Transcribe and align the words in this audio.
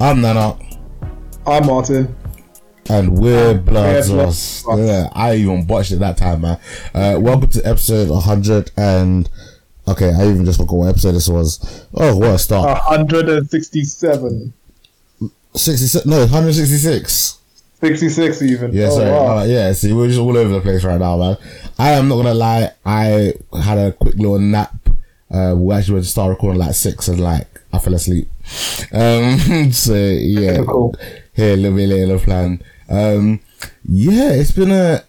I'm 0.00 0.20
Nana. 0.20 0.56
I'm 1.44 1.66
Martin. 1.66 2.14
And 2.88 3.18
we're 3.18 3.58
Bloods. 3.58 4.08
Bloods. 4.08 4.64
Yeah, 4.68 5.08
I 5.12 5.34
even 5.34 5.66
botched 5.66 5.90
it 5.90 5.98
that 5.98 6.16
time, 6.16 6.42
man. 6.42 6.60
Uh, 6.94 7.18
welcome 7.20 7.50
to 7.50 7.66
episode 7.66 8.08
100 8.08 8.70
and. 8.76 9.28
Okay, 9.88 10.12
I 10.12 10.28
even 10.28 10.44
just 10.44 10.60
forgot 10.60 10.74
what 10.76 10.88
episode 10.90 11.12
this 11.12 11.28
was. 11.28 11.84
Oh, 11.94 12.16
what 12.16 12.30
a 12.30 12.38
start. 12.38 12.80
167. 12.88 14.52
66, 15.54 16.06
no, 16.06 16.18
166. 16.18 17.38
66 17.80 18.42
even. 18.42 18.72
Yeah, 18.72 18.86
oh, 18.86 18.96
sorry. 18.96 19.10
Wow. 19.10 19.38
Uh, 19.38 19.44
yeah, 19.46 19.72
see, 19.72 19.92
we're 19.92 20.06
just 20.06 20.20
all 20.20 20.36
over 20.36 20.54
the 20.54 20.60
place 20.60 20.84
right 20.84 21.00
now, 21.00 21.16
man. 21.16 21.36
I 21.76 21.90
am 21.92 22.06
not 22.06 22.16
gonna 22.18 22.34
lie, 22.34 22.70
I 22.86 23.34
had 23.64 23.78
a 23.78 23.90
quick 23.90 24.14
little 24.14 24.38
nap. 24.38 24.76
Uh, 25.28 25.54
we 25.56 25.74
actually 25.74 25.94
went 25.94 26.04
to 26.04 26.10
start 26.10 26.30
recording 26.30 26.60
like 26.60 26.74
six 26.74 27.08
and 27.08 27.18
like 27.18 27.48
I 27.72 27.80
fell 27.80 27.94
asleep. 27.94 28.28
Um, 28.92 29.72
so 29.72 29.94
yeah, 29.94 30.62
Cool. 30.64 30.94
here 31.34 31.54
a 31.54 31.56
little 31.56 31.76
bit 31.76 31.88
later 31.88 32.06
than 32.06 32.20
planned. 32.20 32.64
Um, 32.88 33.40
yeah, 33.84 34.30
it's 34.32 34.52
been 34.52 34.70
a 34.70 35.04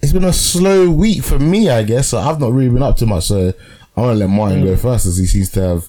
it's 0.00 0.12
been 0.12 0.24
a 0.24 0.32
slow 0.32 0.90
week 0.90 1.24
for 1.24 1.38
me, 1.38 1.68
I 1.70 1.82
guess. 1.82 2.08
So 2.08 2.18
I've 2.18 2.40
not 2.40 2.52
really 2.52 2.70
been 2.70 2.82
up 2.82 2.96
too 2.96 3.06
much. 3.06 3.24
So 3.24 3.48
I'm 3.96 4.02
gonna 4.04 4.14
let 4.14 4.28
Martin 4.30 4.64
go 4.64 4.76
first, 4.76 5.06
as 5.06 5.16
he 5.18 5.26
seems 5.26 5.50
to 5.50 5.60
have 5.60 5.88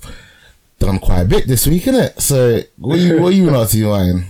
done 0.79 0.99
quite 0.99 1.21
a 1.21 1.25
bit 1.25 1.47
this 1.47 1.67
week, 1.67 1.83
innit? 1.83 2.19
So 2.19 2.61
what 2.77 2.99
you 2.99 3.21
what 3.21 3.29
are 3.33 3.35
you 3.35 3.45
been 3.45 3.55
up 3.55 3.69
to, 3.69 3.85
Martin? 3.85 4.25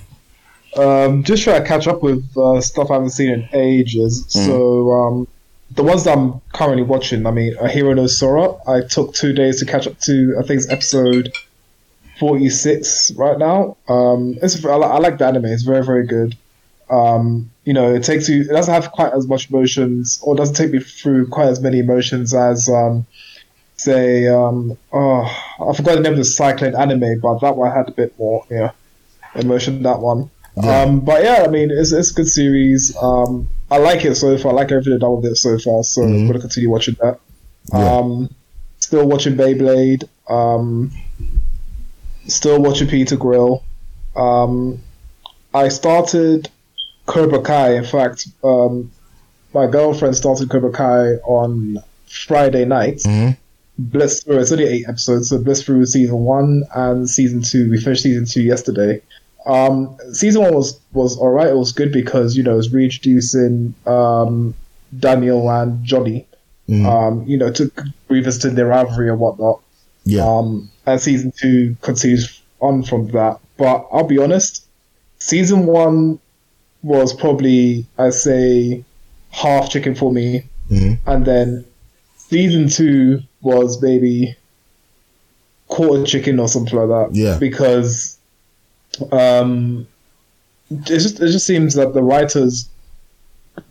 Um, 0.77 1.23
just 1.23 1.43
trying 1.43 1.61
to 1.61 1.67
catch 1.67 1.87
up 1.87 2.03
with 2.03 2.25
uh, 2.37 2.61
stuff 2.61 2.91
I 2.91 2.95
haven't 2.95 3.11
seen 3.11 3.31
in 3.31 3.49
ages. 3.53 4.25
Mm. 4.25 4.45
So 4.45 4.91
um, 4.91 5.27
the 5.71 5.83
ones 5.83 6.03
that 6.03 6.17
I'm 6.17 6.41
currently 6.53 6.83
watching, 6.83 7.25
I 7.25 7.31
mean, 7.31 7.55
Ahiru 7.55 7.95
no 7.95 8.07
Sora. 8.07 8.53
I 8.67 8.81
took 8.81 9.13
two 9.13 9.33
days 9.33 9.59
to 9.59 9.65
catch 9.65 9.87
up 9.87 9.99
to. 10.01 10.35
I 10.39 10.43
think 10.45 10.61
it's 10.61 10.69
episode 10.69 11.31
46 12.19 13.13
right 13.15 13.37
now. 13.37 13.77
Um, 13.87 14.37
it's 14.41 14.63
I, 14.65 14.71
I 14.71 14.99
like 14.99 15.17
the 15.17 15.25
anime. 15.25 15.45
It's 15.45 15.63
very 15.63 15.83
very 15.83 16.05
good. 16.05 16.35
Um, 16.89 17.51
you 17.65 17.73
know, 17.73 17.93
it 17.93 18.03
takes 18.03 18.27
you. 18.27 18.41
It 18.41 18.49
doesn't 18.49 18.73
have 18.73 18.91
quite 18.91 19.13
as 19.13 19.27
much 19.27 19.49
emotions, 19.49 20.19
or 20.23 20.35
doesn't 20.35 20.55
take 20.55 20.71
me 20.71 20.79
through 20.79 21.27
quite 21.27 21.47
as 21.47 21.61
many 21.61 21.79
emotions 21.79 22.33
as 22.33 22.67
um, 22.67 23.05
say. 23.75 24.27
Um, 24.27 24.77
oh, 24.91 25.21
I 25.59 25.75
forgot 25.75 25.95
the 25.95 26.01
name 26.01 26.13
of 26.13 26.17
the 26.19 26.25
cycling 26.25 26.75
anime, 26.75 27.19
but 27.19 27.39
that 27.39 27.55
one 27.55 27.71
had 27.71 27.89
a 27.89 27.91
bit 27.91 28.17
more. 28.17 28.45
Yeah, 28.49 28.71
emotion. 29.35 29.83
That 29.83 29.99
one. 29.99 30.29
Yeah. 30.57 30.81
Um, 30.81 31.01
but 31.01 31.23
yeah, 31.23 31.43
I 31.45 31.47
mean, 31.47 31.69
it's 31.71 31.91
it's 31.91 32.11
a 32.11 32.13
good 32.13 32.27
series. 32.27 32.95
Um, 32.97 33.49
I 33.69 33.77
like 33.77 34.03
it 34.03 34.15
so 34.15 34.35
far. 34.37 34.51
I 34.51 34.55
like 34.55 34.71
everything 34.71 34.97
done 34.97 35.17
with 35.17 35.31
it 35.31 35.35
so 35.35 35.57
far. 35.59 35.83
So 35.83 36.01
I'm 36.01 36.27
gonna 36.27 36.39
continue 36.39 36.69
watching 36.69 36.97
that. 37.01 37.19
Yeah. 37.71 37.97
Um, 37.97 38.33
still 38.79 39.07
watching 39.07 39.35
Beyblade. 39.35 40.05
Um, 40.27 40.91
still 42.29 42.61
watching 42.61 42.87
Peter 42.87 43.15
Grill. 43.15 43.63
Um, 44.15 44.79
I 45.53 45.69
started 45.69 46.49
Cobra 47.05 47.41
Kai. 47.41 47.75
In 47.75 47.83
fact, 47.85 48.27
um, 48.43 48.91
my 49.53 49.67
girlfriend 49.67 50.15
started 50.15 50.49
Cobra 50.49 50.71
Kai 50.71 51.15
on 51.25 51.79
Friday 52.07 52.65
night. 52.65 52.97
Mhm. 53.05 53.37
Blitz 53.77 54.23
through. 54.23 54.39
It's 54.39 54.51
only 54.51 54.65
eight 54.65 54.85
episodes, 54.89 55.29
so 55.29 55.37
Blitz 55.37 55.61
through 55.63 55.85
season 55.85 56.19
one 56.19 56.63
and 56.75 57.09
season 57.09 57.41
two. 57.41 57.69
We 57.69 57.79
finished 57.79 58.03
season 58.03 58.25
two 58.25 58.41
yesterday. 58.41 59.01
Um, 59.45 59.95
season 60.11 60.41
one 60.41 60.53
was 60.53 60.77
was 60.93 61.17
all 61.17 61.29
right. 61.29 61.47
It 61.47 61.55
was 61.55 61.71
good 61.71 61.91
because 61.93 62.35
you 62.35 62.43
know 62.43 62.53
it 62.53 62.57
was 62.57 62.73
reintroducing 62.73 63.73
um, 63.87 64.53
Daniel 64.99 65.49
and 65.49 65.83
Johnny. 65.85 66.25
Mhm. 66.67 66.85
Um, 66.85 67.23
you 67.25 67.37
know, 67.37 67.49
to 67.51 67.71
revisit 68.09 68.55
their 68.55 68.67
rivalry 68.67 69.09
and 69.09 69.19
whatnot. 69.19 69.61
yeah, 70.05 70.23
Um, 70.25 70.69
and 70.91 71.01
season 71.01 71.31
two 71.31 71.75
continues 71.81 72.41
on 72.59 72.83
from 72.83 73.07
that. 73.09 73.39
But 73.57 73.87
I'll 73.91 74.07
be 74.07 74.17
honest, 74.17 74.65
season 75.19 75.65
one 75.65 76.19
was 76.81 77.13
probably, 77.13 77.85
I 77.97 78.09
say, 78.09 78.83
half 79.31 79.69
chicken 79.69 79.95
for 79.95 80.11
me. 80.11 80.43
Mhm. 80.71 80.99
And 81.05 81.25
then 81.25 81.65
season 82.17 82.69
two 82.69 83.21
was 83.41 83.81
maybe 83.81 84.35
quarter 85.67 86.03
chicken 86.05 86.39
or 86.39 86.47
something 86.47 86.77
like 86.77 86.87
that. 86.87 87.15
Yeah. 87.15 87.37
Because 87.37 88.17
um, 89.11 89.87
it 90.69 90.81
just 90.83 91.19
it 91.19 91.31
just 91.31 91.45
seems 91.45 91.73
that 91.75 91.93
the 91.93 92.03
writers 92.03 92.68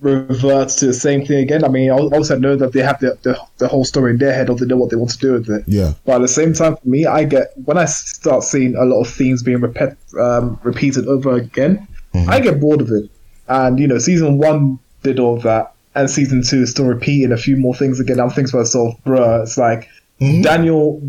revert 0.00 0.68
to 0.70 0.86
the 0.86 0.92
same 0.92 1.24
thing 1.24 1.38
again. 1.38 1.64
I 1.64 1.68
mean, 1.68 1.90
I 1.90 1.94
also 1.94 2.38
know 2.38 2.56
that 2.56 2.72
they 2.72 2.80
have 2.82 3.00
the, 3.00 3.18
the, 3.22 3.40
the 3.58 3.68
whole 3.68 3.84
story 3.84 4.12
in 4.12 4.18
their 4.18 4.32
head, 4.32 4.50
or 4.50 4.56
they 4.56 4.66
know 4.66 4.76
what 4.76 4.90
they 4.90 4.96
want 4.96 5.10
to 5.10 5.18
do 5.18 5.32
with 5.32 5.48
it. 5.48 5.64
yeah, 5.66 5.94
But 6.04 6.16
at 6.16 6.22
the 6.22 6.28
same 6.28 6.52
time, 6.54 6.76
for 6.76 6.88
me, 6.88 7.06
I 7.06 7.24
get 7.24 7.52
when 7.64 7.78
I 7.78 7.84
start 7.86 8.42
seeing 8.42 8.76
a 8.76 8.84
lot 8.84 9.00
of 9.00 9.08
themes 9.08 9.42
being 9.42 9.58
repet, 9.58 9.96
um, 10.18 10.58
repeated 10.62 11.06
over 11.06 11.32
again, 11.36 11.86
I 12.14 12.40
get 12.40 12.60
bored 12.60 12.80
of 12.80 12.90
it. 12.90 13.10
And 13.48 13.78
you 13.78 13.86
know, 13.86 13.98
season 13.98 14.38
one 14.38 14.78
did 15.02 15.18
all 15.18 15.36
of 15.36 15.42
that, 15.44 15.72
and 15.94 16.10
season 16.10 16.42
two 16.42 16.62
is 16.62 16.70
still 16.70 16.86
repeating 16.86 17.32
a 17.32 17.36
few 17.36 17.56
more 17.56 17.74
things 17.74 18.00
again. 18.00 18.18
I'm 18.20 18.30
thinking 18.30 18.50
to 18.50 18.56
myself, 18.58 18.94
bruh, 19.04 19.42
it's 19.42 19.56
like 19.56 19.88
Daniel. 20.18 21.00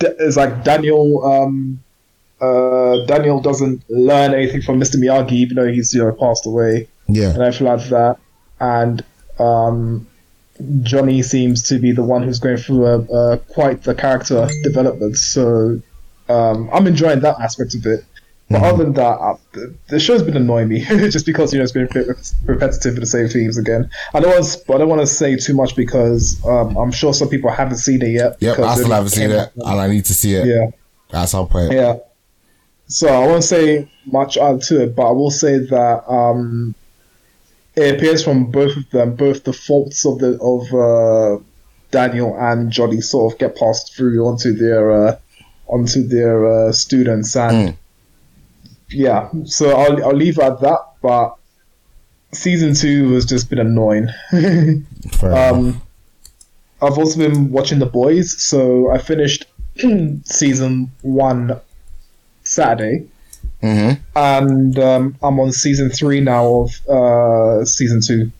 It's 0.00 0.36
like 0.36 0.64
Daniel. 0.64 1.24
Um, 1.24 1.82
uh, 2.40 3.04
Daniel 3.04 3.40
doesn't 3.40 3.82
learn 3.90 4.32
anything 4.32 4.62
from 4.62 4.80
Mr. 4.80 4.96
Miyagi, 4.96 5.32
even 5.32 5.56
though 5.56 5.70
he's 5.70 5.92
you 5.92 6.02
know 6.02 6.12
passed 6.12 6.46
away 6.46 6.88
yeah, 7.14 7.30
and 7.30 7.42
everything 7.42 7.66
like 7.66 7.88
that. 7.88 8.18
And 8.60 9.04
um, 9.38 10.06
Johnny 10.82 11.22
seems 11.22 11.62
to 11.68 11.78
be 11.78 11.92
the 11.92 12.02
one 12.02 12.22
who's 12.22 12.38
going 12.38 12.58
through 12.58 12.86
a, 12.86 12.98
a 13.00 13.38
quite 13.38 13.82
the 13.82 13.94
character 13.94 14.48
development. 14.62 15.16
So 15.16 15.80
um, 16.28 16.68
I'm 16.72 16.86
enjoying 16.86 17.20
that 17.20 17.40
aspect 17.40 17.74
of 17.74 17.86
it. 17.86 18.04
But 18.50 18.64
other 18.64 18.82
than 18.82 18.94
that, 18.94 19.02
uh, 19.20 19.36
the, 19.52 19.74
the 19.90 20.00
show's 20.00 20.24
been 20.24 20.36
annoying 20.36 20.66
me 20.68 20.80
just 20.84 21.24
because 21.24 21.52
you 21.52 21.58
know 21.60 21.62
it's 21.62 21.70
been 21.70 21.84
a 21.84 21.94
bit 21.94 22.08
repetitive 22.44 22.94
with 22.94 23.02
the 23.02 23.06
same 23.06 23.28
themes 23.28 23.56
again. 23.56 23.88
I 24.12 24.18
don't 24.18 24.32
want 24.32 24.44
to, 24.44 24.74
I 24.74 24.78
don't 24.78 24.88
want 24.88 25.00
to 25.02 25.06
say 25.06 25.36
too 25.36 25.54
much 25.54 25.76
because 25.76 26.44
um, 26.44 26.76
I'm 26.76 26.90
sure 26.90 27.14
some 27.14 27.28
people 27.28 27.48
haven't 27.52 27.76
seen 27.76 28.02
it 28.02 28.08
yet. 28.08 28.38
yep. 28.40 28.58
I 28.58 28.74
still 28.74 28.90
haven't 28.90 29.10
seen 29.10 29.30
it, 29.30 29.52
and 29.54 29.80
I 29.80 29.86
need 29.86 30.04
to 30.06 30.14
see 30.14 30.34
it 30.34 30.46
Yeah. 30.48 30.70
at 31.12 31.26
some 31.26 31.46
point. 31.46 31.72
Yeah. 31.72 31.98
So 32.88 33.06
I 33.06 33.24
won't 33.24 33.44
say 33.44 33.88
much 34.04 34.34
to 34.34 34.82
it, 34.82 34.96
but 34.96 35.06
I 35.06 35.12
will 35.12 35.30
say 35.30 35.58
that 35.58 36.02
um, 36.08 36.74
it 37.76 37.96
appears 37.96 38.24
from 38.24 38.50
both 38.50 38.76
of 38.76 38.88
them, 38.90 39.14
both 39.14 39.44
the 39.44 39.52
faults 39.52 40.04
of 40.04 40.18
the 40.18 40.38
of 40.40 40.74
uh, 40.74 41.42
Daniel 41.90 42.36
and 42.38 42.70
Johnny 42.70 43.00
sort 43.00 43.32
of 43.32 43.38
get 43.38 43.56
passed 43.56 43.94
through 43.94 44.26
onto 44.26 44.52
their 44.52 45.08
uh, 45.08 45.18
onto 45.66 46.06
their 46.06 46.68
uh, 46.68 46.72
students, 46.72 47.36
and 47.36 47.76
yeah. 48.90 49.28
So 49.44 49.70
I'll 49.76 50.04
I'll 50.04 50.16
leave 50.16 50.38
at 50.38 50.60
that. 50.60 50.80
But 51.02 51.36
season 52.32 52.74
two 52.74 53.12
has 53.12 53.24
just 53.24 53.50
been 53.50 53.58
annoying. 53.58 54.08
Um, 55.22 55.80
I've 56.82 56.98
also 56.98 57.18
been 57.18 57.50
watching 57.50 57.78
The 57.78 57.86
Boys, 57.86 58.42
so 58.42 58.90
I 58.90 58.98
finished 58.98 59.46
season 60.24 60.90
one 61.02 61.60
Saturday, 62.42 63.08
Mhm. 63.62 63.98
and 64.16 64.78
um, 64.78 65.16
I'm 65.22 65.38
on 65.38 65.52
season 65.52 65.90
three 65.90 66.20
now 66.20 66.66
of 66.66 66.88
uh, 66.88 67.64
season 67.64 68.00
two. 68.00 68.32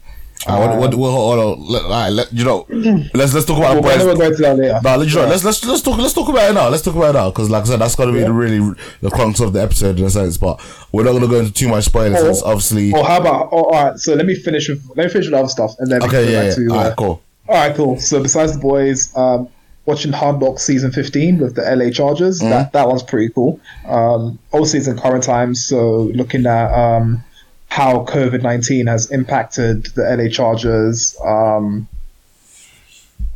Uh, 0.46 0.56
what, 0.56 0.78
what, 0.78 0.94
what, 0.94 1.10
hold 1.10 1.38
on. 1.38 1.66
Let, 1.68 1.82
all 1.82 1.90
right, 1.90 2.08
let, 2.08 2.32
you 2.32 2.44
know, 2.44 2.64
let's 3.12 3.34
let's 3.34 3.44
talk 3.44 3.58
about 3.58 3.74
the 3.74 3.82
Well, 3.82 3.98
boys. 3.98 4.16
going 4.16 4.36
to 4.36 4.42
that 4.42 4.56
later. 4.56 4.80
No, 4.82 4.96
let's, 4.96 5.14
let's 5.14 5.44
let's 5.44 5.64
let's 5.66 5.82
talk 5.82 5.98
let's 5.98 6.14
talk 6.14 6.30
about 6.30 6.50
it 6.50 6.54
now. 6.54 6.68
Let's 6.70 6.82
talk 6.82 6.94
about 6.94 7.14
it 7.14 7.18
now 7.18 7.28
because, 7.28 7.50
like 7.50 7.64
I 7.64 7.66
said, 7.66 7.80
that's 7.80 7.94
gonna 7.94 8.12
be 8.12 8.20
the 8.20 8.32
really 8.32 8.74
the 9.02 9.10
crux 9.10 9.40
of 9.40 9.52
the 9.52 9.60
episode 9.62 9.98
in 9.98 10.06
a 10.06 10.10
sense. 10.10 10.38
But 10.38 10.58
we're 10.92 11.04
not 11.04 11.12
gonna 11.12 11.28
go 11.28 11.40
into 11.40 11.52
too 11.52 11.68
much 11.68 11.84
spoilers. 11.84 12.42
Oh. 12.42 12.52
obviously, 12.52 12.90
Oh, 12.94 13.02
how 13.02 13.20
about? 13.20 13.50
Oh, 13.52 13.64
all 13.64 13.70
right. 13.72 13.98
So 13.98 14.14
let 14.14 14.24
me 14.24 14.34
finish 14.34 14.70
with 14.70 14.82
let 14.96 15.04
me 15.04 15.08
finish 15.10 15.26
with 15.26 15.34
other 15.34 15.48
stuff, 15.48 15.74
and 15.78 15.90
then 15.92 16.02
okay, 16.04 16.32
yeah, 16.32 16.44
yeah. 16.44 16.54
to. 16.54 16.68
all 16.68 16.78
uh, 16.78 16.88
right, 16.88 16.96
cool. 16.96 17.22
All 17.46 17.54
right, 17.56 17.76
cool. 17.76 18.00
So 18.00 18.22
besides 18.22 18.54
the 18.54 18.60
boys, 18.60 19.14
um, 19.16 19.48
watching 19.86 20.12
Hard 20.12 20.40
Knocks 20.40 20.62
season 20.62 20.92
fifteen 20.92 21.38
with 21.38 21.54
the 21.56 21.62
LA 21.62 21.90
Chargers. 21.90 22.38
That 22.40 22.72
that 22.72 22.88
one's 22.88 23.02
pretty 23.02 23.32
cool. 23.32 23.60
Um, 23.86 24.38
obviously 24.52 24.78
it's 24.80 24.88
in 24.88 24.96
current 24.98 25.24
times, 25.24 25.64
so 25.64 26.02
looking 26.14 26.46
at 26.46 26.72
um, 26.72 27.24
how 27.68 28.04
COVID 28.04 28.42
nineteen 28.42 28.86
has 28.86 29.10
impacted 29.10 29.86
the 29.94 30.02
LA 30.16 30.28
Chargers. 30.28 31.16
Um, 31.24 31.88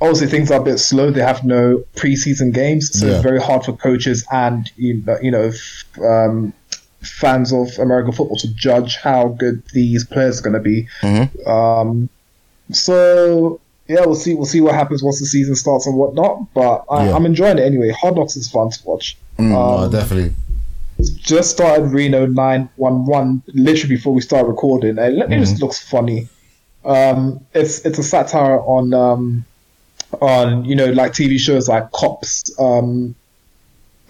obviously 0.00 0.26
things 0.28 0.50
are 0.50 0.60
a 0.60 0.64
bit 0.64 0.78
slow. 0.78 1.10
They 1.10 1.22
have 1.22 1.44
no 1.44 1.84
preseason 1.96 2.52
games, 2.52 2.98
so 2.98 3.06
Yeah. 3.06 3.14
it's 3.14 3.22
very 3.22 3.40
hard 3.40 3.64
for 3.64 3.72
coaches 3.72 4.24
and 4.30 4.70
you 4.76 5.02
know, 5.04 5.18
you 5.22 5.30
know 5.30 5.42
f- 5.44 5.84
um, 6.02 6.52
fans 7.00 7.52
of 7.52 7.78
American 7.78 8.12
football 8.12 8.36
to 8.38 8.48
judge 8.54 8.96
how 8.96 9.28
good 9.28 9.62
these 9.72 10.04
players 10.04 10.40
are 10.40 10.42
going 10.42 10.54
to 10.54 10.60
be. 10.60 10.88
Mhm. 11.02 11.46
Um, 11.48 12.08
so 12.72 13.60
yeah, 13.88 14.00
we'll 14.06 14.14
see. 14.14 14.34
We'll 14.34 14.46
see 14.46 14.60
what 14.60 14.74
happens 14.74 15.02
once 15.02 15.20
the 15.20 15.26
season 15.26 15.54
starts 15.54 15.86
and 15.86 15.96
whatnot. 15.96 16.52
But 16.54 16.84
I, 16.90 17.06
Yeah. 17.08 17.16
I'm 17.16 17.26
enjoying 17.26 17.58
it 17.58 17.62
anyway. 17.62 17.90
Hard 17.90 18.16
Knocks 18.16 18.36
is 18.36 18.48
fun 18.50 18.70
to 18.70 18.78
watch. 18.84 19.16
Mm, 19.38 19.54
um, 19.84 19.90
definitely. 19.90 20.34
Just 21.16 21.50
started 21.50 21.86
Reno 21.86 22.24
911 22.26 23.42
literally 23.48 23.96
before 23.96 24.14
we 24.14 24.20
start 24.20 24.46
recording, 24.46 24.96
and 24.98 25.32
it 25.32 25.38
just 25.40 25.60
looks 25.60 25.78
funny. 25.82 26.28
Um, 26.84 27.40
it's 27.52 27.84
it's 27.84 27.98
a 27.98 28.02
satire 28.02 28.60
on 28.60 28.94
um, 28.94 29.44
on 30.20 30.64
you 30.64 30.76
know 30.76 30.86
like 30.92 31.12
TV 31.12 31.38
shows 31.38 31.68
like 31.68 31.90
Cops. 31.92 32.44
Um, 32.58 33.14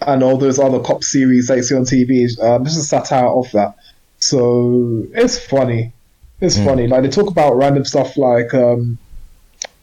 and 0.01 0.21
all 0.23 0.37
those 0.37 0.59
other 0.59 0.79
cop 0.81 1.03
series 1.03 1.47
that 1.47 1.55
you 1.55 1.63
see 1.63 1.73
on 1.73 1.83
TV. 1.83 2.39
Um, 2.43 2.63
this 2.65 2.73
is 2.75 2.83
a 2.83 2.87
satire 2.87 3.27
of 3.27 3.49
that. 3.53 3.75
So 4.19 5.03
it's 5.13 5.39
funny. 5.39 5.93
It's 6.41 6.57
Mm. 6.57 6.65
funny. 6.65 6.87
Like 6.87 7.03
they 7.03 7.09
talk 7.09 7.29
about 7.31 7.55
random 7.55 7.85
stuff 7.85 8.17
like, 8.17 8.53
um, 8.53 8.97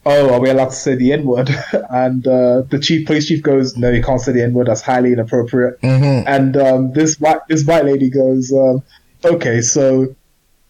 "Oh, 0.05 0.33
are 0.33 0.39
we 0.39 0.49
allowed 0.49 0.69
to 0.69 0.75
say 0.75 0.95
the 0.95 1.11
N 1.13 1.25
word?" 1.25 1.49
and 1.89 2.25
uh, 2.27 2.61
the 2.69 2.79
chief 2.79 3.05
police 3.07 3.27
chief 3.27 3.41
goes, 3.43 3.75
"No, 3.77 3.89
you 3.89 4.03
can't 4.03 4.19
say 4.21 4.31
the 4.31 4.43
N 4.43 4.53
word. 4.53 4.67
That's 4.67 4.81
highly 4.81 5.13
inappropriate." 5.13 5.79
Mhm. 5.81 6.23
And 6.27 6.57
um, 6.57 6.93
this 6.93 7.19
white 7.19 7.39
this 7.49 7.65
white 7.65 7.85
lady 7.85 8.09
goes, 8.09 8.51
um, 8.53 8.81
"Okay, 9.25 9.61
so 9.61 10.13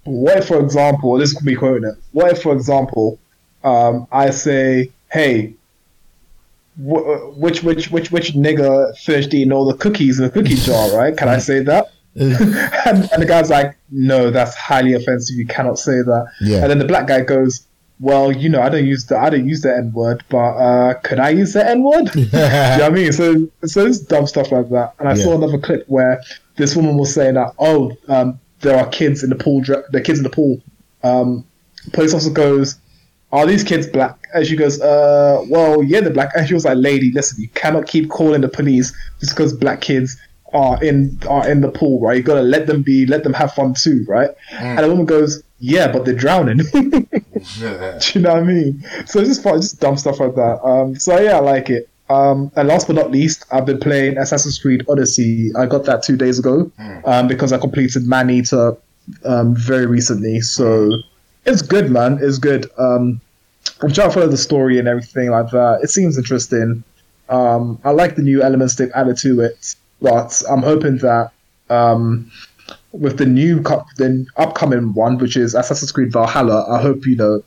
what 0.05 0.37
if, 0.37 0.47
for 0.47 0.59
example, 0.59 1.17
this 1.17 1.33
could 1.33 1.45
be 1.45 1.55
quoting 1.55 1.85
it. 1.89 1.95
What 2.11 2.31
if, 2.31 2.41
for 2.43 2.53
example, 2.53 3.19
um, 3.63 4.07
I 4.11 4.29
say, 4.31 4.91
hey." 5.11 5.53
wh- 6.77 7.37
Which 7.37 7.63
which 7.63 7.91
which 7.91 8.11
which 8.11 8.33
nigger 8.33 8.95
finished 8.97 9.33
eating 9.33 9.51
all 9.53 9.65
the 9.65 9.75
cookies 9.77 10.19
in 10.19 10.25
the 10.25 10.31
cookie 10.31 10.55
jar, 10.55 10.91
right? 10.97 11.15
Can 11.15 11.29
I 11.29 11.37
say 11.37 11.59
that? 11.63 11.87
and, 12.15 13.09
and 13.11 13.21
the 13.21 13.25
guy's 13.27 13.49
like, 13.49 13.75
no, 13.89 14.29
that's 14.29 14.55
highly 14.55 14.93
offensive. 14.93 15.35
You 15.35 15.47
cannot 15.47 15.79
say 15.79 15.93
that. 15.93 16.27
Yeah. 16.41 16.61
And 16.61 16.69
then 16.69 16.77
the 16.77 16.85
black 16.85 17.07
guy 17.07 17.21
goes, 17.21 17.65
well, 17.99 18.31
you 18.31 18.49
know, 18.49 18.61
I 18.61 18.69
don't 18.69 18.85
use 18.85 19.05
the 19.05 19.17
I 19.17 19.29
don't 19.29 19.47
use 19.47 19.61
the 19.61 19.75
N 19.75 19.91
word, 19.93 20.23
but 20.29 20.37
uh, 20.37 20.93
could 21.03 21.19
I 21.19 21.29
use 21.29 21.53
the 21.53 21.67
N 21.67 21.83
word? 21.83 22.09
You 22.15 22.21
know 22.31 22.77
what 22.79 22.81
I 22.81 22.89
mean? 22.89 23.11
So 23.13 23.47
so 23.65 23.85
it's 23.85 23.99
dumb 23.99 24.27
stuff 24.27 24.51
like 24.51 24.69
that. 24.69 24.93
And 24.99 25.07
I 25.09 25.15
Yeah. 25.15 25.23
saw 25.23 25.35
another 25.35 25.57
clip 25.59 25.85
where 25.87 26.21
this 26.57 26.75
woman 26.75 26.97
was 26.97 27.13
saying 27.13 27.35
that, 27.35 27.53
oh, 27.59 27.95
um, 28.07 28.39
there 28.61 28.77
are 28.77 28.87
kids 28.89 29.23
in 29.23 29.29
the 29.29 29.35
pool. 29.35 29.61
dr- 29.61 29.85
The 29.91 30.01
kids 30.01 30.19
in 30.19 30.23
the 30.23 30.29
pool. 30.29 30.61
Um, 31.03 31.45
police 31.91 32.13
officer 32.13 32.29
goes, 32.31 32.77
are 33.31 33.45
these 33.45 33.63
kids 33.63 33.87
black? 33.87 34.17
And 34.33 34.45
she 34.45 34.55
goes, 34.55 34.79
uh, 34.79 35.43
well, 35.49 35.83
yeah, 35.83 35.99
they're 36.01 36.13
black. 36.13 36.31
And 36.35 36.47
she 36.47 36.53
was 36.53 36.65
like, 36.65 36.77
lady, 36.77 37.11
listen, 37.11 37.41
you 37.41 37.49
cannot 37.49 37.87
keep 37.87 38.09
calling 38.09 38.41
the 38.41 38.47
police 38.47 38.93
just 39.19 39.35
because 39.35 39.53
black 39.53 39.81
kids 39.81 40.17
are 40.53 40.81
in 40.83 41.17
are 41.27 41.49
in 41.49 41.61
the 41.61 41.69
pool, 41.71 41.99
right? 41.99 42.17
You 42.17 42.23
gotta 42.23 42.43
let 42.43 42.67
them 42.67 42.83
be, 42.83 43.05
let 43.07 43.23
them 43.23 43.33
have 43.33 43.53
fun 43.53 43.73
too, 43.73 44.05
right? 44.07 44.29
And 44.77 44.79
the 44.85 44.89
woman 44.89 45.05
goes, 45.05 45.41
yeah, 45.63 45.89
but 45.89 46.03
they're 46.03 46.13
drowning. 46.13 46.57
Do 46.73 46.83
you 46.83 48.21
know 48.21 48.33
what 48.33 48.37
I 48.37 48.43
mean? 48.43 48.83
So 49.05 49.19
it's 49.19 49.29
just 49.29 49.43
fun, 49.43 49.61
just 49.61 49.79
dumb 49.79 49.95
stuff 49.95 50.19
like 50.19 50.35
that. 50.35 50.59
Um, 50.61 50.95
so 50.95 51.17
yeah, 51.17 51.37
I 51.37 51.39
like 51.39 51.69
it. 51.69 51.89
Um, 52.09 52.51
and 52.57 52.67
last 52.67 52.87
but 52.87 52.97
not 52.97 53.11
least, 53.11 53.45
I've 53.49 53.65
been 53.65 53.79
playing 53.79 54.17
Assassin's 54.17 54.59
Creed 54.59 54.85
Odyssey. 54.89 55.51
I 55.55 55.65
got 55.65 55.85
that 55.85 56.03
two 56.03 56.17
days 56.17 56.37
ago 56.37 56.69
um, 57.05 57.29
because 57.29 57.53
I 57.53 57.57
completed 57.59 58.05
Maneater 58.05 58.75
um, 59.23 59.55
very 59.55 59.85
recently. 59.85 60.41
So 60.41 60.91
it's 61.45 61.61
good, 61.61 61.89
man. 61.89 62.19
It's 62.21 62.39
good. 62.39 62.69
Um, 62.77 63.21
I'm 63.81 63.93
trying 63.93 64.09
to 64.09 64.13
follow 64.13 64.27
the 64.27 64.37
story 64.37 64.79
and 64.79 64.87
everything 64.89 65.31
like 65.31 65.49
that. 65.51 65.79
It 65.81 65.91
seems 65.91 66.17
interesting. 66.17 66.83
Um, 67.29 67.79
I 67.85 67.91
like 67.91 68.17
the 68.17 68.21
new 68.21 68.43
elements 68.43 68.75
they've 68.75 68.91
added 68.93 69.17
to 69.19 69.39
it, 69.39 69.75
but 70.01 70.43
I'm 70.49 70.61
hoping 70.61 70.97
that 70.97 71.31
um, 71.69 72.29
with 72.93 73.17
the 73.17 73.25
new 73.25 73.59
the 73.59 74.25
upcoming 74.37 74.93
one, 74.93 75.17
which 75.17 75.35
is 75.35 75.55
Assassin's 75.55 75.91
Creed 75.91 76.13
Valhalla, 76.13 76.65
I 76.69 76.81
hope 76.81 77.05
you 77.05 77.15
know, 77.15 77.43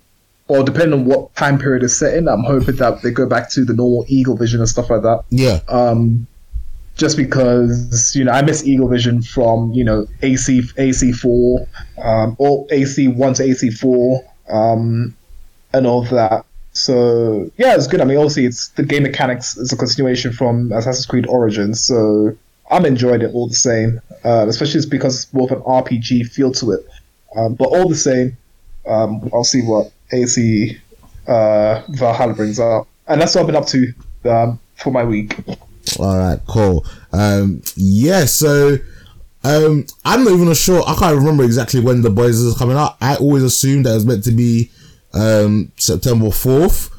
or 0.48 0.62
depending 0.62 1.00
on 1.00 1.06
what 1.06 1.34
time 1.36 1.58
period 1.58 1.82
is 1.82 1.98
set 1.98 2.14
in, 2.14 2.28
I'm 2.28 2.42
hoping 2.42 2.76
that 2.76 3.02
they 3.02 3.10
go 3.10 3.26
back 3.26 3.50
to 3.50 3.64
the 3.64 3.72
normal 3.72 4.04
Eagle 4.08 4.36
Vision 4.36 4.60
and 4.60 4.68
stuff 4.68 4.90
like 4.90 5.02
that 5.02 5.24
yeah. 5.30 5.60
um, 5.68 6.26
just 6.96 7.16
because 7.16 8.14
you 8.14 8.24
know 8.24 8.32
I 8.32 8.42
miss 8.42 8.66
Eagle 8.66 8.88
Vision 8.88 9.22
from 9.22 9.72
you 9.72 9.84
know 9.84 10.06
AC 10.22 10.62
AC 10.76 11.12
four 11.12 11.66
um, 12.02 12.36
or 12.38 12.66
AC 12.70 13.08
one 13.08 13.34
to 13.34 13.44
AC 13.44 13.70
four 13.70 14.24
um, 14.48 15.14
and 15.72 15.86
all 15.86 16.02
of 16.02 16.10
that. 16.10 16.44
So 16.72 17.50
yeah, 17.56 17.74
it's 17.76 17.86
good. 17.86 18.00
I 18.00 18.04
mean, 18.04 18.18
obviously, 18.18 18.46
it's 18.46 18.68
the 18.70 18.82
game 18.82 19.04
mechanics 19.04 19.56
is 19.56 19.72
a 19.72 19.76
continuation 19.76 20.32
from 20.32 20.72
Assassin's 20.72 21.06
Creed 21.06 21.26
Origins, 21.26 21.80
so 21.80 22.36
I'm 22.70 22.84
enjoying 22.84 23.22
it 23.22 23.32
all 23.32 23.48
the 23.48 23.54
same. 23.54 24.00
Uh, 24.26 24.44
especially 24.48 24.80
because 24.90 25.22
it's 25.22 25.32
more 25.32 25.44
of 25.44 25.52
an 25.52 25.62
RPG 25.62 26.28
feel 26.32 26.50
to 26.50 26.72
it. 26.72 26.84
Um, 27.36 27.54
but 27.54 27.66
all 27.66 27.88
the 27.88 27.94
same, 27.94 28.36
um, 28.84 29.30
I'll 29.32 29.44
see 29.44 29.62
what 29.62 29.92
AC 30.12 30.76
uh, 31.28 31.82
Valhalla 31.90 32.34
brings 32.34 32.58
out, 32.58 32.88
and 33.06 33.20
that's 33.20 33.36
what 33.36 33.42
I've 33.42 33.46
been 33.46 33.54
up 33.54 33.66
to 33.66 33.92
um, 34.24 34.58
for 34.74 34.90
my 34.90 35.04
week. 35.04 35.38
All 36.00 36.16
right, 36.16 36.40
cool. 36.48 36.84
Um, 37.12 37.62
yeah, 37.76 38.24
so 38.24 38.78
um, 39.44 39.86
I'm 40.04 40.24
not 40.24 40.32
even 40.32 40.52
sure. 40.54 40.82
I 40.88 40.96
can't 40.96 41.16
remember 41.16 41.44
exactly 41.44 41.78
when 41.78 42.02
the 42.02 42.10
boys 42.10 42.40
is 42.40 42.58
coming 42.58 42.76
out. 42.76 42.96
I 43.00 43.14
always 43.14 43.44
assumed 43.44 43.86
that 43.86 43.92
it 43.92 43.94
was 43.94 44.06
meant 44.06 44.24
to 44.24 44.32
be 44.32 44.72
um, 45.14 45.70
September 45.76 46.26
4th, 46.26 46.90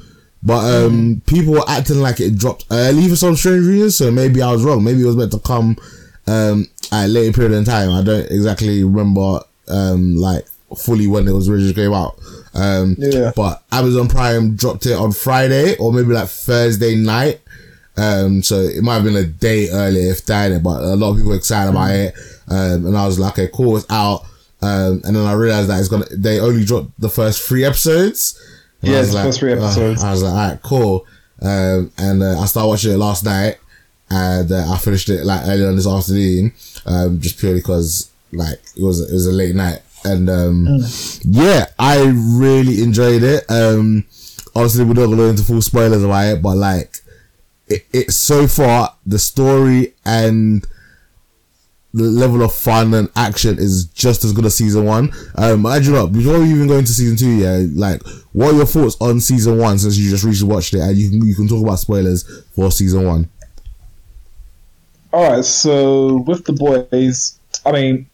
but 0.48 0.64
um, 0.86 1.22
people 1.28 1.54
were 1.54 1.70
acting 1.70 2.00
like 2.00 2.20
it 2.20 2.38
dropped 2.38 2.66
early 2.72 3.08
for 3.10 3.16
some 3.16 3.36
strange 3.36 3.66
reason. 3.68 3.92
So 3.92 4.12
maybe 4.12 4.42
I 4.42 4.52
was 4.52 4.64
wrong. 4.64 4.84
Maybe 4.84 5.02
it 5.02 5.06
was 5.06 5.16
meant 5.18 5.32
to 5.34 5.40
come 5.40 5.78
um, 6.26 6.68
at 6.92 7.06
a 7.06 7.08
later 7.08 7.34
period 7.34 7.52
in 7.58 7.66
time. 7.66 7.92
I 7.92 8.02
don't 8.04 8.26
exactly 8.32 8.84
remember 8.84 9.42
um, 9.68 10.16
like 10.16 10.46
fully 10.78 11.08
when 11.08 11.28
it 11.28 11.34
was 11.34 11.50
originally 11.50 11.74
came 11.74 11.94
out. 11.94 12.18
Um, 12.54 12.96
Yeah. 12.98 13.32
but 13.36 13.62
Amazon 13.72 14.08
Prime 14.08 14.56
dropped 14.56 14.86
it 14.86 14.94
on 14.98 15.12
Friday 15.12 15.76
or 15.78 15.92
maybe 15.94 16.14
like 16.14 16.30
Thursday 16.30 16.96
night. 16.96 17.42
Um, 17.98 18.44
so 18.44 18.56
it 18.62 18.84
might 18.84 18.96
have 18.96 19.04
been 19.04 19.16
a 19.16 19.24
day 19.26 19.70
earlier 19.70 20.12
if 20.12 20.26
that, 20.28 20.62
but 20.64 20.82
a 20.84 20.96
lot 20.96 21.12
of 21.12 21.16
people 21.18 21.32
were 21.32 21.38
excited 21.38 21.72
about 21.72 21.92
it. 21.92 22.14
Um, 22.48 22.86
and 22.86 22.98
I 22.98 23.06
was 23.06 23.20
like, 23.20 23.34
okay, 23.34 23.50
cool, 23.54 23.76
it's 23.78 23.86
out. 23.90 24.22
Um, 24.62 25.02
and 25.04 25.16
then 25.16 25.26
I 25.26 25.34
realized 25.34 25.70
that 25.70 25.80
it's 25.80 25.90
gonna, 25.90 26.06
they 26.12 26.40
only 26.40 26.64
dropped 26.66 26.92
the 27.00 27.10
first 27.10 27.42
three 27.48 27.64
episodes. 27.66 28.40
And 28.82 28.92
Yeah, 28.92 29.00
was 29.00 29.08
it's 29.08 29.16
the 29.16 29.24
first 29.24 29.40
three 29.40 29.54
uh, 29.54 29.58
episodes. 29.58 30.04
I 30.04 30.12
was 30.12 30.24
like, 30.24 30.34
alright, 30.34 30.62
cool. 30.62 31.06
Um, 31.42 31.92
and 31.98 32.24
uh, 32.24 32.40
I 32.40 32.46
started 32.46 32.68
watching 32.68 32.94
it 32.94 32.98
last 32.98 33.24
night 33.24 33.58
and 34.10 34.52
uh, 34.52 34.72
I 34.72 34.78
finished 34.78 35.10
it 35.10 35.24
like 35.24 35.42
earlier 35.46 35.68
on 35.68 35.76
this 35.76 35.88
afternoon, 35.88 36.54
um, 36.86 37.20
just 37.20 37.38
purely 37.40 37.60
because 37.60 38.12
like 38.32 38.60
it 38.76 38.84
was, 38.84 39.02
it 39.02 39.14
was 39.14 39.28
a 39.28 39.32
late 39.32 39.56
night. 39.56 39.82
And, 40.06 40.30
um, 40.30 40.68
yeah, 41.24 41.66
I 41.78 42.04
really 42.06 42.82
enjoyed 42.82 43.24
it. 43.24 43.44
Um, 43.50 44.06
obviously 44.56 44.86
we're 44.86 44.94
not 44.94 45.08
going 45.08 45.12
to 45.12 45.18
go 45.18 45.30
into 45.30 45.44
full 45.44 45.62
spoilers 45.62 46.04
about 46.04 46.26
it, 46.26 46.42
but 46.42 46.56
like, 46.56 46.98
it, 47.68 47.86
it 47.92 48.12
so 48.12 48.48
far 48.48 48.96
the 49.06 49.20
story 49.20 49.94
and 50.06 50.66
the 51.94 52.04
level 52.04 52.44
of 52.44 52.54
fun 52.54 52.94
and 52.94 53.10
action 53.16 53.58
is 53.58 53.86
just 53.86 54.24
as 54.24 54.34
good 54.34 54.46
as 54.46 54.56
season 54.56 54.86
one. 54.86 55.12
Um, 55.36 55.66
Angela, 55.66 56.08
before 56.08 56.40
we 56.40 56.52
even 56.52 56.68
go 56.68 56.78
into 56.78 56.92
season 56.92 57.16
two, 57.16 57.38
yeah, 57.38 57.66
like, 57.74 58.02
what 58.34 58.54
are 58.54 58.58
your 58.58 58.66
thoughts 58.66 58.98
on 59.00 59.20
season 59.20 59.58
one 59.58 59.80
since 59.80 59.98
you 59.98 60.10
just 60.10 60.24
recently 60.24 60.54
watched 60.54 60.74
it, 60.74 60.82
and 60.82 60.98
you 60.98 61.10
can 61.10 61.26
you 61.26 61.36
can 61.36 61.48
talk 61.48 61.64
about 61.64 61.80
spoilers 61.80 62.46
for 62.54 62.72
season 62.72 63.06
one. 63.06 63.30
All 65.14 65.32
right, 65.32 65.46
so 65.46 66.18
with 66.28 66.46
the 66.46 66.54
boys, 66.54 67.40
I 67.66 67.72
mean, 67.72 68.08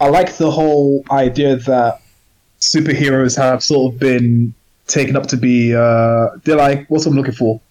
I 0.00 0.08
like 0.08 0.36
the 0.36 0.50
whole 0.50 1.04
idea 1.10 1.56
that 1.56 2.00
superheroes 2.60 3.36
have 3.36 3.62
sort 3.62 3.92
of 3.92 4.00
been 4.00 4.54
taken 4.86 5.16
up 5.16 5.26
to 5.26 5.36
be. 5.36 5.74
Uh, 5.74 6.30
they're 6.44 6.56
like 6.56 6.88
what's 6.88 7.06
I'm 7.06 7.14
looking 7.14 7.34
for. 7.34 7.60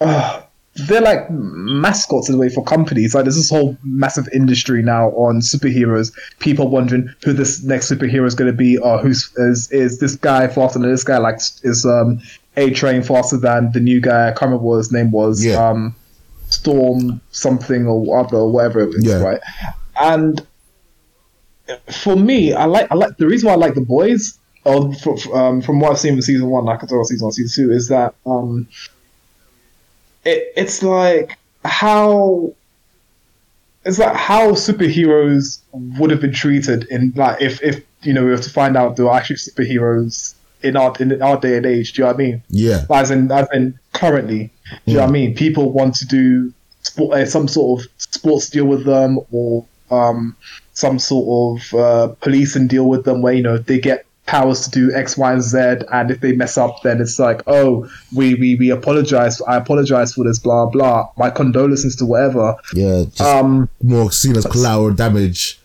Uh, 0.00 0.42
they're 0.74 1.02
like 1.02 1.30
mascots 1.30 2.28
in 2.28 2.34
a 2.34 2.38
way 2.38 2.48
for 2.48 2.64
companies. 2.64 3.14
Like 3.14 3.24
there's 3.24 3.36
this 3.36 3.50
whole 3.50 3.76
massive 3.82 4.26
industry 4.32 4.82
now 4.82 5.10
on 5.10 5.40
superheroes. 5.40 6.12
People 6.38 6.68
wondering 6.68 7.12
who 7.24 7.32
this 7.34 7.62
next 7.62 7.90
superhero 7.90 8.26
is 8.26 8.34
going 8.34 8.50
to 8.50 8.56
be, 8.56 8.78
or 8.78 8.98
who's 8.98 9.30
is 9.36 9.70
is 9.70 10.00
this 10.00 10.16
guy 10.16 10.48
faster 10.48 10.78
than 10.78 10.90
this 10.90 11.04
guy? 11.04 11.18
Like 11.18 11.36
is 11.62 11.84
um 11.84 12.20
A 12.56 12.70
Train 12.70 13.02
faster 13.02 13.36
than 13.36 13.70
the 13.72 13.80
new 13.80 14.00
guy? 14.00 14.28
I 14.28 14.30
can't 14.30 14.42
remember 14.42 14.64
what 14.64 14.76
his 14.78 14.92
name 14.92 15.10
was. 15.10 15.44
Yeah. 15.44 15.62
Um, 15.62 15.94
Storm 16.48 17.20
something 17.30 17.86
or 17.86 18.18
other, 18.18 18.36
or 18.36 18.52
whatever 18.52 18.80
it 18.80 18.94
is, 18.94 19.04
Yeah. 19.04 19.22
right? 19.22 19.40
And 19.98 20.46
for 21.90 22.16
me, 22.16 22.52
I 22.52 22.64
like 22.66 22.90
I 22.90 22.94
like 22.94 23.16
the 23.16 23.26
reason 23.26 23.46
why 23.48 23.54
I 23.54 23.56
like 23.56 23.74
the 23.74 23.80
boys. 23.80 24.38
Or 24.64 24.94
from, 24.94 25.16
um, 25.32 25.60
from 25.60 25.80
what 25.80 25.90
I've 25.90 25.98
seen 25.98 26.12
in 26.14 26.22
season 26.22 26.48
one, 26.48 26.64
like 26.66 26.84
I 26.84 26.86
tell 26.86 27.02
season 27.04 27.24
one, 27.24 27.32
season 27.32 27.64
two, 27.66 27.72
is 27.72 27.88
that 27.88 28.14
um, 28.26 28.68
it 30.24 30.52
it's 30.56 30.82
like 30.82 31.38
how 31.64 32.52
it's 33.84 33.98
like 33.98 34.14
how 34.14 34.52
superheroes 34.52 35.60
would 35.72 36.10
have 36.10 36.20
been 36.20 36.32
treated 36.32 36.84
in 36.84 37.12
like 37.16 37.40
if 37.40 37.62
if 37.62 37.84
you 38.02 38.12
know 38.12 38.24
we 38.24 38.30
were 38.30 38.38
to 38.38 38.50
find 38.50 38.76
out 38.76 38.96
there 38.96 39.08
are 39.08 39.16
actually 39.16 39.36
superheroes 39.36 40.34
in 40.62 40.76
our 40.76 40.94
in 41.00 41.20
our 41.22 41.38
day 41.38 41.56
and 41.56 41.66
age. 41.66 41.92
Do 41.92 42.02
you 42.02 42.04
know 42.04 42.12
what 42.12 42.20
I 42.20 42.24
mean? 42.24 42.42
Yeah, 42.48 42.84
as 42.90 43.10
in 43.10 43.30
as 43.30 43.48
in 43.52 43.78
currently. 43.92 44.50
Do 44.86 44.92
you 44.92 44.94
know 44.94 45.02
what 45.02 45.10
I 45.10 45.12
mean? 45.12 45.34
People 45.34 45.72
want 45.72 45.94
to 45.96 46.06
do 46.06 46.52
sport, 46.82 47.18
uh, 47.18 47.26
some 47.26 47.48
sort 47.48 47.82
of 47.82 47.88
sports 47.98 48.48
deal 48.48 48.64
with 48.64 48.84
them, 48.84 49.18
or 49.30 49.64
um, 49.90 50.36
some 50.72 50.98
sort 50.98 51.60
of 51.60 51.74
uh, 51.74 52.14
policing 52.20 52.68
deal 52.68 52.88
with 52.88 53.04
them, 53.04 53.22
where 53.22 53.34
you 53.34 53.42
know 53.42 53.58
they 53.58 53.78
get 53.78 54.06
powers 54.26 54.60
to 54.62 54.70
do 54.70 54.94
X, 54.94 55.16
Y, 55.18 55.32
and 55.32 55.42
Z, 55.42 55.58
and 55.92 56.10
if 56.10 56.20
they 56.20 56.32
mess 56.32 56.56
up, 56.56 56.82
then 56.82 57.00
it's 57.00 57.18
like, 57.18 57.42
oh, 57.46 57.88
we 58.14 58.34
we, 58.34 58.54
we 58.54 58.70
apologize. 58.70 59.40
I 59.42 59.56
apologize 59.56 60.14
for 60.14 60.24
this. 60.24 60.38
Blah 60.38 60.66
blah. 60.66 61.08
My 61.16 61.30
condolences 61.30 61.96
to 61.96 62.06
whatever. 62.06 62.54
yeah, 62.74 63.04
Um, 63.20 63.68
more 63.82 64.10
seen 64.12 64.36
as 64.36 64.46
collateral 64.46 64.92
damage. 64.94 65.58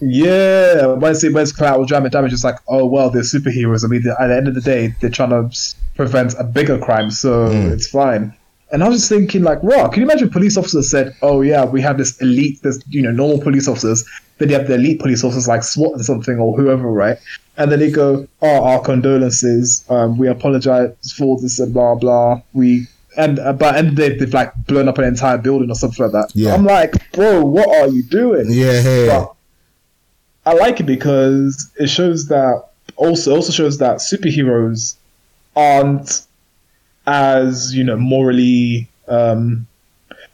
yeah, 0.00 0.86
when 0.86 1.12
it's, 1.12 1.22
when 1.22 1.36
it's 1.38 1.52
collateral 1.52 1.86
damage, 1.86 2.12
damage, 2.12 2.32
it's 2.32 2.44
like, 2.44 2.56
oh 2.68 2.86
well, 2.86 3.10
they're 3.10 3.22
superheroes. 3.22 3.84
I 3.84 3.88
mean, 3.88 4.02
at 4.18 4.26
the 4.28 4.36
end 4.36 4.48
of 4.48 4.54
the 4.54 4.60
day, 4.60 4.94
they're 5.00 5.10
trying 5.10 5.30
to 5.30 5.50
prevent 5.94 6.34
a 6.38 6.44
bigger 6.44 6.78
crime, 6.78 7.10
so 7.10 7.48
Mm. 7.50 7.72
it's 7.72 7.86
fine. 7.88 8.34
And 8.72 8.84
I 8.84 8.88
was 8.88 9.00
just 9.00 9.08
thinking, 9.08 9.42
like, 9.42 9.62
wow, 9.62 9.88
can 9.88 10.02
you 10.02 10.06
imagine 10.06 10.30
police 10.30 10.56
officers 10.56 10.90
said, 10.90 11.14
"Oh 11.22 11.40
yeah, 11.40 11.64
we 11.64 11.80
have 11.80 11.98
this 11.98 12.20
elite, 12.20 12.62
this 12.62 12.80
you 12.88 13.02
know 13.02 13.10
normal 13.10 13.40
police 13.40 13.66
officers, 13.66 14.08
then 14.38 14.48
you 14.48 14.54
have 14.54 14.68
the 14.68 14.74
elite 14.74 15.00
police 15.00 15.24
officers 15.24 15.48
like 15.48 15.64
SWAT 15.64 16.00
or 16.00 16.02
something 16.02 16.38
or 16.38 16.56
whoever, 16.56 16.90
right?" 16.90 17.18
And 17.56 17.72
then 17.72 17.80
they 17.80 17.90
go, 17.90 18.28
"Oh, 18.42 18.64
our 18.64 18.80
condolences. 18.80 19.84
Um, 19.90 20.18
we 20.18 20.28
apologize 20.28 21.12
for 21.16 21.40
this 21.40 21.58
and 21.58 21.74
blah 21.74 21.96
blah. 21.96 22.42
We 22.52 22.86
and 23.16 23.38
uh, 23.38 23.52
but 23.52 23.76
and 23.76 23.96
they, 23.96 24.16
they've 24.16 24.32
like 24.32 24.52
blown 24.66 24.88
up 24.88 24.98
an 24.98 25.04
entire 25.04 25.38
building 25.38 25.70
or 25.70 25.74
something 25.74 26.04
like 26.04 26.12
that. 26.12 26.30
Yeah. 26.34 26.54
I'm 26.54 26.64
like, 26.64 27.12
bro, 27.12 27.44
what 27.44 27.68
are 27.68 27.88
you 27.88 28.02
doing? 28.04 28.46
Yeah, 28.48 28.82
yeah. 28.82 29.06
But 29.06 29.34
I 30.46 30.54
like 30.54 30.80
it 30.80 30.86
because 30.86 31.70
it 31.76 31.88
shows 31.88 32.28
that 32.28 32.64
also 32.96 33.34
also 33.34 33.52
shows 33.52 33.78
that 33.78 33.98
superheroes 33.98 34.96
aren't 35.56 36.26
as 37.06 37.74
you 37.74 37.84
know 37.84 37.96
morally 37.96 38.88
um 39.08 39.66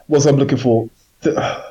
what's 0.06 0.26
I'm 0.26 0.36
looking 0.36 0.58
for. 0.58 0.88
The, 1.22 1.64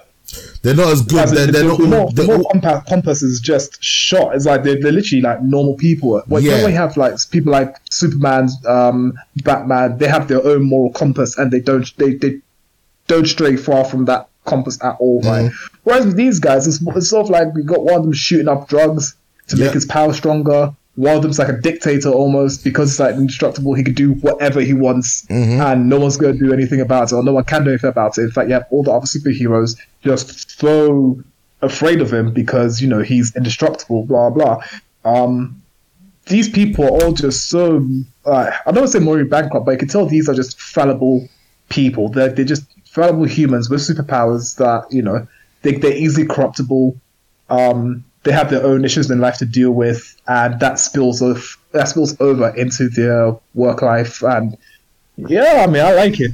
they're 0.63 0.75
not 0.75 0.87
as 0.91 1.01
good. 1.03 1.19
as 1.19 1.31
They're, 1.31 1.45
the, 1.45 1.51
they're 1.51 1.63
the 1.63 1.77
not. 1.77 1.89
more, 1.89 2.11
the 2.11 2.23
more 2.23 2.49
compass, 2.51 2.83
compass 2.89 3.21
is 3.21 3.39
just 3.39 3.81
shot. 3.83 4.35
It's 4.35 4.45
like 4.45 4.63
they're, 4.63 4.81
they're 4.81 4.91
literally 4.91 5.21
like 5.21 5.41
normal 5.43 5.75
people. 5.75 6.21
Know 6.27 6.37
Yeah. 6.39 6.63
when 6.63 6.71
you 6.71 6.77
have 6.77 6.97
like 6.97 7.13
people 7.29 7.51
like 7.51 7.75
Superman, 7.91 8.49
um, 8.67 9.13
Batman, 9.43 9.99
they 9.99 10.07
have 10.07 10.27
their 10.27 10.43
own 10.45 10.63
moral 10.63 10.91
compass 10.91 11.37
and 11.37 11.51
they 11.51 11.59
don't 11.59 11.95
they, 11.97 12.15
they 12.15 12.39
don't 13.07 13.27
stray 13.27 13.55
far 13.55 13.85
from 13.85 14.05
that 14.05 14.27
compass 14.45 14.83
at 14.83 14.95
all, 14.99 15.21
right? 15.21 15.45
Mm-hmm. 15.51 15.77
Whereas 15.83 16.05
with 16.07 16.15
these 16.15 16.39
guys, 16.39 16.67
it's, 16.67 16.81
it's 16.95 17.09
sort 17.11 17.25
of 17.25 17.29
like 17.29 17.53
we 17.53 17.61
got 17.63 17.83
one 17.83 17.95
of 17.95 18.03
them 18.03 18.13
shooting 18.13 18.47
up 18.47 18.67
drugs 18.67 19.15
to 19.49 19.57
Yeah. 19.57 19.65
make 19.65 19.73
his 19.75 19.85
power 19.85 20.11
stronger. 20.13 20.73
One 20.95 21.15
of 21.17 21.21
them's 21.23 21.37
like 21.39 21.49
a 21.49 21.57
dictator 21.59 22.09
almost 22.09 22.63
because 22.63 22.91
it's 22.91 22.99
like 22.99 23.15
indestructible. 23.15 23.73
He 23.73 23.83
can 23.83 23.93
do 23.93 24.13
whatever 24.13 24.61
he 24.61 24.73
wants, 24.73 25.25
Mm-hmm. 25.25 25.59
and 25.61 25.89
no 25.89 25.99
one's 25.99 26.15
going 26.17 26.37
to 26.37 26.39
do 26.47 26.53
anything 26.53 26.79
about 26.81 27.11
it, 27.11 27.15
or 27.15 27.23
no 27.23 27.33
one 27.33 27.43
can 27.43 27.63
do 27.63 27.71
anything 27.71 27.89
about 27.89 28.17
it. 28.17 28.21
In 28.21 28.31
fact, 28.31 28.47
you 28.47 28.53
have 28.53 28.65
all 28.71 28.83
the 28.83 28.91
other 28.91 29.05
superheroes 29.05 29.77
just 30.03 30.57
so 30.59 31.21
afraid 31.61 31.99
of 32.01 32.13
him 32.13 32.31
because 32.31 32.81
you 32.81 32.87
know 32.87 33.01
he's 33.01 33.35
indestructible. 33.35 34.05
Blah 34.05 34.29
blah. 34.29 34.63
Um, 35.03 35.61
these 36.27 36.49
people 36.49 36.85
are 36.85 37.03
all 37.03 37.11
just 37.13 37.49
so. 37.49 37.85
Uh, 38.25 38.51
I 38.65 38.71
don't 38.71 38.77
want 38.81 38.87
to 38.91 38.97
say 38.97 39.03
morally 39.03 39.25
bankrupt, 39.25 39.65
but 39.65 39.73
you 39.73 39.77
can 39.77 39.87
tell 39.87 40.05
these 40.05 40.27
are 40.29 40.33
just 40.33 40.59
fallible 40.59 41.27
people. 41.69 42.09
They're 42.09 42.29
they're 42.29 42.45
just 42.45 42.63
fallible 42.85 43.25
humans 43.25 43.69
with 43.69 43.81
superpowers 43.81 44.55
that 44.57 44.85
you 44.91 45.01
know 45.01 45.27
they 45.61 45.73
they're 45.73 45.95
easily 45.97 46.25
corruptible. 46.25 46.95
Um, 47.49 48.03
they 48.25 48.31
have 48.31 48.49
their 48.49 48.65
own 48.65 48.83
issues 48.83 49.09
in 49.09 49.19
life 49.19 49.37
to 49.37 49.45
deal 49.45 49.71
with, 49.71 50.19
and 50.27 50.59
that 50.59 50.79
spills 50.79 51.21
off 51.21 51.57
that 51.71 51.87
spills 51.87 52.19
over 52.19 52.49
into 52.55 52.89
their 52.89 53.35
work 53.53 53.81
life. 53.81 54.21
And 54.23 54.57
yeah, 55.15 55.63
I 55.65 55.71
mean, 55.71 55.83
I 55.83 55.93
like 55.93 56.19
it. 56.19 56.31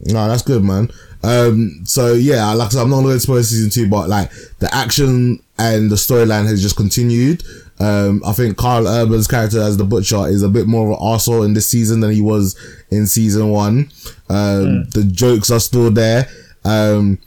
No, 0.00 0.26
that's 0.28 0.42
good, 0.42 0.62
man. 0.62 0.90
Um, 1.24 1.82
so 1.84 2.14
yeah, 2.14 2.52
like 2.52 2.68
I 2.68 2.70
said, 2.70 2.82
I'm 2.82 2.90
not 2.90 3.02
going 3.02 3.14
to 3.14 3.20
spoil 3.20 3.42
season 3.42 3.70
two, 3.70 3.88
but 3.90 4.08
like 4.08 4.30
the 4.60 4.72
action 4.74 5.42
and 5.58 5.90
the 5.90 5.96
storyline 5.96 6.46
has 6.46 6.62
just 6.62 6.76
continued. 6.76 7.42
Um, 7.80 8.22
I 8.24 8.32
think 8.32 8.56
Karl 8.56 8.86
Urban's 8.86 9.26
character 9.26 9.60
as 9.60 9.76
the 9.76 9.84
butcher 9.84 10.28
is 10.28 10.42
a 10.42 10.48
bit 10.48 10.68
more 10.68 10.92
of 10.92 10.98
an 10.98 11.04
arsehole 11.04 11.44
in 11.44 11.54
this 11.54 11.68
season 11.68 12.00
than 12.00 12.12
he 12.12 12.20
was 12.20 12.56
in 12.90 13.06
season 13.06 13.50
one. 13.50 13.90
Um, 14.28 14.84
the 14.90 15.08
jokes 15.10 15.50
are 15.50 15.60
still 15.60 15.90
there. 15.90 16.28
Um, 16.64 17.18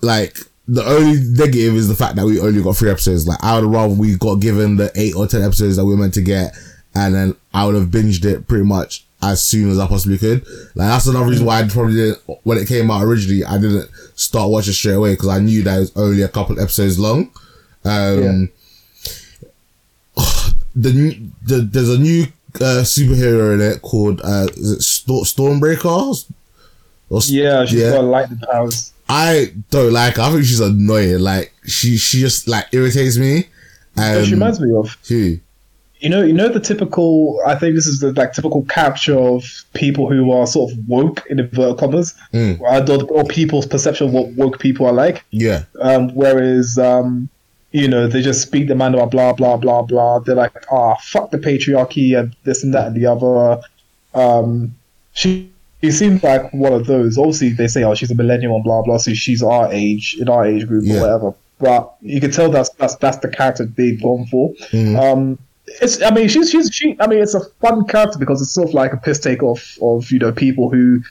like 0.00 0.38
the 0.68 0.84
only 0.84 1.18
negative 1.30 1.74
is 1.76 1.88
the 1.88 1.94
fact 1.94 2.16
that 2.16 2.26
we 2.26 2.38
only 2.40 2.62
got 2.62 2.76
three 2.76 2.90
episodes. 2.90 3.26
Like 3.26 3.42
I 3.42 3.58
would 3.58 3.70
rather 3.70 3.94
we 3.94 4.16
got 4.16 4.36
given 4.36 4.76
the 4.76 4.92
eight 4.96 5.14
or 5.16 5.26
ten 5.26 5.42
episodes 5.42 5.76
that 5.76 5.84
we 5.86 5.92
were 5.94 6.00
meant 6.00 6.14
to 6.14 6.22
get, 6.22 6.54
and 6.94 7.14
then 7.14 7.34
I 7.54 7.64
would 7.66 7.74
have 7.74 7.88
binged 7.88 8.24
it 8.24 8.46
pretty 8.46 8.64
much 8.64 9.04
as 9.22 9.42
soon 9.42 9.70
as 9.70 9.78
I 9.78 9.86
possibly 9.86 10.18
could. 10.18 10.44
Like 10.74 10.88
that's 10.88 11.06
another 11.06 11.26
reason 11.30 11.46
why 11.46 11.60
I 11.60 11.68
probably 11.68 11.94
didn't 11.94 12.18
when 12.44 12.58
it 12.58 12.68
came 12.68 12.90
out 12.90 13.02
originally. 13.02 13.44
I 13.44 13.56
didn't 13.58 13.88
start 14.14 14.50
watching 14.50 14.74
straight 14.74 14.94
away 14.94 15.14
because 15.14 15.28
I 15.28 15.40
knew 15.40 15.62
that 15.62 15.76
it 15.76 15.80
was 15.80 15.96
only 15.96 16.22
a 16.22 16.28
couple 16.28 16.60
episodes 16.60 16.98
long. 16.98 17.30
Um, 17.84 18.50
the, 20.76 20.92
new- 20.92 21.30
the 21.46 21.60
there's 21.62 21.88
a 21.90 21.98
new 21.98 22.24
uh, 22.56 22.82
superhero 22.84 23.54
in 23.54 23.60
it 23.60 23.82
called 23.82 24.20
uh, 24.22 24.46
is 24.56 24.70
it 24.72 24.82
Sto- 24.82 25.22
Stormbreaker? 25.22 26.26
Or, 27.10 27.20
Yeah, 27.26 27.64
she's 27.64 27.80
Yeah. 27.80 27.92
got 27.92 28.04
lightning 28.04 28.38
powers. 28.40 28.92
I 29.08 29.52
don't 29.70 29.92
like 29.92 30.16
her. 30.16 30.22
I 30.22 30.30
think 30.30 30.44
she's 30.44 30.60
annoying. 30.60 31.20
Like 31.20 31.52
she 31.66 31.96
she 31.96 32.20
just 32.20 32.46
like 32.48 32.66
irritates 32.72 33.16
me. 33.16 33.46
Um, 33.96 34.24
she 34.24 34.32
reminds 34.32 34.60
me 34.60 34.72
of. 34.74 34.96
who? 35.08 35.38
You 36.00 36.08
know, 36.10 36.22
you 36.22 36.32
know 36.32 36.48
the 36.48 36.60
typical. 36.60 37.40
I 37.44 37.56
think 37.56 37.74
this 37.74 37.86
is 37.86 37.98
the 37.98 38.12
like 38.12 38.32
typical 38.32 38.62
capture 38.66 39.18
of 39.18 39.42
people 39.74 40.08
who 40.08 40.30
are 40.30 40.46
sort 40.46 40.70
of 40.70 40.78
woke 40.88 41.24
in 41.28 41.40
inverted 41.40 41.78
commas, 41.78 42.14
Mm. 42.32 42.60
or, 42.60 43.12
or 43.12 43.24
people's 43.24 43.66
perception 43.66 44.06
of 44.06 44.12
what 44.12 44.28
woke 44.34 44.60
people 44.60 44.86
are 44.86 44.92
like. 44.92 45.24
Yeah, 45.32 45.64
Um, 45.80 46.10
whereas, 46.14 46.78
um, 46.78 47.28
you 47.72 47.88
know, 47.88 48.06
they 48.06 48.22
just 48.22 48.42
speak 48.42 48.68
the 48.68 48.76
mind 48.76 48.94
about 48.94 49.10
blah 49.10 49.32
blah 49.32 49.56
blah 49.56 49.82
blah. 49.82 50.20
They're 50.20 50.36
like, 50.36 50.54
ah, 50.70 50.94
fuck 51.02 51.32
the 51.32 51.38
patriarchy 51.38 52.16
and 52.16 52.36
this 52.44 52.62
and 52.62 52.72
that 52.74 52.86
and 52.86 52.94
the 52.96 53.06
other. 53.06 53.60
Um, 54.14 54.76
she 55.14 55.50
she 55.80 55.90
seems 55.90 56.22
like 56.22 56.52
one 56.52 56.72
of 56.72 56.86
those. 56.86 57.16
Obviously, 57.18 57.50
they 57.50 57.68
say, 57.68 57.84
oh, 57.84 57.94
she's 57.94 58.10
a 58.10 58.14
millennial 58.14 58.54
and 58.56 58.64
blah 58.64 58.82
blah, 58.82 58.96
so 58.98 59.12
she's 59.14 59.42
our 59.42 59.72
age 59.72 60.16
in 60.20 60.28
our 60.28 60.44
age 60.46 60.66
group 60.66 60.84
Yeah. 60.86 60.96
or 60.96 61.00
whatever. 61.02 61.34
But 61.60 61.94
you 62.02 62.20
can 62.20 62.30
tell 62.30 62.50
that's 62.50 62.70
that's 62.70 62.96
that's 62.96 63.18
the 63.18 63.28
character 63.28 63.64
they've 63.66 64.00
gone 64.02 64.26
for. 64.26 64.52
Mhm. 64.72 64.96
Um, 64.98 65.38
it's 65.82 66.00
I 66.02 66.10
mean 66.10 66.28
she's 66.28 66.50
she's 66.50 66.70
she 66.72 66.96
I 67.00 67.06
mean 67.06 67.20
it's 67.20 67.34
a 67.34 67.44
fun 67.60 67.84
character 67.86 68.18
because 68.18 68.40
it's 68.40 68.52
sort 68.52 68.68
of 68.68 68.74
like 68.74 68.92
a 68.92 68.96
piss 68.96 69.18
take 69.18 69.42
off 69.42 69.76
of 69.82 70.10
you 70.10 70.18
know 70.18 70.32
people 70.32 70.70
who 70.70 71.02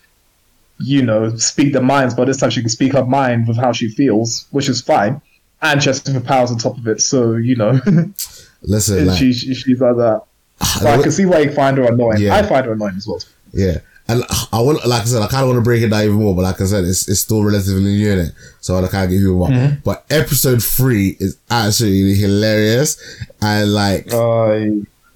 you 0.80 1.02
know 1.02 1.36
speak 1.38 1.74
their 1.74 1.82
minds, 1.82 2.14
but 2.14 2.26
this 2.26 2.38
time 2.38 2.50
she 2.50 2.62
can 2.62 2.70
speak 2.70 2.94
her 2.94 3.06
mind 3.06 3.48
with 3.48 3.58
how 3.58 3.72
she 3.72 3.90
feels, 3.90 4.46
which 4.52 4.70
is 4.70 4.82
fine. 4.82 5.22
And 5.62 5.82
she 5.82 5.90
has 5.90 6.02
superpowers 6.02 6.50
on 6.52 6.58
top 6.60 6.78
of 6.78 6.88
it, 6.88 7.02
so 7.02 7.34
you 7.36 7.56
know 7.56 7.80
listen, 8.62 9.06
like, 9.08 9.18
she, 9.18 9.34
she 9.34 9.54
she's 9.54 9.80
like 9.82 9.96
that. 9.98 10.22
So 10.82 10.88
I 10.88 11.02
can 11.02 11.12
see 11.12 11.26
why 11.26 11.40
you 11.40 11.52
find 11.52 11.78
her 11.78 11.84
annoying. 11.86 12.20
Yeah. 12.22 12.36
I 12.36 12.42
find 12.44 12.66
her 12.66 12.74
annoying 12.74 12.96
as 12.98 13.08
well. 13.08 13.20
yeah. 13.54 13.78
And 14.10 14.24
I 14.54 14.62
want, 14.62 14.86
like 14.88 15.02
I 15.02 15.06
said, 15.06 15.22
I 15.22 15.28
kind 15.28 15.44
of 15.44 15.50
want 15.50 15.58
to 15.58 15.64
break 15.64 15.82
it 15.84 15.90
down 15.90 16.04
even 16.04 16.16
more, 16.16 16.34
but 16.34 16.44
like 16.44 16.62
I 16.62 16.66
said, 16.66 16.86
it's, 16.86 17.10
it's 17.10 17.20
still 17.20 17.44
relatively 17.44 17.82
new 17.84 18.12
in 18.14 18.20
it, 18.20 18.32
so 18.62 18.78
I 18.78 18.88
can't 18.88 19.10
give 19.10 19.20
you 19.20 19.36
more. 19.36 19.50
Mm-hmm. 19.50 19.80
But 19.84 20.06
episode 20.10 20.64
three 20.64 21.18
is 21.20 21.38
absolutely 21.50 22.16
hilarious, 22.16 22.98
and 23.42 23.74
like 23.74 24.08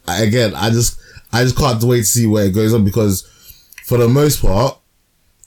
Uh, 0.08 0.18
again, 0.22 0.54
I 0.56 0.70
just 0.72 1.00
I 1.32 1.44
just 1.44 1.56
can't 1.58 1.82
wait 1.84 2.00
to 2.00 2.04
see 2.06 2.26
where 2.28 2.46
it 2.46 2.54
goes 2.54 2.74
on 2.74 2.84
because 2.84 3.22
for 3.86 3.98
the 3.98 4.10
most 4.10 4.42
part, 4.42 4.78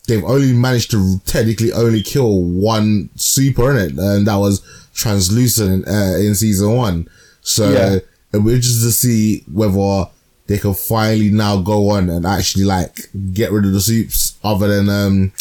they've 0.08 0.24
only 0.24 0.52
managed 0.54 0.90
to 0.92 1.18
technically 1.26 1.72
only 1.72 2.02
kill 2.02 2.42
one 2.44 3.10
super 3.16 3.70
in 3.70 3.76
it, 3.76 3.98
and 3.98 4.26
that 4.26 4.36
was 4.36 4.62
translucent 4.94 5.86
uh, 5.86 6.16
in 6.18 6.34
season 6.34 6.74
one. 6.74 7.08
So 7.42 7.70
Yeah. 7.72 7.98
it'll 8.32 8.46
be 8.46 8.54
interesting 8.54 8.88
to 8.88 8.92
see 8.92 9.44
whether 9.52 10.06
they 10.46 10.58
can 10.58 10.74
finally 10.74 11.30
now 11.30 11.60
go 11.60 11.90
on 11.90 12.10
and 12.10 12.26
actually 12.26 12.64
like 12.64 12.98
get 13.32 13.50
rid 13.50 13.64
of 13.64 13.72
the 13.72 13.80
soups 13.80 14.38
other 14.44 14.68
than 14.68 14.88
um 14.88 15.32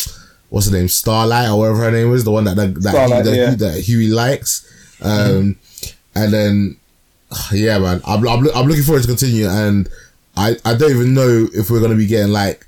what's 0.49 0.69
her 0.69 0.77
name 0.77 0.87
Starlight 0.87 1.49
or 1.49 1.59
whatever 1.59 1.77
her 1.77 1.91
name 1.91 2.13
is 2.13 2.23
the 2.23 2.31
one 2.31 2.45
that 2.45 2.55
that 2.55 2.73
that, 2.81 3.23
that, 3.25 3.35
yeah. 3.35 3.55
that 3.55 3.79
Huey 3.81 4.07
likes 4.07 4.69
um 5.01 5.57
and 6.15 6.33
then 6.33 6.77
yeah, 7.51 7.79
man. 7.79 8.01
I'm, 8.05 8.27
I'm, 8.27 8.47
I'm 8.55 8.67
looking 8.67 8.83
forward 8.83 9.01
to 9.03 9.07
continue, 9.07 9.47
and 9.47 9.89
I, 10.35 10.55
I 10.65 10.75
don't 10.75 10.91
even 10.91 11.13
know 11.13 11.47
if 11.53 11.69
we're 11.69 11.81
gonna 11.81 11.95
be 11.95 12.07
getting 12.07 12.31
like 12.31 12.65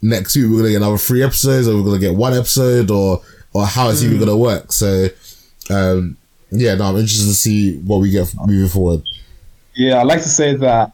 next 0.00 0.36
week 0.36 0.46
we're 0.50 0.58
gonna 0.58 0.70
get 0.70 0.76
another 0.76 0.98
three 0.98 1.22
episodes, 1.22 1.68
or 1.68 1.76
we're 1.76 1.84
gonna 1.84 1.98
get 1.98 2.14
one 2.14 2.34
episode, 2.34 2.90
or 2.90 3.22
or 3.52 3.66
how 3.66 3.90
it's 3.90 4.02
even 4.02 4.18
gonna 4.18 4.36
work. 4.36 4.72
So, 4.72 5.08
um, 5.70 6.16
yeah, 6.50 6.74
no, 6.74 6.84
I'm 6.84 6.96
interested 6.96 7.26
to 7.26 7.34
see 7.34 7.78
what 7.78 7.98
we 7.98 8.10
get 8.10 8.32
moving 8.46 8.68
forward. 8.68 9.02
yeah, 9.74 9.98
I 9.98 10.02
like 10.02 10.22
to 10.22 10.28
say 10.28 10.54
that 10.56 10.92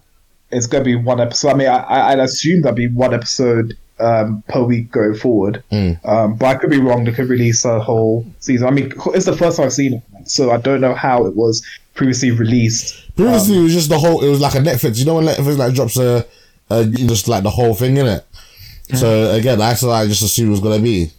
it's 0.51 0.67
gonna 0.67 0.85
be 0.85 0.97
one 0.97 1.21
episode. 1.21 1.51
I 1.51 1.55
mean, 1.55 1.69
I, 1.69 1.77
I- 1.79 2.13
I'd 2.13 2.19
assume 2.21 2.63
that'd 2.63 2.77
be 2.77 2.89
one 2.89 3.15
episode 3.15 3.77
um, 4.01 4.43
per 4.49 4.63
week 4.63 4.91
going 4.93 5.15
forward. 5.15 5.63
Mm. 5.73 6.05
Um, 6.07 6.35
but 6.37 6.47
I 6.47 6.55
could 6.57 6.71
be 6.71 6.81
wrong. 6.81 7.05
They 7.05 7.13
could 7.13 7.29
release 7.29 7.65
a 7.65 7.81
whole 7.81 8.25
season. 8.41 8.67
I 8.67 8.71
mean, 8.71 8.93
it's 9.09 9.27
the 9.27 9.37
first 9.37 9.57
time 9.57 9.67
I've 9.67 9.73
seen 9.73 9.95
it, 9.95 10.03
so 10.29 10.51
I 10.51 10.57
don't 10.59 10.81
know 10.81 10.95
how 10.95 11.27
it 11.27 11.35
was 11.37 11.67
previously 11.95 12.31
released. 12.31 13.15
Previously, 13.17 13.59
it 13.59 13.63
was 13.63 13.73
just 13.75 13.89
the 13.89 13.99
whole. 13.99 14.23
It 14.25 14.29
was 14.31 14.41
like 14.41 14.55
a 14.55 14.59
Netflix. 14.59 14.99
You 14.99 15.05
know 15.07 15.15
when 15.17 15.27
Netflix 15.27 15.59
like 15.59 15.75
drops 15.75 15.97
a, 15.97 16.25
a 16.71 16.85
just 16.87 17.27
like 17.29 17.43
the 17.43 17.51
whole 17.51 17.75
thing 17.75 17.97
in 17.97 18.07
it. 18.07 18.25
So 18.95 19.33
again, 19.35 19.59
that's 19.59 19.83
what 19.83 19.91
I 19.91 20.07
just 20.07 20.23
assumed 20.23 20.49
it 20.49 20.53
was 20.53 20.61
gonna 20.61 20.79
be. 20.83 21.11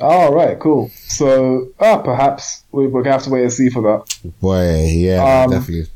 Oh, 0.00 0.32
right, 0.32 0.58
cool. 0.60 0.90
So, 1.08 1.68
ah, 1.80 1.98
perhaps 1.98 2.62
we, 2.70 2.86
we're 2.86 3.02
gonna 3.02 3.14
have 3.14 3.24
to 3.24 3.30
wait 3.30 3.42
and 3.42 3.52
see 3.52 3.68
for 3.68 3.82
that. 3.82 4.32
Boy, 4.40 4.86
yeah, 4.94 5.42
Um, 5.44 5.50
definitely. 5.50 5.86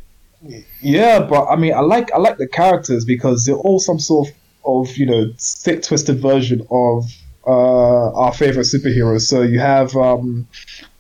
Yeah, 0.80 1.20
but 1.20 1.46
I 1.46 1.56
mean, 1.56 1.74
I 1.74 1.80
like 1.80 2.12
I 2.12 2.18
like 2.18 2.38
the 2.38 2.48
characters 2.48 3.04
because 3.04 3.44
they're 3.44 3.54
all 3.54 3.78
some 3.78 3.98
sort 3.98 4.28
of, 4.28 4.34
of 4.64 4.96
you 4.96 5.06
know 5.06 5.32
sick 5.36 5.82
twisted 5.82 6.18
version 6.20 6.66
of 6.70 7.10
uh, 7.46 8.12
our 8.12 8.32
favorite 8.32 8.64
superheroes. 8.64 9.22
So 9.22 9.42
you 9.42 9.60
have 9.60 9.94
um, 9.96 10.46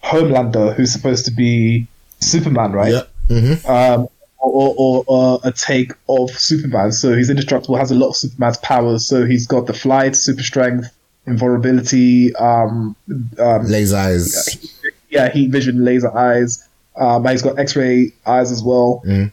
Homelander, 0.02 0.74
who's 0.74 0.92
supposed 0.92 1.24
to 1.26 1.30
be 1.30 1.86
Superman, 2.20 2.72
right? 2.72 2.92
Yeah. 2.92 3.02
Mm-hmm. 3.28 3.70
Um, 3.70 4.08
or, 4.38 4.74
or, 4.76 5.04
or 5.06 5.40
a 5.44 5.52
take 5.52 5.92
of 6.08 6.30
Superman. 6.30 6.90
So 6.92 7.14
he's 7.14 7.30
indestructible, 7.30 7.76
has 7.76 7.92
a 7.92 7.94
lot 7.94 8.08
of 8.08 8.16
Superman's 8.16 8.58
powers. 8.58 9.06
So 9.06 9.24
he's 9.24 9.46
got 9.46 9.66
the 9.66 9.72
flight, 9.72 10.16
super 10.16 10.42
strength, 10.42 10.88
invulnerability, 11.26 12.34
um, 12.34 12.96
um, 13.38 13.66
Laser 13.66 13.96
eyes. 13.96 14.74
yeah, 15.08 15.30
heat 15.30 15.50
vision, 15.50 15.84
laser 15.84 16.12
eyes. 16.16 16.68
Um, 16.96 17.26
he's 17.26 17.42
got 17.42 17.58
X-ray 17.58 18.12
eyes 18.26 18.52
as 18.52 18.62
well. 18.62 19.02
Mm. 19.06 19.32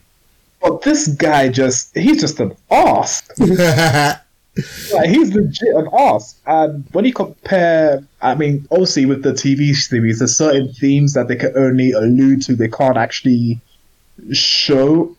But 0.62 0.82
this 0.82 1.08
guy 1.08 1.50
just—he's 1.50 2.20
just 2.20 2.40
an 2.40 2.56
ass. 2.70 3.24
like, 3.40 5.10
he's 5.10 5.34
legit 5.34 5.76
an 5.76 5.88
ass. 5.98 6.36
And 6.46 6.86
when 6.92 7.06
you 7.06 7.14
compare, 7.14 8.04
I 8.22 8.36
mean, 8.36 8.68
obviously 8.72 9.06
with 9.06 9.24
the 9.24 9.32
TV 9.32 9.74
series, 9.74 10.20
there's 10.20 10.38
certain 10.38 10.72
themes 10.74 11.14
that 11.14 11.28
they 11.28 11.36
can 11.36 11.54
only 11.56 11.92
allude 11.92 12.42
to. 12.44 12.56
They 12.56 12.68
can't 12.68 12.98
actually 12.98 13.60
show 14.34 15.16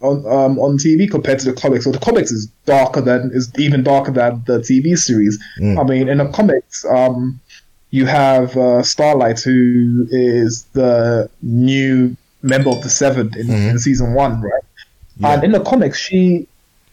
on 0.00 0.26
um, 0.26 0.58
on 0.58 0.78
TV 0.78 1.10
compared 1.10 1.38
to 1.40 1.52
the 1.52 1.60
comics. 1.60 1.84
So 1.84 1.92
the 1.92 1.98
comics 1.98 2.30
is 2.30 2.46
darker 2.64 3.00
than 3.00 3.30
is 3.32 3.50
even 3.58 3.82
darker 3.82 4.10
than 4.10 4.42
the 4.46 4.58
TV 4.58 4.96
series. 4.96 5.38
Mm. 5.60 5.78
I 5.78 5.84
mean, 5.84 6.08
in 6.08 6.18
the 6.18 6.28
comics, 6.28 6.84
um, 6.86 7.40
you 7.90 8.06
have 8.06 8.56
uh, 8.56 8.82
Starlight, 8.82 9.40
who 9.40 10.06
is 10.10 10.64
the 10.72 11.28
new 11.42 12.16
member 12.42 12.70
of 12.70 12.82
the 12.82 12.88
Seven 12.88 13.32
in, 13.36 13.50
in 13.50 13.78
season 13.78 14.14
one, 14.14 14.40
right? 14.40 14.62
Yeah. 15.18 15.34
And 15.34 15.44
in 15.44 15.52
the 15.52 15.60
comics, 15.60 15.98
she 15.98 16.46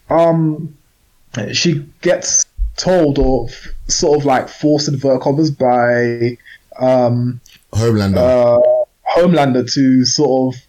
um 0.10 0.76
she 1.52 1.86
gets 2.02 2.46
told 2.78 3.20
or 3.20 3.48
f- 3.50 3.68
sort 3.88 4.20
of 4.20 4.26
like 4.26 4.50
forced 4.50 4.88
in 4.88 4.96
vertical 4.98 5.20
commas 5.20 5.52
by 5.52 6.38
um 6.80 7.40
Homelander. 7.74 8.18
uh 8.18 8.86
Homelander 9.16 9.72
to 9.74 10.06
sort 10.06 10.56
of 10.56 10.62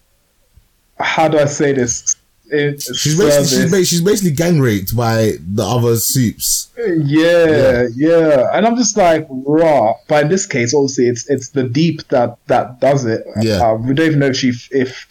how 0.99 1.27
do 1.27 1.39
I 1.39 1.45
say 1.45 1.73
this? 1.73 2.15
She's 2.51 3.17
basically 3.17 3.45
she's, 3.47 3.71
ba- 3.71 3.85
she's 3.85 4.01
basically 4.01 4.31
gang 4.31 4.59
raped 4.59 4.95
by 4.95 5.33
the 5.53 5.63
other 5.63 5.95
soups. 5.97 6.69
Yeah, 6.77 7.87
yeah, 7.95 8.49
and 8.53 8.65
I'm 8.65 8.75
just 8.75 8.97
like 8.97 9.27
raw. 9.29 9.93
But 10.07 10.23
in 10.23 10.29
this 10.29 10.45
case, 10.45 10.73
obviously, 10.73 11.07
it's 11.07 11.29
it's 11.29 11.49
the 11.49 11.63
deep 11.63 12.07
that 12.09 12.37
that 12.47 12.79
does 12.79 13.05
it. 13.05 13.25
Yeah. 13.41 13.61
uh, 13.71 13.75
we 13.75 13.93
don't 13.93 14.07
even 14.07 14.19
know 14.19 14.27
if 14.27 14.37
she 14.37 14.53
if 14.71 15.05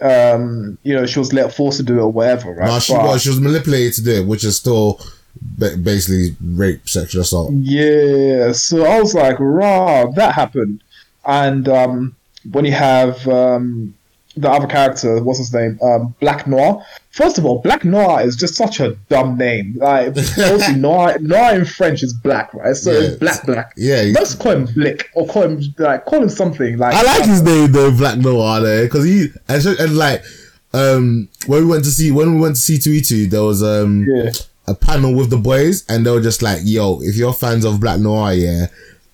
um 0.00 0.78
you 0.82 0.94
know 0.94 1.06
she 1.06 1.18
was 1.20 1.32
let 1.32 1.54
forced 1.54 1.76
to 1.78 1.84
do 1.84 1.98
it 1.98 2.02
or 2.02 2.10
whatever, 2.12 2.52
right? 2.54 2.66
No, 2.66 2.78
she 2.80 2.92
But- 2.94 3.04
was 3.04 3.22
she 3.22 3.28
was 3.28 3.40
manipulated 3.40 3.94
to 3.94 4.02
do 4.02 4.10
it, 4.22 4.26
which 4.26 4.42
is 4.44 4.56
still 4.56 5.00
basically 5.58 6.36
rape, 6.42 6.88
sexual 6.88 7.22
assault. 7.22 7.52
Yeah, 7.52 8.52
so 8.52 8.84
I 8.84 9.00
was 9.00 9.14
like, 9.14 9.36
raw, 9.40 10.06
that 10.12 10.34
happened. 10.34 10.82
And 11.24 11.68
um, 11.68 12.16
when 12.50 12.64
you 12.64 12.72
have 12.72 13.26
um, 13.28 13.94
the 14.36 14.50
other 14.50 14.66
character, 14.66 15.22
what's 15.22 15.38
his 15.38 15.52
name? 15.52 15.78
Um, 15.82 16.14
Black 16.20 16.46
Noir. 16.46 16.84
First 17.10 17.36
of 17.38 17.44
all, 17.44 17.60
Black 17.60 17.84
Noir 17.84 18.22
is 18.22 18.34
just 18.36 18.54
such 18.54 18.80
a 18.80 18.92
dumb 19.10 19.36
name. 19.36 19.74
Like, 19.76 20.08
obviously, 20.38 20.76
Noir, 20.76 21.18
Noir 21.20 21.54
in 21.54 21.64
French 21.66 22.02
is 22.02 22.14
black, 22.14 22.54
right? 22.54 22.74
So 22.74 22.92
Yeah. 22.92 22.98
it's 23.08 23.16
Black 23.18 23.44
Black. 23.44 23.72
Yeah, 23.76 24.10
Let's 24.14 24.34
call 24.34 24.52
him 24.52 24.64
Blick 24.66 25.10
or 25.14 25.26
call 25.26 25.42
him 25.42 25.62
like 25.78 26.04
call 26.06 26.22
him 26.22 26.28
something 26.30 26.78
like. 26.78 26.94
I 26.94 27.02
like 27.02 27.24
his 27.26 27.42
name 27.42 27.72
though, 27.72 27.90
Black 27.90 28.18
Noir 28.18 28.60
there, 28.60 28.84
because 28.84 29.04
he 29.04 29.28
and, 29.48 29.64
and 29.66 29.96
like 29.96 30.22
um 30.74 31.28
when 31.46 31.64
we 31.64 31.66
went 31.70 31.84
to 31.84 31.90
see 31.90 32.10
when 32.10 32.34
we 32.36 32.40
went 32.40 32.56
to 32.56 32.60
see 32.62 32.78
two 32.78 32.92
E 32.92 33.00
two, 33.02 33.26
there 33.26 33.42
was 33.42 33.62
um 33.62 34.06
Yeah. 34.08 34.30
a 34.66 34.74
panel 34.74 35.14
with 35.14 35.28
the 35.28 35.36
boys, 35.36 35.84
and 35.90 36.06
they 36.06 36.10
were 36.10 36.22
just 36.22 36.40
like, 36.40 36.60
"Yo, 36.64 37.00
if 37.02 37.16
you're 37.16 37.34
fans 37.34 37.64
of 37.66 37.80
Black 37.80 38.00
Noir, 38.00 38.32
yeah." 38.32 38.66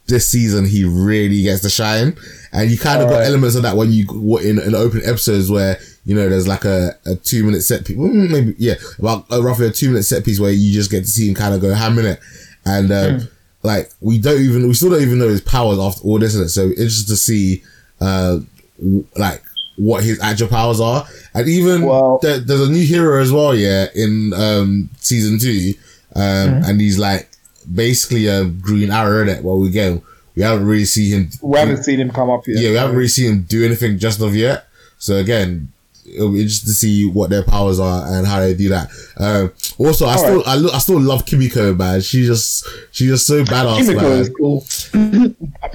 This 0.09 0.27
season, 0.27 0.65
he 0.67 0.85
really 0.85 1.43
gets 1.43 1.61
to 1.63 1.71
shine, 1.71 2.17
and 2.53 2.71
you 2.71 2.79
kind 2.79 3.03
of 3.03 3.09
got 3.09 3.15
Alright. 3.17 3.29
elements 3.29 3.57
of 3.57 3.63
that 3.63 3.77
when 3.77 3.93
you 3.93 4.05
what 4.07 4.43
in, 4.45 4.59
an 4.59 4.75
open 4.75 5.03
episodes 5.05 5.51
where 5.51 5.79
you 6.07 6.15
know 6.15 6.29
there's 6.31 6.49
like 6.49 6.65
a, 6.65 6.97
a 7.05 7.15
two 7.17 7.45
minute 7.45 7.61
set 7.63 7.85
piece, 7.85 7.97
mm, 7.99 8.31
maybe 8.31 8.55
yeah, 8.59 8.75
about 8.99 9.31
uh, 9.31 9.43
roughly 9.43 9.67
a 9.67 9.71
two 9.71 9.89
minute 9.89 10.05
set 10.05 10.25
piece 10.25 10.41
where 10.41 10.51
you 10.51 10.73
just 10.73 10.91
get 10.91 11.01
to 11.05 11.11
see 11.11 11.29
him 11.29 11.35
kind 11.35 11.55
of 11.55 11.61
go 11.61 11.75
ham 11.75 11.99
in 11.99 12.07
it, 12.07 12.21
and 12.65 12.91
um, 12.91 13.21
Hmm. 13.21 13.27
like 13.65 13.91
we 14.01 14.19
don't 14.19 14.41
even 14.41 14.67
we 14.67 14.73
still 14.73 14.89
don't 14.91 15.03
even 15.03 15.19
know 15.19 15.29
his 15.29 15.43
powers 15.43 15.79
after 15.79 16.03
all 16.05 16.19
this, 16.19 16.35
and 16.35 16.51
so 16.51 16.69
interested 16.71 17.09
to 17.09 17.17
see 17.17 17.63
uh 18.01 18.39
w- 18.79 19.05
like 19.17 19.43
what 19.77 20.03
his 20.03 20.19
actual 20.23 20.49
powers 20.49 20.81
are, 20.81 21.07
and 21.35 21.47
even 21.49 21.83
Well- 21.83 22.19
there, 22.23 22.39
there's 22.41 22.67
a 22.67 22.71
new 22.73 22.85
hero 22.87 23.21
as 23.21 23.31
well, 23.31 23.55
yeah, 23.55 23.89
in 23.95 24.33
um 24.35 24.89
season 25.01 25.39
two, 25.39 25.75
um, 26.17 26.23
Mm-hmm. 26.23 26.65
and 26.71 26.81
he's 26.81 26.99
like 26.99 27.28
basically 27.75 28.27
a 28.27 28.45
Green 28.45 28.91
Arrow 28.91 29.23
in 29.23 29.29
it. 29.29 29.45
Well, 29.45 29.59
we 29.59 29.69
again 29.69 30.03
we 30.35 30.43
haven't 30.43 30.67
really 30.67 30.85
seen 30.85 31.13
him. 31.23 31.31
we 31.43 31.59
haven't 31.59 31.83
seen 31.83 31.99
him 31.99 32.11
come 32.11 32.31
up 32.31 32.47
yet. 32.47 32.63
yeah, 32.63 32.71
we 32.71 32.77
haven't 32.77 32.95
really 32.95 33.09
seen 33.09 33.33
him 33.33 33.43
do 33.43 33.65
anything 33.65 33.99
just 33.99 34.21
of 34.21 34.37
yet. 34.37 34.69
So 34.99 35.17
again, 35.17 35.73
it'll 36.15 36.31
be 36.33 36.41
interesting 36.41 36.69
to 36.69 36.75
see 36.75 37.07
what 37.09 37.31
their 37.31 37.43
powers 37.43 37.79
are 37.81 38.07
and 38.07 38.27
how 38.27 38.41
they 38.41 38.55
do 38.55 38.69
that. 38.69 38.89
Um, 39.17 39.53
also, 39.79 40.07
I 40.07 40.13
All 40.13 40.19
still 40.19 40.37
right. 40.37 40.47
I, 40.49 40.55
lo- 40.55 40.71
I 40.73 40.79
still 40.79 41.01
love 41.01 41.27
Kimiko, 41.27 41.75
man. 41.75 42.01
She 42.01 42.25
just 42.25 42.67
she's 42.93 43.09
just 43.09 43.27
so 43.27 43.43
badass, 43.45 43.79
Kimiko 43.79 44.01
man. 44.01 44.21
is 44.21 44.29
cool. 44.31 44.65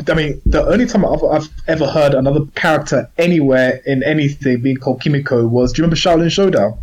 I 0.08 0.14
mean, 0.14 0.42
the 0.46 0.66
only 0.66 0.86
time 0.86 1.06
I've, 1.06 1.24
I've 1.24 1.50
ever 1.68 1.88
heard 1.88 2.14
another 2.14 2.46
character 2.56 3.10
anywhere 3.18 3.82
in 3.86 4.04
anything 4.04 4.62
being 4.62 4.78
called 4.78 5.02
Kimiko 5.02 5.46
was, 5.48 5.74
do 5.74 5.82
you 5.82 5.84
remember 5.86 5.98
Xiaolin 5.98 6.32
Showdown? 6.32 6.78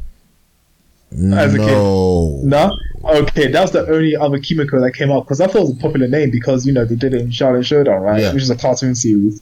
As 1.13 1.55
a 1.55 1.59
kid. 1.59 1.67
no. 1.67 2.41
No? 2.43 2.77
Okay, 3.03 3.51
that 3.51 3.61
was 3.61 3.73
the 3.73 3.87
only 3.89 4.15
other 4.15 4.39
Kimiko 4.39 4.81
that 4.81 4.93
came 4.93 5.11
up 5.11 5.25
because 5.25 5.41
I 5.41 5.47
thought 5.47 5.57
it 5.57 5.61
was 5.61 5.71
a 5.79 5.81
popular 5.81 6.07
name 6.07 6.31
because, 6.31 6.67
you 6.67 6.73
know, 6.73 6.85
they 6.85 6.95
did 6.95 7.15
it 7.15 7.23
in 7.23 7.29
Xiaolin 7.29 7.65
Showdown, 7.65 8.03
right? 8.03 8.21
Yeah. 8.21 8.33
Which 8.33 8.43
is 8.43 8.51
a 8.51 8.57
cartoon 8.57 8.95
series. 8.95 9.41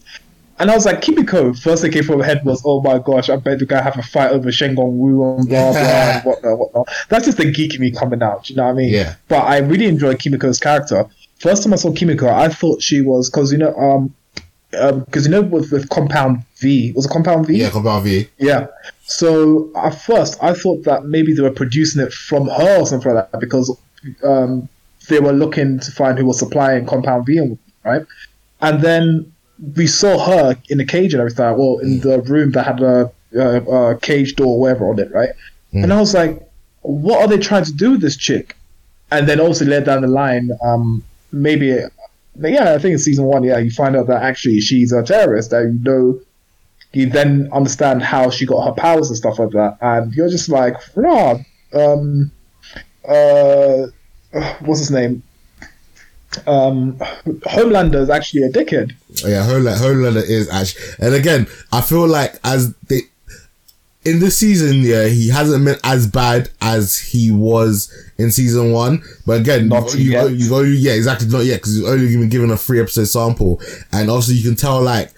And 0.61 0.71
I 0.71 0.75
was 0.75 0.87
like, 0.87 1.03
Kimiko, 1.03 1.53
first 1.55 1.83
thing 1.83 1.93
came 1.93 2.05
from 2.05 2.19
my 2.19 2.27
head 2.27 2.45
was, 2.45 2.63
oh 2.65 2.81
my 2.81 2.99
gosh, 2.99 3.29
I 3.31 3.37
bet 3.37 3.59
the 3.59 3.67
guy 3.67 3.81
have 3.83 3.99
a 3.99 4.03
fight 4.03 4.31
over 4.31 4.51
Shen 4.51 4.75
Gong 4.75 4.99
Wu 4.99 5.37
and 5.37 5.49
blah, 5.49 5.73
blah, 5.73 5.81
and 5.81 6.25
whatnot, 6.25 6.59
whatnot. 6.59 6.89
That's 7.09 7.27
just 7.27 7.39
the 7.39 7.51
geek 7.51 7.75
in 7.75 7.81
me 7.81 7.91
coming 7.93 8.23
out, 8.23 8.49
you 8.51 8.57
know 8.57 8.65
what 8.65 8.71
I 8.71 8.75
mean? 8.75 8.93
Yeah. 8.93 9.15
But 9.29 9.45
I 9.45 9.59
really 9.59 9.87
enjoyed 9.87 10.19
Kimiko's 10.19 10.59
character. 10.59 11.07
First 11.39 11.63
time 11.63 11.73
I 11.73 11.77
saw 11.77 11.93
Kimiko, 11.93 12.29
I 12.29 12.49
thought 12.49 12.83
she 12.83 13.01
was, 13.01 13.31
because, 13.31 13.53
you 13.53 13.59
know, 13.59 13.75
um, 13.77 14.15
because 14.71 15.25
you 15.27 15.31
know 15.31 15.43
with, 15.43 15.73
with 15.73 15.89
Compound 15.89 16.45
V, 16.57 16.93
was 16.93 17.07
it 17.07 17.11
Compound 17.11 17.47
V? 17.47 17.57
Yeah, 17.57 17.71
Compound 17.71 18.05
V. 18.05 18.29
Yeah. 18.39 18.67
So 19.05 19.71
at 19.77 19.91
first, 19.91 20.37
I 20.43 20.53
thought 20.53 20.85
that 20.85 21.07
maybe 21.07 21.33
they 21.33 21.43
were 21.43 21.51
producing 21.51 22.03
it 22.03 22.13
from 22.13 22.49
her 22.49 22.81
or 22.81 22.87
something 22.87 23.15
like 23.15 23.31
that 23.31 23.41
because 23.41 23.75
um, 24.23 24.69
they 25.09 25.21
were 25.21 25.33
looking 25.33 25.79
to 25.81 25.91
find 25.91 26.19
who 26.19 26.27
was 26.27 26.39
supplying 26.39 26.85
Compound 26.87 27.25
V, 27.27 27.57
right? 27.85 28.03
And 28.61 28.83
then 28.83 29.33
we 29.77 29.87
saw 29.87 30.19
her 30.19 30.57
in 30.69 30.79
the 30.79 30.85
cage 30.85 31.15
and 31.15 31.21
everything. 31.21 31.57
Well, 31.57 31.79
in 31.79 32.01
the 32.01 32.21
room 32.23 32.53
that 32.53 32.65
had 32.65 32.83
a, 32.83 33.11
a, 33.35 33.63
a 33.63 33.99
cage 33.99 34.37
door, 34.37 34.49
or 34.49 34.61
whatever, 34.61 34.91
on 34.91 34.99
it, 34.99 35.11
right? 35.13 35.31
And 35.73 35.93
I 35.93 36.01
was 36.01 36.15
like, 36.15 36.41
what 36.81 37.21
are 37.21 37.29
they 37.29 37.39
trying 37.39 37.65
to 37.65 37.73
do 37.73 37.93
with 37.93 38.01
this 38.01 38.17
chick? 38.17 38.57
And 39.11 39.29
then 39.29 39.41
also 39.41 39.65
led 39.65 39.85
down 39.85 40.03
the 40.03 40.09
line, 40.09 40.51
um, 40.63 41.03
maybe, 41.33 41.79
yeah, 42.41 42.75
I 42.75 42.79
think 42.79 42.93
in 42.93 42.99
season 42.99 43.25
one, 43.25 43.45
yeah, 43.45 43.59
you 43.59 43.71
find 43.71 43.97
out 43.97 44.07
that 44.07 44.23
actually 44.23 44.61
she's 44.61 44.93
a 44.93 45.03
terrorist. 45.03 45.51
That 45.51 45.65
you 45.65 45.79
know 45.83 46.21
you 46.93 47.09
then 47.09 47.49
understand 47.53 48.03
how 48.03 48.31
she 48.31 48.47
got 48.47 48.65
her 48.65 48.73
powers 48.73 49.09
and 49.09 49.17
stuff 49.17 49.39
like 49.39 49.51
that, 49.51 49.79
and 49.81 50.13
you're 50.15 50.29
just 50.29 50.49
like, 50.49 50.75
rah, 50.97 51.39
um, 51.75 52.31
uh, 53.09 53.87
what's 54.61 54.81
his 54.81 54.91
name? 54.91 55.23
Um, 56.47 56.95
Homelander 57.47 57.97
is 57.97 58.11
actually 58.11 58.43
a 58.43 58.51
dickhead. 58.51 58.93
Yeah, 59.25 59.47
Homelander, 59.47 59.79
Homelander 59.79 60.29
is 60.29 60.49
actually, 60.51 60.85
and 61.01 61.15
again, 61.15 61.47
I 61.73 61.81
feel 61.81 62.07
like 62.07 62.39
as 62.45 62.75
they 62.89 63.03
in 64.05 64.21
this 64.21 64.39
season, 64.39 64.83
yeah, 64.83 65.07
he 65.07 65.29
hasn't 65.29 65.65
been 65.65 65.79
as 65.85 66.07
bad 66.07 66.51
as 66.61 66.99
he 66.99 67.31
was 67.31 67.93
in 68.19 68.31
season 68.31 68.73
one. 68.73 69.03
But 69.27 69.41
again, 69.41 69.69
Not 69.69 69.95
you, 69.95 70.11
yet. 70.13 70.31
you 70.33 70.49
go, 70.49 70.61
yeah, 70.61 70.93
exactly, 70.93 71.29
not 71.29 71.45
yet, 71.45 71.57
because 71.61 71.77
he's 71.77 71.85
only 71.87 72.07
been 72.09 72.29
given 72.29 72.51
a 72.51 72.57
three 72.57 72.81
episode 72.81 73.05
sample, 73.05 73.61
and 73.93 74.11
also 74.11 74.33
you 74.33 74.43
can 74.43 74.57
tell 74.57 74.83
like 74.83 75.11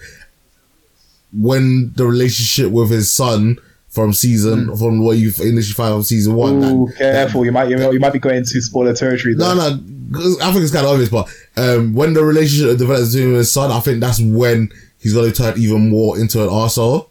when 1.37 1.91
the 1.95 2.05
relationship 2.05 2.71
with 2.71 2.89
his 2.89 3.11
son 3.11 3.57
from 3.89 4.13
season 4.13 4.75
from 4.77 5.03
what 5.03 5.17
you 5.17 5.29
initially 5.41 5.73
found 5.73 5.95
from 5.95 6.03
season 6.03 6.33
one. 6.35 6.59
that-. 6.59 6.71
Ooh, 6.71 6.89
careful! 6.97 7.45
You 7.45 7.51
might 7.51 7.69
you, 7.69 7.77
might- 7.77 7.93
you 7.93 7.99
might 7.99 8.13
be 8.13 8.19
going 8.19 8.37
into 8.37 8.61
spoiler 8.61 8.93
territory. 8.93 9.35
no, 9.35 9.53
no, 9.53 9.69
no, 10.09 10.35
I 10.41 10.51
think 10.51 10.63
it's 10.63 10.71
kind 10.73 10.85
of 10.85 10.91
obvious, 10.91 11.09
but 11.09 11.27
um, 11.57 11.93
when 11.93 12.13
the 12.13 12.23
relationship 12.23 12.77
develops 12.77 13.13
between 13.13 13.33
his 13.35 13.51
son, 13.51 13.71
I 13.71 13.79
think 13.79 13.99
that's 14.01 14.19
when 14.21 14.71
he's 14.99 15.13
going 15.13 15.31
to 15.31 15.35
turn 15.35 15.57
even 15.57 15.89
more 15.89 16.19
into 16.19 16.41
an 16.43 16.49
arsehole. 16.49 17.07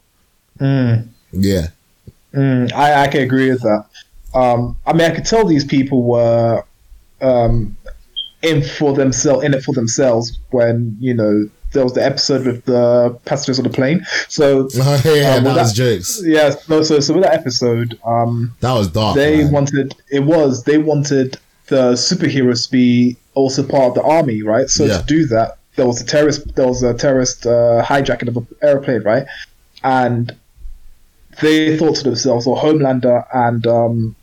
Mm, 0.59 1.07
Yeah. 1.31 1.67
mm, 2.33 2.71
I 2.73 3.03
I 3.03 3.07
can 3.07 3.21
agree 3.21 3.51
with 3.51 3.61
that. 3.61 3.85
Um, 4.33 4.77
I 4.85 4.93
mean, 4.93 5.09
I 5.11 5.13
could 5.15 5.25
tell 5.25 5.45
these 5.45 5.65
people 5.65 6.03
were 6.03 6.63
um, 7.21 7.75
in 8.41 8.63
for 8.63 8.93
themselves, 8.93 9.43
in 9.43 9.53
it 9.53 9.63
for 9.63 9.73
themselves. 9.73 10.39
When 10.51 10.97
you 10.99 11.13
know 11.13 11.49
there 11.73 11.83
was 11.83 11.93
the 11.93 12.03
episode 12.05 12.45
with 12.45 12.65
the 12.65 13.17
passengers 13.25 13.57
on 13.59 13.63
the 13.63 13.69
plane. 13.69 14.05
So 14.27 14.67
Oh, 14.75 15.01
yeah, 15.05 15.35
Um, 15.35 15.43
that 15.45 15.55
was 15.55 15.69
that- 15.69 15.75
jokes. 15.75 16.21
yeah, 16.23 16.53
no, 16.67 16.83
so 16.83 16.99
so 16.99 17.13
with 17.13 17.23
that 17.23 17.33
episode, 17.33 17.97
um, 18.05 18.53
That 18.59 18.73
was 18.73 18.87
dark. 18.89 19.15
they 19.15 19.43
man. 19.43 19.51
wanted 19.53 19.95
it 20.09 20.21
was 20.23 20.63
they 20.63 20.77
wanted 20.77 21.37
the 21.67 21.93
superheroes 21.93 22.65
to 22.65 22.71
be 22.71 23.15
also 23.33 23.63
part 23.63 23.85
of 23.89 23.93
the 23.95 24.01
army, 24.03 24.41
right? 24.43 24.69
So 24.69 24.83
Yeah. 24.85 24.97
to 24.97 25.03
do 25.05 25.25
that, 25.27 25.57
there 25.77 25.87
was 25.87 26.01
a 26.01 26.05
terrorist 26.05 26.55
there 26.55 26.67
was 26.67 26.83
a 26.83 26.93
terrorist 26.93 27.45
uh, 27.45 27.81
hijacking 27.85 28.27
of 28.27 28.35
an 28.37 28.47
airplane, 28.61 29.03
right? 29.03 29.25
And 29.83 30.35
they 31.41 31.77
thought 31.77 31.95
to 31.95 32.03
themselves, 32.03 32.45
or 32.45 32.57
Homelander 32.57 33.25
and 33.33 33.65
um, 33.65 34.15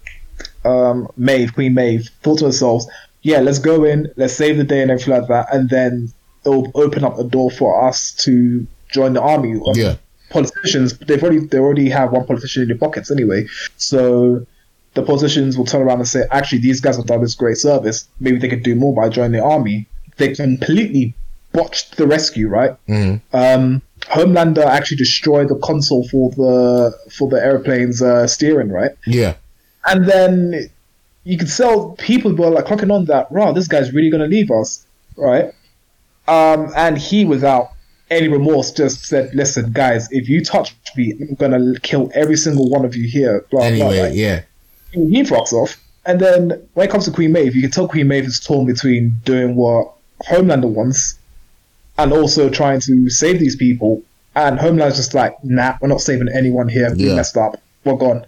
um, 0.65 1.09
Maeve, 1.17 1.55
Queen 1.55 1.75
Maeve, 1.75 2.09
thought 2.23 2.39
to 2.39 2.45
themselves, 2.45 2.87
yeah, 3.23 3.41
let's 3.41 3.59
go 3.59 3.85
in, 3.85 4.13
let's 4.17 4.35
save 4.35 4.57
the 4.57 4.65
day 4.65 4.83
and 4.83 4.91
everything 4.91 5.15
like 5.15 5.29
that, 5.29 5.53
and 5.53 5.69
then 5.71 6.13
it'll 6.45 6.71
open 6.75 7.05
up 7.05 7.19
a 7.19 7.25
door 7.25 7.51
for 7.51 7.87
us 7.89 8.13
to 8.25 8.67
join 8.93 9.13
the 9.15 9.21
army. 9.21 9.61
Yeah. 9.75 9.97
Politicians, 10.31 10.97
they've 10.99 11.23
already 11.23 11.41
they 11.47 11.59
already 11.59 11.89
have 11.89 12.13
one 12.13 12.27
politician 12.27 12.63
in 12.63 12.69
their 12.69 12.77
pockets 12.79 13.11
anyway, 13.11 13.47
so 13.77 14.47
the 14.95 15.03
politicians 15.03 15.57
will 15.57 15.65
turn 15.65 15.83
around 15.83 15.99
and 16.01 16.09
say, 16.09 16.25
actually, 16.31 16.59
these 16.59 16.81
guys 16.81 16.97
have 16.97 17.07
done 17.07 17.21
this 17.23 17.35
great 17.35 17.57
service. 17.57 18.07
Maybe 18.21 18.39
they 18.39 18.49
could 18.49 18.63
do 18.63 18.75
more 18.75 18.95
by 18.95 19.09
joining 19.09 19.33
the 19.33 19.43
army. 19.45 19.87
They 20.17 20.35
completely 20.35 21.15
botched 21.53 21.97
the 21.97 22.07
rescue, 22.07 22.49
right? 22.49 22.77
Mhm. 22.89 23.21
Um, 23.33 23.83
Homelander 24.03 24.65
actually 24.65 24.97
destroyed 24.99 25.49
the 25.49 25.57
console 25.57 26.07
for 26.09 26.31
the 26.31 26.93
for 27.11 27.29
the 27.29 27.43
airplane's 27.43 28.03
uh, 28.03 28.27
steering, 28.27 28.71
right? 28.71 28.93
Yeah. 29.07 29.35
And 29.89 30.07
then 30.07 30.71
you 31.25 31.39
could 31.39 31.49
tell 31.49 31.91
people 31.93 32.35
were 32.35 32.51
like 32.51 32.67
clocking 32.67 32.93
on 32.93 33.07
that, 33.07 33.31
wow, 33.33 33.53
this 33.53 33.69
guy's 33.69 33.93
really 33.93 34.11
going 34.11 34.23
to 34.23 34.27
leave 34.29 34.51
us, 34.51 34.87
right? 35.17 35.53
Um, 36.27 36.73
and 36.77 36.99
he, 36.99 37.25
without 37.25 37.71
any 38.11 38.29
remorse, 38.29 38.71
just 38.73 39.05
said, 39.07 39.35
listen, 39.35 39.73
guys, 39.73 40.11
if 40.13 40.29
you 40.29 40.45
touch 40.45 40.75
me, 40.97 41.15
I'm 41.21 41.35
going 41.35 41.53
to 41.53 41.81
kill 41.81 42.11
every 42.15 42.37
single 42.37 42.69
one 42.71 42.85
of 42.85 42.95
you 42.95 43.09
here. 43.09 43.45
Blah, 43.51 43.61
blah, 43.61 43.67
Anyway, 43.69 44.13
yeah. 44.15 44.43
he 44.93 45.23
fucks 45.23 45.53
off. 45.53 45.77
And 46.07 46.21
then 46.21 46.67
when 46.75 46.87
it 46.89 46.91
comes 46.91 47.05
to 47.07 47.11
Queen 47.11 47.33
Maeve, 47.33 47.55
you 47.55 47.63
can 47.63 47.71
tell 47.71 47.89
Queen 47.89 48.09
Maeve 48.09 48.25
is 48.25 48.41
torn 48.41 48.67
between 48.67 49.13
doing 49.25 49.55
what 49.57 49.93
Homelander 50.27 50.69
wants 50.69 51.19
and 51.99 52.13
also 52.13 52.49
trying 52.49 52.81
to 52.81 53.11
save 53.11 53.39
these 53.39 53.57
people. 53.57 54.03
And 54.35 54.59
Homelander's 54.59 54.97
just 54.97 55.15
like, 55.15 55.43
nah, 55.45 55.77
we're 55.81 55.89
not 55.89 56.01
saving 56.01 56.29
anyone 56.29 56.69
here. 56.69 56.95
We 56.95 57.09
Yeah. 57.09 57.17
messed 57.17 57.37
up. 57.37 57.61
We're 57.85 57.97
gone. 57.97 58.25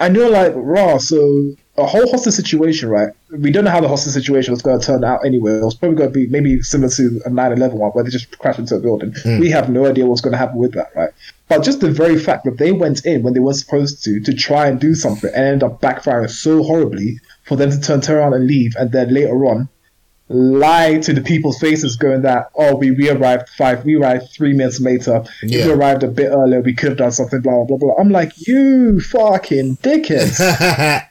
And 0.00 0.16
you're 0.16 0.30
like, 0.30 0.52
raw. 0.56 0.98
So 0.98 1.54
a 1.76 1.86
whole 1.86 2.08
hostage 2.08 2.34
situation, 2.34 2.88
right? 2.88 3.12
We 3.30 3.50
don't 3.50 3.64
know 3.64 3.70
how 3.70 3.80
the 3.80 3.88
hostage 3.88 4.12
situation 4.12 4.52
was 4.52 4.62
going 4.62 4.78
to 4.78 4.86
turn 4.86 5.04
out 5.04 5.24
anyway. 5.24 5.52
It 5.52 5.64
was 5.64 5.74
probably 5.74 5.96
going 5.96 6.12
to 6.12 6.14
be 6.14 6.26
maybe 6.28 6.62
similar 6.62 6.90
to 6.90 7.20
a 7.26 7.30
9/11 7.30 7.72
one, 7.72 7.90
where 7.90 8.04
they 8.04 8.10
just 8.10 8.38
crashed 8.38 8.60
into 8.60 8.76
a 8.76 8.80
building. 8.80 9.12
Hmm. 9.22 9.40
We 9.40 9.50
have 9.50 9.68
no 9.68 9.86
idea 9.86 10.06
what's 10.06 10.20
going 10.20 10.32
to 10.32 10.38
happen 10.38 10.58
with 10.58 10.72
that, 10.74 10.94
right? 10.94 11.10
But 11.48 11.62
just 11.62 11.80
the 11.80 11.90
very 11.90 12.18
fact 12.18 12.44
that 12.44 12.58
they 12.58 12.72
went 12.72 13.04
in 13.04 13.22
when 13.22 13.34
they 13.34 13.40
weren't 13.40 13.56
supposed 13.56 14.04
to 14.04 14.20
to 14.20 14.34
try 14.34 14.66
and 14.68 14.80
do 14.80 14.94
something 14.94 15.30
and 15.34 15.44
ended 15.44 15.62
up 15.64 15.80
backfiring 15.80 16.30
so 16.30 16.62
horribly 16.62 17.18
for 17.44 17.56
them 17.56 17.70
to 17.70 17.80
turn, 17.80 18.00
turn 18.00 18.18
around 18.18 18.34
and 18.34 18.46
leave, 18.46 18.74
and 18.78 18.92
then 18.92 19.12
later 19.12 19.44
on 19.46 19.68
lie 20.34 20.98
to 20.98 21.12
the 21.12 21.20
people's 21.20 21.58
faces, 21.58 21.96
going 21.96 22.22
that 22.22 22.50
oh 22.56 22.74
we, 22.76 22.90
we 22.90 23.08
arrived 23.10 23.48
five, 23.50 23.84
we 23.84 23.94
arrived 23.94 24.30
three 24.30 24.52
minutes 24.52 24.80
later. 24.80 25.24
If 25.42 25.50
Yeah. 25.50 25.66
we 25.66 25.72
arrived 25.72 26.02
a 26.02 26.08
bit 26.08 26.28
earlier, 26.30 26.60
we 26.60 26.74
could 26.74 26.90
have 26.90 26.98
done 26.98 27.12
something. 27.12 27.40
Blah 27.40 27.64
blah 27.64 27.76
blah. 27.76 27.94
I'm 27.98 28.10
like 28.10 28.32
you 28.46 29.00
fucking 29.00 29.76
dickheads. 29.78 30.40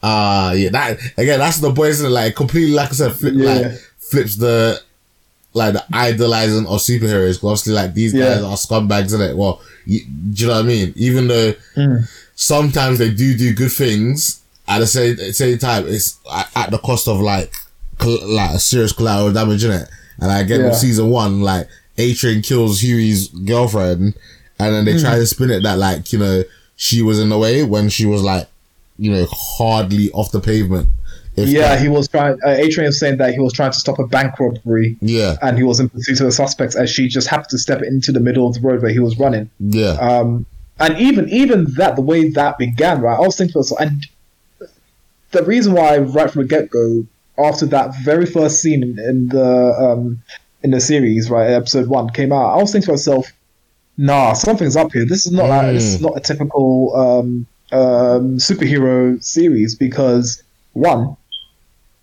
Ah, 0.00 0.52
yeah. 0.52 0.68
That 0.70 0.98
again. 1.16 1.40
That's 1.40 1.58
the 1.58 1.70
boys 1.70 1.98
that 1.98 2.08
like 2.10 2.36
completely, 2.36 2.70
like 2.72 2.90
I 2.90 2.92
said, 2.92 3.12
flip, 3.14 3.34
Yeah. 3.36 3.52
like 3.54 3.72
flips 3.98 4.36
the 4.36 4.80
like 5.54 5.72
the 5.72 5.84
idolizing 5.92 6.66
of 6.66 6.80
superheroes. 6.80 7.40
'Cause 7.40 7.44
obviously, 7.50 7.72
like 7.74 7.94
these 7.94 8.14
Yeah. 8.14 8.36
guys 8.36 8.42
are 8.44 8.56
scumbags, 8.56 9.12
in 9.14 9.20
it? 9.22 9.36
Well, 9.36 9.60
you, 9.86 10.00
do 10.04 10.42
you 10.42 10.46
know 10.46 10.54
what 10.54 10.64
I 10.64 10.68
mean? 10.68 10.92
Even 10.96 11.26
though 11.26 11.52
Hmm. 11.74 11.96
sometimes 12.36 12.98
they 13.00 13.10
do 13.10 13.36
do 13.36 13.52
good 13.52 13.72
things, 13.72 14.38
at 14.68 14.78
the 14.78 14.86
same 14.86 15.16
same 15.32 15.58
time, 15.58 15.88
it's 15.88 16.16
at, 16.32 16.48
at 16.54 16.70
the 16.70 16.78
cost 16.78 17.08
of 17.08 17.20
like 17.20 17.52
like 18.04 18.54
a 18.54 18.58
serious 18.58 18.92
collateral 18.92 19.32
damage 19.32 19.64
in 19.64 19.70
it. 19.72 19.88
And 20.20 20.30
I 20.30 20.42
get 20.42 20.60
Yeah. 20.60 20.66
with 20.68 20.76
season 20.76 21.10
one, 21.10 21.40
like 21.42 21.68
A 21.98 22.14
Train 22.14 22.42
kills 22.42 22.80
Huey's 22.82 23.28
girlfriend, 23.28 24.14
and 24.58 24.74
then 24.74 24.84
they 24.84 24.92
Hmm. 24.94 25.00
try 25.00 25.16
to 25.16 25.26
spin 25.26 25.50
it 25.50 25.62
that 25.62 25.78
like 25.78 26.12
you 26.12 26.18
know 26.18 26.42
she 26.76 27.02
was 27.02 27.18
in 27.18 27.28
the 27.28 27.38
way 27.38 27.62
when 27.64 27.88
she 27.88 28.06
was 28.06 28.22
like 28.22 28.46
you 28.98 29.10
know 29.12 29.26
hardly 29.30 30.10
off 30.12 30.32
the 30.32 30.40
pavement. 30.40 30.88
If 31.36 31.48
yeah, 31.50 31.68
that- 31.76 31.80
he 31.80 31.88
was 31.88 32.08
trying. 32.08 32.36
Uh, 32.44 32.50
A 32.50 32.68
Train 32.68 32.86
was 32.86 32.98
saying 32.98 33.18
that 33.18 33.32
he 33.32 33.38
was 33.38 33.52
trying 33.52 33.70
to 33.70 33.78
stop 33.78 34.00
a 34.00 34.06
bank 34.08 34.38
robbery. 34.40 34.96
yeah, 35.00 35.36
And 35.40 35.56
he 35.56 35.62
was 35.62 35.78
in 35.78 35.88
pursuit 35.88 36.18
of 36.20 36.26
the 36.26 36.32
suspects, 36.32 36.74
as 36.74 36.90
she 36.90 37.06
just 37.06 37.28
happened 37.28 37.50
to 37.50 37.58
step 37.58 37.80
into 37.82 38.10
the 38.10 38.18
middle 38.18 38.48
of 38.48 38.54
the 38.54 38.60
road 38.60 38.82
where 38.82 38.90
he 38.90 38.98
was 38.98 39.16
running. 39.20 39.48
yeah, 39.60 39.92
Um, 40.00 40.46
and 40.80 40.98
even 40.98 41.28
even 41.28 41.66
that, 41.76 41.94
the 41.94 42.02
way 42.02 42.28
that 42.30 42.58
began, 42.58 43.00
right? 43.00 43.16
I 43.16 43.20
was 43.20 43.36
thinking 43.36 43.62
and 43.78 44.04
the 45.30 45.42
reason 45.44 45.74
why, 45.74 45.98
right 45.98 46.28
from 46.30 46.42
the 46.42 46.48
get 46.48 46.70
go, 46.70 47.04
after 47.38 47.66
that 47.66 47.94
very 48.02 48.26
first 48.26 48.60
scene 48.60 48.82
in, 48.82 48.98
in 48.98 49.28
the 49.28 49.74
um, 49.78 50.22
in 50.62 50.70
the 50.70 50.80
series, 50.80 51.30
right, 51.30 51.50
episode 51.50 51.86
one 51.88 52.10
came 52.10 52.32
out, 52.32 52.54
I 52.54 52.56
was 52.56 52.72
thinking 52.72 52.86
to 52.86 52.92
myself, 52.92 53.32
nah, 53.96 54.32
something's 54.32 54.76
up 54.76 54.92
here. 54.92 55.04
This 55.04 55.26
is 55.26 55.32
not 55.32 55.48
like, 55.48 55.74
this 55.74 55.84
is 55.94 56.00
not 56.00 56.16
a 56.16 56.20
typical 56.20 56.94
um, 56.96 57.46
um, 57.72 58.38
superhero 58.38 59.22
series 59.22 59.74
because 59.74 60.42
one. 60.72 61.16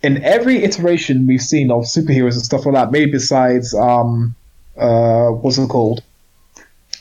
In 0.04 0.24
every 0.24 0.64
iteration 0.64 1.26
we've 1.26 1.42
seen 1.42 1.72
of 1.72 1.84
superheroes 1.84 2.34
and 2.34 2.44
stuff 2.44 2.66
like 2.66 2.76
that, 2.76 2.92
maybe 2.92 3.12
besides 3.12 3.74
um, 3.74 4.36
uh, 4.78 5.30
what's 5.30 5.58
it 5.58 5.68
called? 5.68 6.04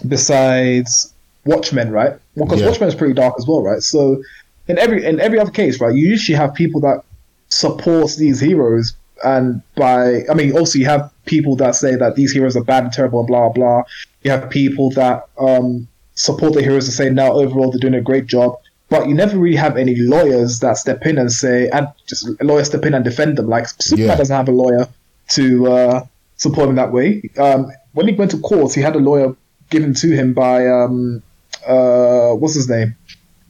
besides 0.08 1.12
Watchmen, 1.44 1.90
right? 1.90 2.14
Because 2.36 2.60
Yeah. 2.60 2.68
Watchmen 2.68 2.88
is 2.88 2.94
pretty 2.94 3.14
dark 3.14 3.34
as 3.38 3.46
well, 3.46 3.62
right? 3.62 3.82
So 3.82 4.22
in 4.66 4.78
every 4.78 5.04
in 5.04 5.20
every 5.20 5.38
other 5.38 5.50
case, 5.50 5.80
right, 5.80 5.94
you 5.94 6.08
usually 6.08 6.36
have 6.36 6.54
people 6.54 6.80
that 6.80 7.04
supports 7.48 8.16
these 8.16 8.40
heroes, 8.40 8.94
and 9.24 9.62
by 9.76 10.22
I 10.30 10.34
mean, 10.34 10.56
also 10.56 10.78
you 10.78 10.86
have 10.86 11.10
people 11.26 11.56
that 11.56 11.74
say 11.74 11.94
that 11.96 12.16
these 12.16 12.32
heroes 12.32 12.56
are 12.56 12.64
bad 12.64 12.84
and 12.84 12.92
terrible 12.92 13.20
and 13.20 13.28
blah 13.28 13.48
blah. 13.48 13.82
You 14.22 14.30
have 14.30 14.50
people 14.50 14.90
that 14.92 15.28
um, 15.38 15.86
support 16.14 16.54
the 16.54 16.62
heroes 16.62 16.86
and 16.86 16.94
say, 16.94 17.10
now 17.10 17.32
overall 17.32 17.70
they're 17.70 17.80
doing 17.80 17.94
a 17.94 18.00
great 18.00 18.26
job." 18.26 18.58
But 18.90 19.08
you 19.08 19.14
never 19.14 19.38
really 19.38 19.56
have 19.56 19.76
any 19.78 19.96
lawyers 19.96 20.60
that 20.60 20.76
step 20.76 21.04
in 21.06 21.16
and 21.18 21.32
say, 21.32 21.68
and 21.70 21.88
just 22.06 22.28
lawyers 22.42 22.66
step 22.68 22.84
in 22.84 22.94
and 22.94 23.02
defend 23.04 23.38
them. 23.38 23.48
Like 23.48 23.66
Superman 23.80 24.08
Yeah. 24.10 24.16
doesn't 24.16 24.36
have 24.36 24.48
a 24.48 24.52
lawyer 24.52 24.86
to 25.30 25.66
uh, 25.72 26.06
support 26.36 26.68
him 26.68 26.74
that 26.76 26.92
way. 26.92 27.22
Um, 27.38 27.72
when 27.92 28.08
he 28.08 28.14
went 28.14 28.30
to 28.32 28.38
court, 28.38 28.74
he 28.74 28.82
had 28.82 28.94
a 28.94 28.98
lawyer 28.98 29.34
given 29.70 29.94
to 29.94 30.10
him 30.10 30.34
by 30.34 30.68
um, 30.68 31.22
uh, 31.66 32.32
what's 32.34 32.54
his 32.54 32.68
name? 32.68 32.94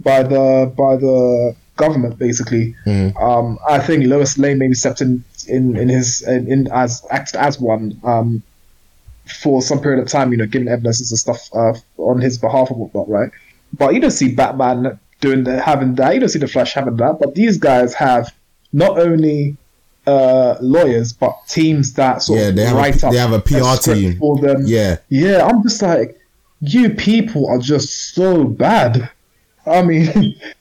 By 0.00 0.22
the 0.22 0.72
by 0.76 0.96
the 0.96 1.56
government, 1.76 2.18
basically. 2.18 2.74
Mhm. 2.86 3.20
Um, 3.20 3.58
I 3.68 3.78
think 3.78 4.04
Lois 4.06 4.38
Lane 4.38 4.58
maybe 4.58 4.74
stepped 4.74 5.00
in 5.00 5.24
in, 5.48 5.76
in 5.76 5.88
his 5.88 6.22
in, 6.22 6.50
in 6.50 6.68
as 6.72 7.02
acted 7.10 7.36
as 7.36 7.60
one 7.60 7.98
um, 8.04 8.42
for 9.42 9.62
some 9.62 9.80
period 9.80 10.02
of 10.02 10.08
time. 10.08 10.30
You 10.32 10.38
know, 10.38 10.46
giving 10.46 10.68
evidences 10.68 11.10
and 11.10 11.18
stuff 11.18 11.48
uh, 11.54 11.74
on 11.98 12.20
his 12.20 12.38
behalf 12.38 12.70
and 12.70 12.78
whatnot, 12.78 13.08
right? 13.08 13.30
But 13.76 13.94
you 13.94 14.00
don't 14.00 14.10
see 14.10 14.34
Batman 14.34 14.98
doing 15.20 15.44
the, 15.44 15.60
having 15.60 15.94
that. 15.96 16.14
You 16.14 16.20
don't 16.20 16.28
see 16.28 16.38
the 16.38 16.48
Flash 16.48 16.74
having 16.74 16.96
that. 16.96 17.18
But 17.18 17.34
these 17.34 17.58
guys 17.58 17.94
have 17.94 18.32
not 18.72 18.98
only 18.98 19.56
uh, 20.06 20.56
lawyers, 20.60 21.12
but 21.12 21.34
teams 21.48 21.94
that 21.94 22.22
sort 22.22 22.38
Yeah, 22.40 22.48
of 22.48 22.56
they 22.56 22.64
have 22.66 22.74
a- 22.76 22.78
write 22.78 23.04
up 23.04 23.12
they 23.12 23.18
have 23.18 23.32
a 23.32 23.40
PR 23.40 23.76
team. 23.80 24.18
for 24.18 24.38
them. 24.38 24.62
yeah. 24.66 24.96
Yeah, 25.08 25.44
I'm 25.46 25.62
just 25.62 25.80
like, 25.82 26.20
you 26.60 26.90
people 26.90 27.48
are 27.48 27.58
just 27.58 28.14
so 28.14 28.44
bad. 28.44 29.10
I 29.66 29.82
mean, 29.82 30.38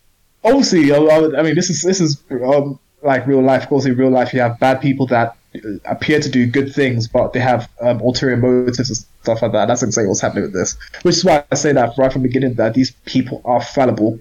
obviously, 0.44 0.94
I, 0.94 1.42
mean, 1.42 1.56
this 1.56 1.70
is 1.70 1.82
this 1.82 2.00
is 2.00 2.22
um, 2.32 2.80
like 3.02 3.26
real 3.28 3.42
life. 3.42 3.64
Of 3.64 3.70
course, 3.70 3.86
in 3.86 3.96
real 3.96 4.10
life, 4.10 4.34
you 4.34 4.40
have 4.42 4.60
bad 4.60 4.82
people 4.82 5.08
that 5.08 5.36
uh, 5.56 5.60
appear 5.86 6.20
to 6.20 6.30
do 6.30 6.46
good 6.46 6.74
things, 6.74 7.08
but 7.08 7.34
they 7.34 7.40
have 7.40 7.70
um, 7.82 8.02
ulterior 8.02 8.38
motives 8.38 8.80
and 8.80 8.98
stuff 9.22 9.42
like 9.42 9.52
that. 9.52 9.68
That's 9.68 9.84
exactly 9.84 10.08
what's 10.08 10.22
happening 10.22 10.44
with 10.44 10.54
this. 10.54 10.78
Which 11.04 11.18
is 11.18 11.26
why 11.26 11.44
I 11.52 11.56
say 11.56 11.74
that 11.74 11.98
right 11.98 12.12
from 12.12 12.24
the 12.24 12.28
beginning 12.28 12.56
that 12.56 12.74
these 12.74 12.92
people 13.06 13.42
are 13.46 13.62
fallible. 13.62 14.20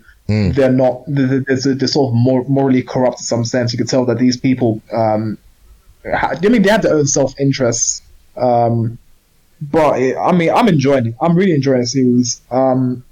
They're 0.53 0.73
not. 0.73 1.03
They're, 1.07 1.41
they're, 1.41 1.75
they're 1.75 1.89
sort 1.89 2.11
of 2.11 2.15
mor- 2.15 2.45
morally 2.49 2.83
corrupt 2.83 3.21
in 3.21 3.25
some 3.25 3.45
sense. 3.45 3.73
You 3.73 3.79
can 3.79 3.87
tell 3.87 4.05
that 4.07 4.19
these 4.19 4.37
people. 4.37 4.81
Um, 4.93 5.39
I 6.05 6.37
mean, 6.41 6.63
they 6.63 6.71
have 6.71 6.83
their 6.83 6.95
own 6.95 7.07
self 7.07 7.39
interests. 7.39 8.03
Um, 8.37 8.99
but 9.61 10.01
it, 10.01 10.17
I 10.17 10.33
mean, 10.33 10.51
I'm 10.51 10.69
enjoying 10.69 11.07
it. 11.07 11.15
I'm 11.21 11.37
really 11.37 11.53
enjoying 11.53 11.81
the 11.81 11.87
series. 11.87 12.41
Um, 12.51 13.05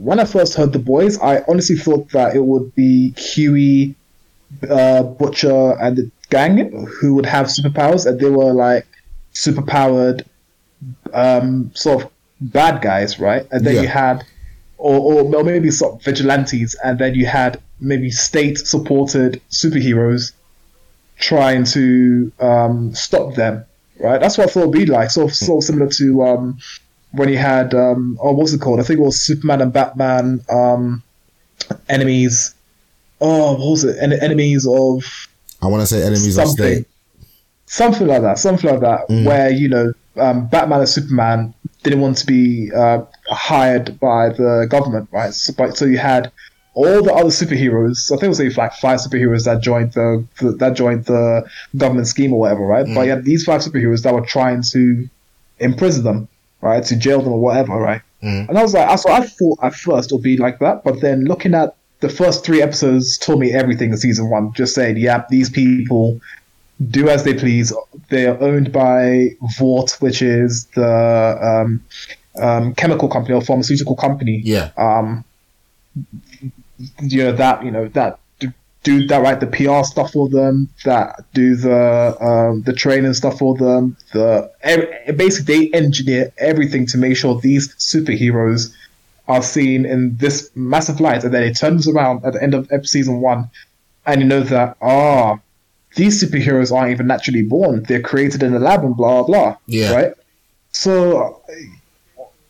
when 0.00 0.20
I 0.20 0.24
first 0.24 0.54
heard 0.54 0.72
the 0.72 0.78
boys, 0.78 1.18
I 1.18 1.42
honestly 1.48 1.76
thought 1.76 2.10
that 2.10 2.36
it 2.36 2.44
would 2.44 2.74
be 2.74 3.10
Huey, 3.16 3.94
uh, 4.68 5.02
Butcher, 5.02 5.72
and 5.80 5.96
the 5.96 6.10
gang 6.30 6.86
who 7.00 7.14
would 7.14 7.26
have 7.26 7.46
superpowers, 7.46 8.06
and 8.06 8.18
they 8.20 8.30
were 8.30 8.52
like 8.52 8.86
superpowered, 9.34 10.24
um, 11.12 11.70
sort 11.74 12.04
of 12.04 12.10
bad 12.40 12.82
guys, 12.82 13.18
right? 13.18 13.46
And 13.50 13.64
then 13.66 13.76
Yeah. 13.76 13.82
you 13.82 13.88
had, 13.88 14.24
or, 14.78 14.98
or 15.24 15.34
or 15.36 15.44
maybe 15.44 15.70
sort 15.70 15.94
of 15.94 16.02
vigilantes, 16.02 16.76
and 16.84 16.98
then 16.98 17.14
you 17.14 17.26
had 17.26 17.60
maybe 17.80 18.10
state-supported 18.10 19.40
superheroes 19.50 20.32
trying 21.18 21.64
to 21.64 22.30
um, 22.40 22.94
stop 22.94 23.34
them, 23.34 23.64
right? 23.98 24.20
That's 24.20 24.36
what 24.38 24.48
I 24.48 24.52
thought 24.52 24.60
it'd 24.62 24.72
be 24.72 24.86
like, 24.86 25.10
sort 25.10 25.30
of, 25.30 25.36
sort 25.36 25.62
of 25.62 25.64
similar 25.66 25.90
to 25.92 26.22
um, 26.24 26.58
when 27.16 27.28
he 27.28 27.34
had, 27.36 27.74
um, 27.74 28.18
oh, 28.22 28.32
what's 28.32 28.52
it 28.52 28.60
called? 28.60 28.80
I 28.80 28.82
think 28.82 29.00
it 29.00 29.02
was 29.02 29.20
Superman 29.20 29.60
and 29.62 29.72
Batman 29.72 30.40
um, 30.50 31.02
enemies. 31.88 32.54
Oh, 33.20 33.52
what 33.52 33.70
was 33.70 33.84
it? 33.84 33.96
En- 34.00 34.12
enemies 34.12 34.66
of 34.66 35.04
I 35.62 35.66
want 35.66 35.80
to 35.82 35.86
say 35.86 36.02
enemies 36.02 36.36
of 36.38 36.46
something, 36.48 36.74
state. 36.74 36.86
something 37.66 38.06
like 38.06 38.22
that, 38.22 38.38
something 38.38 38.70
like 38.70 38.80
that, 38.80 39.08
Mm. 39.08 39.24
where 39.24 39.50
you 39.50 39.68
know 39.68 39.92
um, 40.16 40.46
Batman 40.48 40.80
and 40.80 40.88
Superman 40.88 41.54
didn't 41.82 42.00
want 42.00 42.18
to 42.18 42.26
be 42.26 42.70
uh, 42.74 43.02
hired 43.28 43.98
by 44.00 44.28
the 44.30 44.66
government, 44.68 45.08
right? 45.12 45.32
So, 45.32 45.52
so 45.74 45.84
you 45.84 45.98
had 45.98 46.30
all 46.74 47.02
the 47.02 47.12
other 47.12 47.30
superheroes. 47.30 48.10
I 48.12 48.16
think 48.16 48.24
it 48.24 48.28
was 48.44 48.56
like 48.58 48.74
five 48.74 48.98
superheroes 49.00 49.44
that 49.44 49.62
joined 49.62 49.92
the, 49.94 50.26
the 50.40 50.52
that 50.52 50.74
joined 50.76 51.06
the 51.06 51.48
government 51.76 52.06
scheme 52.06 52.32
or 52.34 52.40
whatever, 52.40 52.66
right? 52.66 52.84
Mm. 52.86 52.94
But 52.94 53.02
you 53.02 53.10
had 53.10 53.24
these 53.24 53.44
five 53.44 53.62
superheroes 53.62 54.02
that 54.02 54.12
were 54.12 54.26
trying 54.26 54.62
to 54.72 55.08
imprison 55.58 56.04
them, 56.04 56.28
right, 56.60 56.84
to 56.84 56.96
jail 56.96 57.22
them 57.22 57.32
or 57.32 57.40
whatever, 57.40 57.74
right? 57.74 58.02
Mm. 58.22 58.48
And 58.48 58.58
I 58.58 58.62
was 58.62 58.74
like, 58.74 58.98
so 58.98 59.10
I 59.10 59.20
thought 59.20 59.58
at 59.62 59.74
first 59.74 60.10
it 60.10 60.14
would 60.14 60.22
be 60.22 60.36
like 60.36 60.58
that, 60.60 60.84
but 60.84 61.00
then 61.00 61.24
looking 61.24 61.54
at 61.54 61.76
the 62.00 62.08
first 62.08 62.44
three 62.44 62.62
episodes 62.62 63.18
told 63.18 63.40
me 63.40 63.52
everything 63.52 63.90
in 63.90 63.96
season 63.96 64.30
one. 64.30 64.52
Just 64.52 64.74
saying, 64.74 64.98
yeah, 64.98 65.24
these 65.30 65.48
people 65.48 66.20
do 66.90 67.08
as 67.08 67.24
they 67.24 67.34
please. 67.34 67.72
They 68.10 68.26
are 68.26 68.38
owned 68.40 68.72
by 68.72 69.30
Vought, 69.58 69.92
which 70.00 70.20
is 70.20 70.66
the 70.74 71.64
um, 71.64 71.82
um, 72.40 72.74
chemical 72.74 73.08
company 73.08 73.34
or 73.34 73.40
pharmaceutical 73.40 73.96
company. 73.96 74.42
Yeah. 74.44 74.70
Um, 74.76 75.24
you 77.00 77.24
know 77.24 77.32
that 77.32 77.64
you 77.64 77.70
know 77.70 77.88
that 77.88 78.18
do 78.86 79.04
that 79.08 79.20
write 79.20 79.40
the 79.40 79.48
PR 79.48 79.84
stuff 79.84 80.12
for 80.12 80.28
them, 80.28 80.68
that 80.84 81.24
do 81.34 81.56
the 81.56 82.16
um, 82.24 82.62
the 82.62 82.72
training 82.72 83.14
stuff 83.14 83.38
for 83.38 83.56
them. 83.56 83.96
The 84.12 84.50
basically 85.16 85.70
they 85.70 85.76
engineer 85.76 86.32
everything 86.38 86.86
to 86.86 86.98
make 86.98 87.16
sure 87.16 87.38
these 87.40 87.74
superheroes 87.74 88.72
are 89.26 89.42
seen 89.42 89.84
in 89.84 90.16
this 90.18 90.50
massive 90.54 91.00
light, 91.00 91.24
and 91.24 91.34
then 91.34 91.42
it 91.42 91.54
turns 91.54 91.88
around 91.88 92.24
at 92.24 92.34
the 92.34 92.42
end 92.42 92.54
of 92.54 92.70
season 92.86 93.20
one, 93.20 93.50
and 94.06 94.20
you 94.20 94.26
know 94.28 94.42
that 94.42 94.76
ah, 94.80 95.40
these 95.96 96.22
superheroes 96.22 96.70
aren't 96.70 96.92
even 96.92 97.08
naturally 97.08 97.42
born; 97.42 97.82
they're 97.88 98.00
created 98.00 98.44
in 98.44 98.54
a 98.54 98.60
lab 98.60 98.84
and 98.84 98.96
blah 98.96 99.24
blah. 99.24 99.56
Yeah. 99.66 99.94
Right. 99.94 100.12
So 100.70 101.42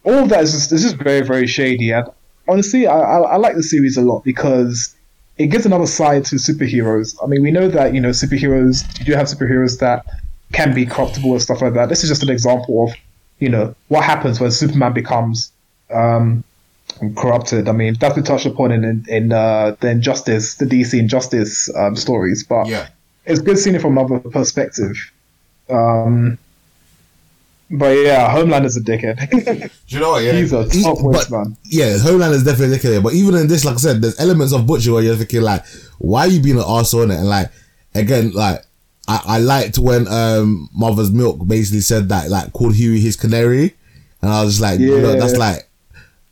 all 0.04 0.24
of 0.24 0.28
that 0.28 0.42
is 0.42 0.52
just, 0.52 0.70
is 0.70 0.82
just 0.82 0.96
very 0.96 1.26
very 1.26 1.46
shady, 1.46 1.92
and 1.92 2.06
honestly, 2.46 2.86
I, 2.86 2.98
I, 2.98 3.18
I 3.20 3.36
like 3.36 3.56
the 3.56 3.62
series 3.62 3.96
a 3.96 4.02
lot 4.02 4.22
because 4.22 4.95
it 5.38 5.48
gives 5.48 5.66
another 5.66 5.86
side 5.86 6.24
to 6.26 6.36
superheroes. 6.36 7.16
I 7.22 7.26
mean, 7.26 7.42
we 7.42 7.50
know 7.50 7.68
that 7.68 7.94
you 7.94 8.00
know 8.00 8.10
superheroes. 8.10 8.98
You 8.98 9.04
do 9.04 9.12
have 9.12 9.26
superheroes 9.26 9.78
that 9.80 10.06
can 10.52 10.74
be 10.74 10.86
corruptible 10.86 11.32
and 11.32 11.42
stuff 11.42 11.60
like 11.60 11.74
that. 11.74 11.88
This 11.88 12.02
is 12.02 12.08
just 12.08 12.22
an 12.22 12.30
example 12.30 12.84
of 12.84 12.94
you 13.38 13.48
know 13.48 13.74
what 13.88 14.04
happens 14.04 14.40
when 14.40 14.50
Superman 14.50 14.92
becomes 14.92 15.52
um, 15.90 16.42
corrupted. 17.16 17.68
I 17.68 17.72
mean, 17.72 17.96
that's 18.00 18.14
been 18.14 18.24
touched 18.24 18.46
upon 18.46 18.72
in 18.72 19.04
in 19.08 19.32
uh, 19.32 19.76
the 19.80 19.90
Injustice, 19.90 20.54
the 20.54 20.64
DC 20.64 20.98
Injustice 20.98 21.74
um, 21.76 21.96
stories, 21.96 22.44
but 22.44 22.66
yeah. 22.68 22.88
it's 23.24 23.40
good 23.40 23.58
seeing 23.58 23.76
it 23.76 23.82
from 23.82 23.98
another 23.98 24.20
perspective. 24.20 24.96
Um, 25.68 26.38
but 27.70 27.96
yeah, 27.96 28.30
Homelander's 28.30 28.76
a 28.76 28.80
dickhead. 28.80 29.28
Do 29.88 29.94
you 29.94 30.00
know 30.00 30.12
what? 30.12 30.24
Yeah, 30.24 30.32
he's 30.32 30.52
a 30.52 30.68
top 30.82 30.98
he, 30.98 31.32
man. 31.34 31.56
Yeah, 31.64 31.98
Homeland 31.98 32.34
is 32.34 32.44
definitely 32.44 32.76
a 32.76 32.78
dickhead. 32.78 33.02
But 33.02 33.14
even 33.14 33.34
in 33.34 33.48
this, 33.48 33.64
like 33.64 33.74
I 33.74 33.78
said, 33.78 34.02
there's 34.02 34.18
elements 34.20 34.52
of 34.52 34.66
Butcher 34.66 34.92
where 34.92 35.02
you're 35.02 35.16
thinking 35.16 35.42
like, 35.42 35.64
why 35.98 36.22
are 36.22 36.28
you 36.28 36.40
being 36.40 36.58
an 36.58 36.62
arsehole 36.62 37.04
in 37.04 37.10
it? 37.10 37.16
And 37.16 37.28
like, 37.28 37.50
again, 37.94 38.30
like 38.32 38.60
I, 39.08 39.20
I 39.26 39.38
liked 39.38 39.78
when 39.78 40.06
um 40.08 40.68
Mother's 40.74 41.10
Milk 41.10 41.46
basically 41.46 41.80
said 41.80 42.08
that, 42.10 42.30
like 42.30 42.52
called 42.52 42.76
Huey 42.76 43.00
his 43.00 43.16
canary, 43.16 43.74
and 44.22 44.30
I 44.30 44.44
was 44.44 44.54
just 44.54 44.62
like, 44.62 44.78
yeah. 44.78 44.86
you 44.86 45.00
know, 45.00 45.18
that's 45.18 45.36
like 45.36 45.68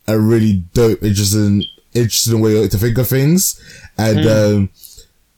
a 0.06 0.18
really 0.18 0.62
dope, 0.72 1.02
interesting, 1.02 1.64
interesting 1.94 2.40
way 2.40 2.68
to 2.68 2.78
think 2.78 2.98
of 2.98 3.08
things, 3.08 3.60
and. 3.98 4.18
Mm. 4.18 4.56
um 4.56 4.70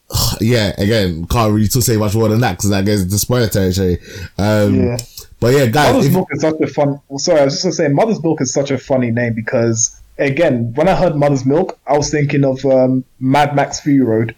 yeah, 0.41 0.73
again, 0.79 1.27
can't 1.27 1.53
really 1.53 1.67
say 1.67 1.97
much 1.97 2.15
more 2.15 2.29
than 2.29 2.41
that 2.41 2.57
because 2.57 2.71
that 2.71 2.85
goes 2.85 3.03
into 3.03 3.19
spoiler 3.19 3.49
territory. 3.49 3.99
Um, 4.39 4.75
yeah. 4.75 4.97
But 5.41 5.55
yeah, 5.55 5.67
guys. 5.67 5.93
Mother's 5.93 6.07
if, 6.07 6.13
Milk 6.13 6.29
is 6.33 6.41
such 6.41 6.61
a 6.61 6.67
fun. 6.67 7.01
Well, 7.09 7.19
sorry, 7.19 7.41
I 7.41 7.45
was 7.45 7.55
just 7.55 7.65
gonna 7.65 7.75
say 7.75 7.89
Mother's 7.89 8.23
Milk 8.23 8.41
is 8.41 8.53
such 8.53 8.71
a 8.71 8.79
funny 8.79 9.11
name 9.11 9.35
because 9.35 10.01
again, 10.19 10.73
when 10.75 10.89
I 10.89 10.95
heard 10.95 11.17
Mother's 11.17 11.45
Milk, 11.45 11.79
I 11.87 11.97
was 11.97 12.11
thinking 12.11 12.45
of 12.45 12.65
um, 12.65 13.05
Mad 13.21 13.55
Max 13.55 13.81
Fury 13.81 14.05
Road. 14.05 14.35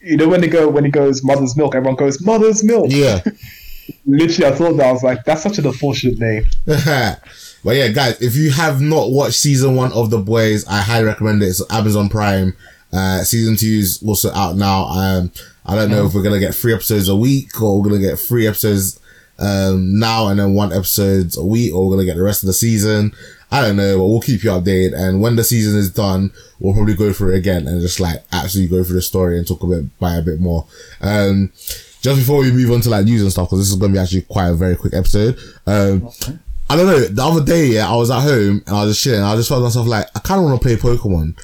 You 0.00 0.16
know 0.16 0.28
when 0.28 0.40
they 0.40 0.48
go 0.48 0.68
when 0.68 0.84
he 0.84 0.90
goes 0.90 1.24
Mother's 1.24 1.56
Milk, 1.56 1.74
everyone 1.74 1.96
goes 1.96 2.22
Mother's 2.24 2.62
Milk. 2.62 2.86
Yeah. 2.88 3.22
Literally, 4.06 4.52
I 4.52 4.56
thought 4.56 4.74
that 4.74 4.86
I 4.86 4.92
was 4.92 5.02
like, 5.02 5.24
that's 5.24 5.42
such 5.42 5.58
an 5.58 5.66
unfortunate 5.66 6.18
name. 6.18 6.44
but 6.66 7.76
yeah, 7.76 7.88
guys, 7.88 8.20
if 8.20 8.34
you 8.34 8.50
have 8.50 8.80
not 8.80 9.10
watched 9.10 9.36
season 9.36 9.76
one 9.76 9.92
of 9.92 10.10
The 10.10 10.18
Boys, 10.18 10.66
I 10.66 10.80
highly 10.80 11.04
recommend 11.04 11.42
it. 11.42 11.46
It's 11.46 11.62
Amazon 11.70 12.08
Prime. 12.08 12.56
Uh, 12.92 13.22
season 13.22 13.56
two 13.56 13.66
is 13.66 14.02
also 14.06 14.32
out 14.32 14.56
now. 14.56 14.84
Um, 14.86 15.32
I 15.64 15.74
don't 15.74 15.90
know 15.90 16.04
mm. 16.04 16.08
if 16.08 16.14
we're 16.14 16.22
gonna 16.22 16.40
get 16.40 16.54
three 16.54 16.72
episodes 16.72 17.08
a 17.08 17.16
week 17.16 17.60
or 17.60 17.80
we're 17.80 17.88
gonna 17.88 18.00
get 18.00 18.18
three 18.18 18.46
episodes 18.46 19.00
um, 19.38 19.98
now 19.98 20.28
and 20.28 20.38
then 20.38 20.54
one 20.54 20.72
episode 20.72 21.36
a 21.36 21.44
week, 21.44 21.74
or 21.74 21.86
we're 21.86 21.96
gonna 21.96 22.06
get 22.06 22.16
the 22.16 22.22
rest 22.22 22.42
of 22.42 22.46
the 22.46 22.52
season. 22.52 23.12
I 23.50 23.60
don't 23.60 23.76
know, 23.76 23.98
but 23.98 24.06
we'll 24.06 24.20
keep 24.20 24.42
you 24.42 24.50
updated. 24.50 24.98
And 24.98 25.20
when 25.20 25.36
the 25.36 25.44
season 25.44 25.78
is 25.78 25.90
done, 25.90 26.32
we'll 26.58 26.74
probably 26.74 26.94
go 26.94 27.12
through 27.12 27.34
it 27.34 27.38
again 27.38 27.68
and 27.68 27.80
just 27.80 28.00
like 28.00 28.24
actually 28.32 28.66
go 28.66 28.82
through 28.82 28.96
the 28.96 29.02
story 29.02 29.38
and 29.38 29.46
talk 29.46 29.62
a 29.62 29.66
bit 29.66 29.98
by 29.98 30.16
a 30.16 30.22
bit 30.22 30.40
more. 30.40 30.66
Um, 31.00 31.52
just 32.00 32.18
before 32.18 32.40
we 32.40 32.50
move 32.50 32.72
on 32.72 32.80
to 32.82 32.90
like 32.90 33.04
news 33.04 33.22
and 33.22 33.30
stuff, 33.30 33.48
because 33.48 33.60
this 33.60 33.70
is 33.70 33.76
gonna 33.76 33.92
be 33.92 33.98
actually 33.98 34.22
quite 34.22 34.48
a 34.48 34.54
very 34.54 34.76
quick 34.76 34.94
episode. 34.94 35.38
Um, 35.66 36.06
okay. 36.06 36.38
I 36.68 36.76
don't 36.76 36.86
know. 36.86 37.00
The 37.00 37.22
other 37.24 37.44
day, 37.44 37.66
yeah, 37.66 37.88
I 37.88 37.94
was 37.94 38.10
at 38.10 38.22
home 38.22 38.62
and 38.66 38.76
I 38.76 38.84
was 38.84 38.94
just 38.94 39.04
chilling. 39.04 39.22
I 39.22 39.36
just 39.36 39.48
felt 39.48 39.62
myself 39.62 39.86
like 39.86 40.08
I 40.16 40.18
kind 40.20 40.40
of 40.40 40.46
want 40.46 40.60
to 40.60 40.66
play 40.66 40.76
Pokemon. 40.76 41.36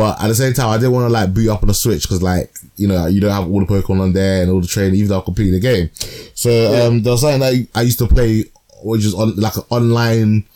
But 0.00 0.18
at 0.18 0.28
the 0.28 0.34
same 0.34 0.54
time, 0.54 0.70
I 0.70 0.78
didn't 0.78 0.92
want 0.92 1.08
to 1.08 1.12
like 1.12 1.34
boot 1.34 1.50
up 1.50 1.60
on 1.60 1.68
the 1.68 1.74
Switch 1.74 2.04
because 2.04 2.22
like, 2.22 2.50
you 2.76 2.88
know, 2.88 3.06
you 3.06 3.20
don't 3.20 3.32
have 3.32 3.50
all 3.50 3.60
the 3.60 3.66
Pokemon 3.66 4.00
on 4.00 4.12
there 4.14 4.40
and 4.40 4.50
all 4.50 4.62
the 4.62 4.66
training, 4.66 4.94
even 4.94 5.10
though 5.10 5.18
I 5.18 5.22
completed 5.22 5.56
the 5.56 5.60
game. 5.60 5.90
So, 6.32 6.48
yeah. 6.48 6.84
um, 6.84 7.02
there 7.02 7.12
was 7.12 7.20
something 7.20 7.40
that 7.40 7.68
I 7.74 7.82
used 7.82 7.98
to 7.98 8.06
play, 8.06 8.46
which 8.82 9.04
is 9.04 9.12
on 9.12 9.36
like 9.36 9.56
an 9.56 9.64
online, 9.68 10.46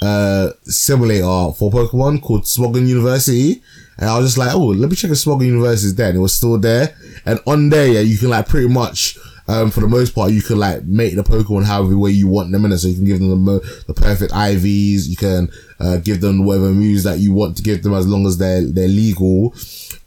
uh, 0.00 0.50
simulator 0.62 1.52
for 1.58 1.72
Pokemon 1.72 2.22
called 2.22 2.44
Smogon 2.44 2.86
University. 2.86 3.60
And 3.98 4.08
I 4.08 4.16
was 4.20 4.28
just 4.28 4.38
like, 4.38 4.54
oh, 4.54 4.66
let 4.66 4.88
me 4.88 4.94
check 4.94 5.10
if 5.10 5.16
Smogon 5.16 5.46
University 5.46 5.88
is 5.88 5.96
there. 5.96 6.10
And 6.10 6.18
it 6.18 6.20
was 6.20 6.34
still 6.34 6.56
there. 6.56 6.94
And 7.26 7.40
on 7.44 7.70
there, 7.70 7.88
yeah, 7.88 8.00
you 8.02 8.16
can 8.16 8.30
like 8.30 8.46
pretty 8.46 8.68
much, 8.68 9.18
um, 9.52 9.70
for 9.70 9.80
the 9.80 9.86
most 9.86 10.14
part, 10.14 10.32
you 10.32 10.40
can 10.40 10.58
like 10.58 10.82
make 10.84 11.14
the 11.14 11.22
Pokemon 11.22 11.64
however 11.64 11.98
way 11.98 12.10
you 12.10 12.26
want 12.26 12.52
them 12.52 12.64
in 12.64 12.72
it. 12.72 12.78
So 12.78 12.88
you 12.88 12.94
can 12.94 13.04
give 13.04 13.18
them 13.18 13.28
the, 13.28 13.36
mo- 13.36 13.60
the 13.86 13.92
perfect 13.92 14.32
IVs. 14.32 15.06
You 15.08 15.16
can, 15.16 15.50
uh, 15.78 15.98
give 15.98 16.22
them 16.22 16.46
whatever 16.46 16.70
moves 16.70 17.04
that 17.04 17.18
you 17.18 17.34
want 17.34 17.58
to 17.58 17.62
give 17.62 17.82
them 17.82 17.92
as 17.92 18.06
long 18.06 18.26
as 18.26 18.38
they're, 18.38 18.62
they're 18.62 18.88
legal. 18.88 19.54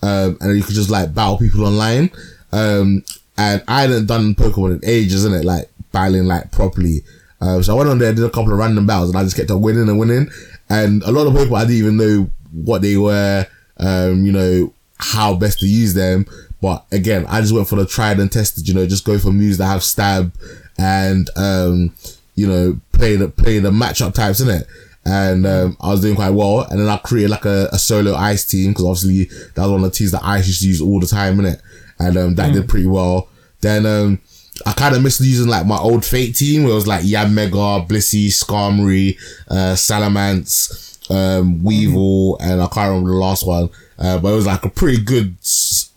Um, 0.02 0.38
and 0.42 0.58
you 0.58 0.64
can 0.64 0.74
just 0.74 0.90
like 0.90 1.14
battle 1.14 1.38
people 1.38 1.64
online. 1.64 2.10
Um, 2.52 3.04
and 3.38 3.64
I 3.68 3.82
hadn't 3.82 4.08
done 4.08 4.34
Pokemon 4.34 4.82
in 4.82 4.90
ages, 4.90 5.24
isn't 5.26 5.34
it? 5.36 5.46
Like 5.46 5.70
battling 5.92 6.26
like 6.26 6.52
properly. 6.52 7.02
Um, 7.40 7.62
so 7.62 7.76
I 7.76 7.78
went 7.78 7.90
on 7.92 8.00
there, 8.00 8.14
did 8.14 8.24
a 8.24 8.32
couple 8.32 8.52
of 8.52 8.58
random 8.58 8.88
battles 8.88 9.10
and 9.10 9.20
I 9.20 9.24
just 9.24 9.36
kept 9.36 9.52
on 9.52 9.62
winning 9.62 9.90
and 9.90 10.00
winning. 10.00 10.28
And 10.70 11.04
a 11.04 11.12
lot 11.12 11.28
of 11.28 11.36
people, 11.36 11.56
I 11.56 11.66
didn't 11.66 11.76
even 11.78 11.98
know 11.98 12.30
what 12.52 12.82
they 12.82 12.98
were, 12.98 13.46
um, 13.78 14.26
you 14.26 14.32
know, 14.32 14.74
how 14.98 15.36
best 15.36 15.60
to 15.60 15.68
use 15.68 15.94
them. 15.94 16.26
But 16.66 16.84
again, 16.92 17.28
I 17.28 17.42
just 17.42 17.54
went 17.54 17.68
for 17.68 17.76
the 17.76 17.86
tried 17.86 18.18
and 18.18 18.32
tested, 18.32 18.68
you 18.68 18.74
know, 18.74 18.88
just 18.88 19.06
go 19.06 19.20
for 19.20 19.32
moves 19.32 19.60
that 19.60 19.68
have 19.68 19.84
stab 19.84 20.34
and, 20.80 21.30
um, 21.36 21.94
you 22.34 22.48
know, 22.48 22.80
play 22.92 23.16
the, 23.16 23.30
play 23.30 23.60
the 23.60 23.70
matchup 23.70 24.16
types, 24.16 24.40
in 24.40 24.50
it. 24.50 24.66
And, 25.06 25.46
um, 25.46 25.78
I 25.80 25.92
was 25.92 26.02
doing 26.02 26.16
quite 26.16 26.32
well. 26.32 26.62
And 26.62 26.80
then 26.80 26.90
I 26.90 26.98
created 26.98 27.30
like 27.30 27.46
a, 27.46 27.70
a 27.72 27.78
solo 27.78 28.16
ice 28.16 28.46
team 28.46 28.72
because 28.72 28.84
obviously 28.84 29.26
that 29.54 29.62
was 29.62 29.70
one 29.70 29.84
of 29.84 29.92
the 29.92 29.96
teams 29.96 30.10
that 30.14 30.24
I 30.24 30.38
used 30.38 30.64
to 30.64 30.68
use 30.68 30.82
all 30.82 31.00
the 31.00 31.06
time, 31.06 31.38
in 31.38 31.46
it. 31.46 31.62
And, 32.00 32.18
um, 32.18 32.34
that 32.34 32.50
mm. 32.50 32.54
did 32.54 32.68
pretty 32.68 32.88
well. 32.88 33.30
Then, 33.62 33.86
um, 33.86 34.20
I 34.66 34.74
kind 34.74 34.96
of 34.96 35.04
missed 35.04 35.22
using 35.22 35.48
like 35.48 35.68
my 35.68 35.78
old 35.78 36.04
Fate 36.04 36.36
team 36.36 36.64
where 36.64 36.72
it 36.72 36.76
was 36.76 36.88
like 36.88 37.04
Yanmega, 37.04 37.88
Blissey, 37.88 38.30
Skarmory, 38.30 39.20
uh, 39.52 39.76
Salamence, 39.76 40.98
um, 41.12 41.60
Weavile, 41.60 42.38
and 42.42 42.60
I 42.60 42.66
can't 42.66 42.90
remember 42.90 43.12
the 43.12 43.18
last 43.18 43.46
one. 43.46 43.70
Uh, 44.00 44.18
but 44.18 44.34
it 44.34 44.36
was 44.36 44.48
like 44.48 44.66
a 44.66 44.70
pretty 44.70 45.04
good 45.04 45.38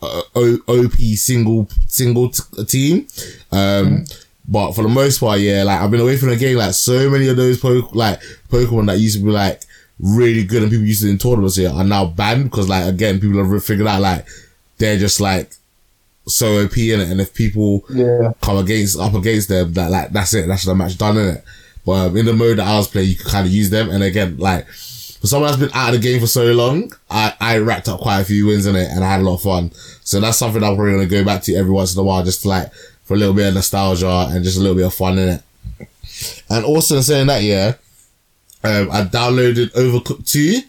uh, 0.02 0.22
OP 0.68 0.92
single 1.16 1.68
single 1.86 2.30
t- 2.30 2.64
team. 2.64 3.06
Um, 3.52 4.04
mm. 4.04 4.24
But 4.50 4.72
for 4.72 4.82
the 4.82 4.88
most 4.88 5.20
part, 5.20 5.40
yeah, 5.40 5.62
like 5.64 5.80
I've 5.80 5.90
been 5.90 6.00
away 6.00 6.16
from 6.16 6.30
the 6.30 6.36
game. 6.36 6.56
Like 6.56 6.72
so 6.72 7.10
many 7.10 7.28
of 7.28 7.36
those 7.36 7.60
po- 7.60 7.90
like 7.92 8.20
Pokemon 8.48 8.86
that 8.86 8.98
used 8.98 9.18
to 9.18 9.24
be 9.24 9.30
like 9.30 9.62
really 10.00 10.44
good 10.44 10.62
and 10.62 10.70
people 10.70 10.86
used 10.86 11.02
to 11.02 11.10
in 11.10 11.18
tournaments 11.18 11.56
here 11.56 11.70
are 11.70 11.84
now 11.84 12.06
banned 12.06 12.44
because 12.44 12.68
like 12.68 12.86
again 12.86 13.18
people 13.18 13.44
have 13.44 13.64
figured 13.64 13.88
out 13.88 14.00
like 14.00 14.24
they're 14.78 14.96
just 14.96 15.20
like 15.20 15.50
so 16.28 16.64
OP 16.64 16.76
in 16.76 17.00
it, 17.00 17.08
and 17.10 17.20
if 17.20 17.34
people 17.34 17.84
yeah. 17.90 18.32
come 18.40 18.58
against 18.58 18.98
up 18.98 19.14
against 19.14 19.48
them, 19.48 19.72
that 19.74 19.90
like 19.90 20.10
that's 20.10 20.34
it, 20.34 20.46
that's 20.46 20.64
the 20.64 20.74
match 20.74 20.98
done 20.98 21.16
in 21.16 21.36
it. 21.36 21.44
But 21.84 21.92
um, 22.08 22.16
in 22.16 22.26
the 22.26 22.32
mode 22.32 22.58
that 22.58 22.66
I 22.66 22.76
was 22.76 22.88
playing, 22.88 23.08
you 23.08 23.16
could 23.16 23.26
kind 23.26 23.46
of 23.46 23.52
use 23.52 23.70
them, 23.70 23.90
and 23.90 24.02
again, 24.02 24.36
like 24.36 24.66
for 25.20 25.26
someone 25.26 25.50
that's 25.50 25.60
been 25.60 25.74
out 25.74 25.94
of 25.94 26.00
the 26.00 26.08
game 26.08 26.20
for 26.20 26.26
so 26.26 26.52
long, 26.52 26.92
I, 27.10 27.34
I 27.40 27.58
racked 27.58 27.88
up 27.88 28.00
quite 28.00 28.20
a 28.20 28.24
few 28.24 28.46
wins 28.46 28.66
in 28.66 28.76
it 28.76 28.88
and 28.90 29.02
I 29.02 29.10
had 29.10 29.20
a 29.20 29.24
lot 29.24 29.34
of 29.34 29.42
fun. 29.42 29.72
So 30.04 30.20
that's 30.20 30.38
something 30.38 30.62
I'm 30.62 30.76
probably 30.76 30.92
going 30.94 31.08
to 31.08 31.14
go 31.14 31.24
back 31.24 31.42
to 31.42 31.54
every 31.56 31.72
once 31.72 31.94
in 31.94 32.00
a 32.00 32.04
while, 32.04 32.22
just 32.22 32.42
to 32.42 32.48
like, 32.48 32.72
for 33.02 33.14
a 33.14 33.16
little 33.16 33.34
bit 33.34 33.48
of 33.48 33.54
nostalgia 33.54 34.28
and 34.30 34.44
just 34.44 34.58
a 34.58 34.60
little 34.60 34.76
bit 34.76 34.86
of 34.86 34.94
fun 34.94 35.18
in 35.18 35.28
it. 35.28 35.42
And 36.48 36.64
also 36.64 36.96
in 36.96 37.02
saying 37.02 37.26
that, 37.26 37.42
yeah, 37.42 37.74
um, 38.62 38.90
I 38.92 39.02
downloaded 39.02 39.72
Overcooked 39.72 40.30
2 40.30 40.60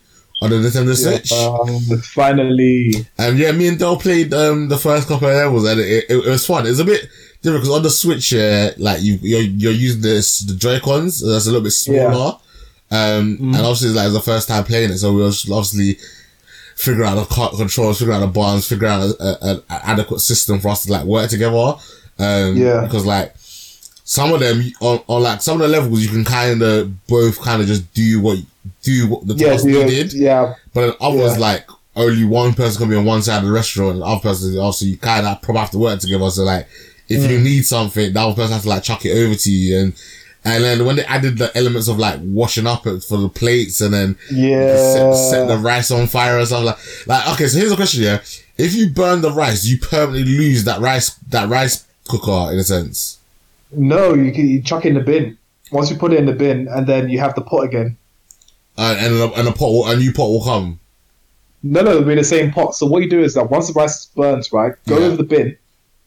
on 0.41 0.49
the 0.49 0.55
Nintendo 0.55 0.95
Switch. 0.95 1.31
Yeah, 1.31 1.57
um, 1.61 2.01
finally. 2.01 3.05
And 3.19 3.37
yeah, 3.37 3.51
me 3.51 3.67
and 3.67 3.77
Del 3.77 3.97
played, 3.97 4.33
um, 4.33 4.67
the 4.67 4.77
first 4.77 5.07
couple 5.07 5.27
of 5.27 5.35
levels 5.35 5.69
and 5.69 5.79
it, 5.79 6.05
it, 6.09 6.25
it 6.25 6.29
was 6.29 6.45
fun. 6.45 6.65
It's 6.65 6.79
a 6.79 6.85
bit 6.85 7.07
different 7.43 7.63
because 7.63 7.75
on 7.75 7.83
the 7.83 7.89
Switch, 7.91 8.31
yeah, 8.31 8.71
like 8.77 9.01
you, 9.03 9.19
you're, 9.21 9.41
you're 9.41 9.71
using 9.73 10.01
this, 10.01 10.39
the 10.39 10.55
Joy-Cons, 10.55 11.21
that's 11.21 11.45
a 11.45 11.49
little 11.49 11.63
bit 11.63 11.71
smaller. 11.71 12.31
Yeah 12.33 12.45
Um, 12.91 13.37
and 13.39 13.55
obviously 13.57 13.89
like 13.89 14.05
it 14.05 14.13
was 14.13 14.13
the 14.13 14.31
first 14.31 14.47
time 14.47 14.63
playing 14.63 14.89
it, 14.91 14.97
so 14.97 15.13
we 15.13 15.21
was 15.21 15.49
obviously 15.49 15.99
figure 16.75 17.03
out 17.03 17.15
the 17.15 17.49
controls, 17.57 17.99
figure 17.99 18.13
out 18.13 18.19
the 18.21 18.27
buttons, 18.27 18.67
figure 18.67 18.87
out 18.87 19.03
a, 19.03 19.23
a, 19.23 19.55
a 19.69 19.85
adequate 19.85 20.19
system 20.21 20.59
for 20.59 20.69
us 20.69 20.85
to 20.85 20.91
like 20.91 21.05
work 21.05 21.29
together. 21.29 21.75
Um, 22.17 22.55
Yeah. 22.57 22.81
because 22.85 23.05
like 23.05 23.33
some 23.37 24.33
of 24.33 24.39
them 24.39 24.63
on, 24.81 25.01
on 25.07 25.21
like 25.23 25.41
some 25.41 25.61
of 25.61 25.67
the 25.67 25.67
levels 25.67 26.01
you 26.01 26.09
can 26.09 26.25
kind 26.25 26.61
of 26.63 27.05
both 27.07 27.39
kind 27.41 27.61
of 27.61 27.67
just 27.67 27.93
do 27.93 28.19
what 28.21 28.39
do 28.81 29.07
what 29.07 29.27
the 29.27 29.35
Yeah, 29.35 29.49
task 29.51 29.65
yeah, 29.65 29.83
needed, 29.85 30.13
yeah, 30.13 30.53
but 30.73 30.81
then 30.87 30.93
others 30.99 31.33
Yeah. 31.33 31.37
like 31.39 31.67
only 31.95 32.23
one 32.25 32.53
person 32.53 32.79
can 32.81 32.89
be 32.89 32.95
on 32.95 33.05
one 33.05 33.21
side 33.21 33.39
of 33.39 33.45
the 33.45 33.51
restaurant 33.51 33.93
and 33.93 34.01
the 34.01 34.05
other 34.05 34.21
person 34.21 34.57
also 34.57 34.85
you 34.85 34.97
kind 34.97 35.27
of 35.27 35.41
probably 35.41 35.59
have 35.59 35.71
to 35.71 35.77
work 35.77 35.99
together. 35.99 36.29
So 36.31 36.43
like 36.43 36.67
if 37.07 37.21
Mm. 37.21 37.29
you 37.29 37.39
need 37.39 37.65
something, 37.65 38.13
the 38.13 38.19
other 38.19 38.35
person 38.35 38.53
has 38.53 38.63
to 38.63 38.69
like 38.69 38.83
chuck 38.83 39.05
it 39.05 39.11
over 39.11 39.35
to 39.35 39.51
you 39.51 39.77
and. 39.79 39.93
And 40.49 40.63
then 40.63 40.85
when 40.85 40.95
they 40.97 41.05
added 41.05 41.37
the 41.37 41.55
elements 41.55 41.87
of 41.87 41.97
like 41.99 42.19
washing 42.23 42.67
up 42.67 42.83
for 42.83 43.17
the 43.17 43.29
plates 43.29 43.81
and 43.81 43.93
then 43.93 44.17
yeah. 44.31 44.75
set, 44.75 45.13
set 45.15 45.47
the 45.47 45.57
rice 45.57 45.91
on 45.91 46.07
fire 46.07 46.37
or 46.39 46.45
something 46.45 46.65
like 46.67 46.77
like 47.07 47.27
okay 47.33 47.47
so 47.47 47.57
here's 47.59 47.71
a 47.71 47.75
question 47.75 48.03
yeah 48.03 48.19
if 48.57 48.73
you 48.73 48.89
burn 48.89 49.21
the 49.21 49.31
rice 49.31 49.65
you 49.65 49.77
permanently 49.77 50.23
lose 50.37 50.63
that 50.65 50.79
rice 50.81 51.11
that 51.29 51.47
rice 51.49 51.85
cooker 52.07 52.51
in 52.51 52.59
a 52.59 52.63
sense 52.63 53.17
No, 53.71 54.13
you 54.15 54.31
can 54.31 54.47
you 54.49 54.61
chuck 54.61 54.85
it 54.85 54.89
in 54.89 54.95
the 54.95 55.01
bin. 55.01 55.37
Once 55.71 55.91
you 55.91 55.97
put 55.97 56.11
it 56.13 56.17
in 56.19 56.25
the 56.25 56.33
bin, 56.33 56.67
and 56.67 56.87
then 56.87 57.09
you 57.09 57.19
have 57.19 57.35
the 57.35 57.41
pot 57.41 57.61
again. 57.65 57.95
uh, 58.77 58.95
and 58.99 59.13
a, 59.13 59.31
and 59.39 59.47
a 59.47 59.51
pot 59.51 59.67
will, 59.71 59.87
a 59.87 59.95
new 59.95 60.11
pot 60.11 60.27
will 60.27 60.43
come 60.43 60.79
No, 61.61 61.81
no, 61.81 62.01
we're 62.01 62.11
in 62.11 62.17
the 62.17 62.23
same 62.23 62.51
pot. 62.51 62.73
So 62.75 62.85
what 62.87 63.03
you 63.03 63.09
do 63.09 63.21
is 63.21 63.33
that 63.35 63.49
once 63.51 63.67
the 63.67 63.73
rice 63.73 64.05
burns, 64.15 64.51
right, 64.51 64.73
go 64.87 64.97
Yeah. 64.97 65.05
over 65.07 65.17
the 65.17 65.23
bin, 65.23 65.55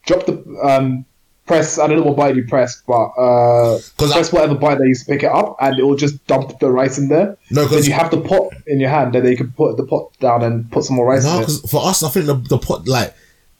drop 0.05 0.25
the 0.25 0.35
um, 0.61 1.05
press. 1.45 1.77
I 1.79 1.87
don't 1.87 1.97
know 1.97 2.03
what 2.03 2.17
button 2.17 2.37
you 2.37 2.45
press, 2.45 2.81
but 2.87 3.05
uh, 3.17 3.79
'Cause 3.97 4.11
I- 4.11 4.13
press 4.13 4.31
whatever 4.31 4.55
button 4.55 4.79
that 4.79 4.87
you 4.87 4.95
pick 5.07 5.23
it 5.23 5.31
up, 5.31 5.57
and 5.61 5.77
it 5.77 5.83
will 5.83 5.95
just 5.95 6.25
dump 6.27 6.59
the 6.59 6.69
rice 6.71 6.97
in 6.97 7.09
there. 7.09 7.37
no 7.51 7.63
because 7.65 7.87
you 7.87 7.93
have 7.93 8.11
the 8.11 8.21
pot 8.21 8.53
in 8.67 8.79
your 8.79 8.89
hand, 8.89 9.13
then 9.13 9.25
you 9.25 9.37
can 9.37 9.51
put 9.51 9.77
the 9.77 9.83
pot 9.85 10.11
down 10.19 10.43
and 10.43 10.69
put 10.71 10.83
some 10.85 10.95
more 10.95 11.05
rice 11.05 11.23
no 11.23 11.31
in 11.31 11.37
it. 11.37 11.39
because 11.41 11.61
for 11.71 11.85
us 11.85 12.01
I 12.03 12.09
think 12.09 12.25
the, 12.27 12.35
the 12.35 12.57
pot 12.57 12.87
like 12.87 13.13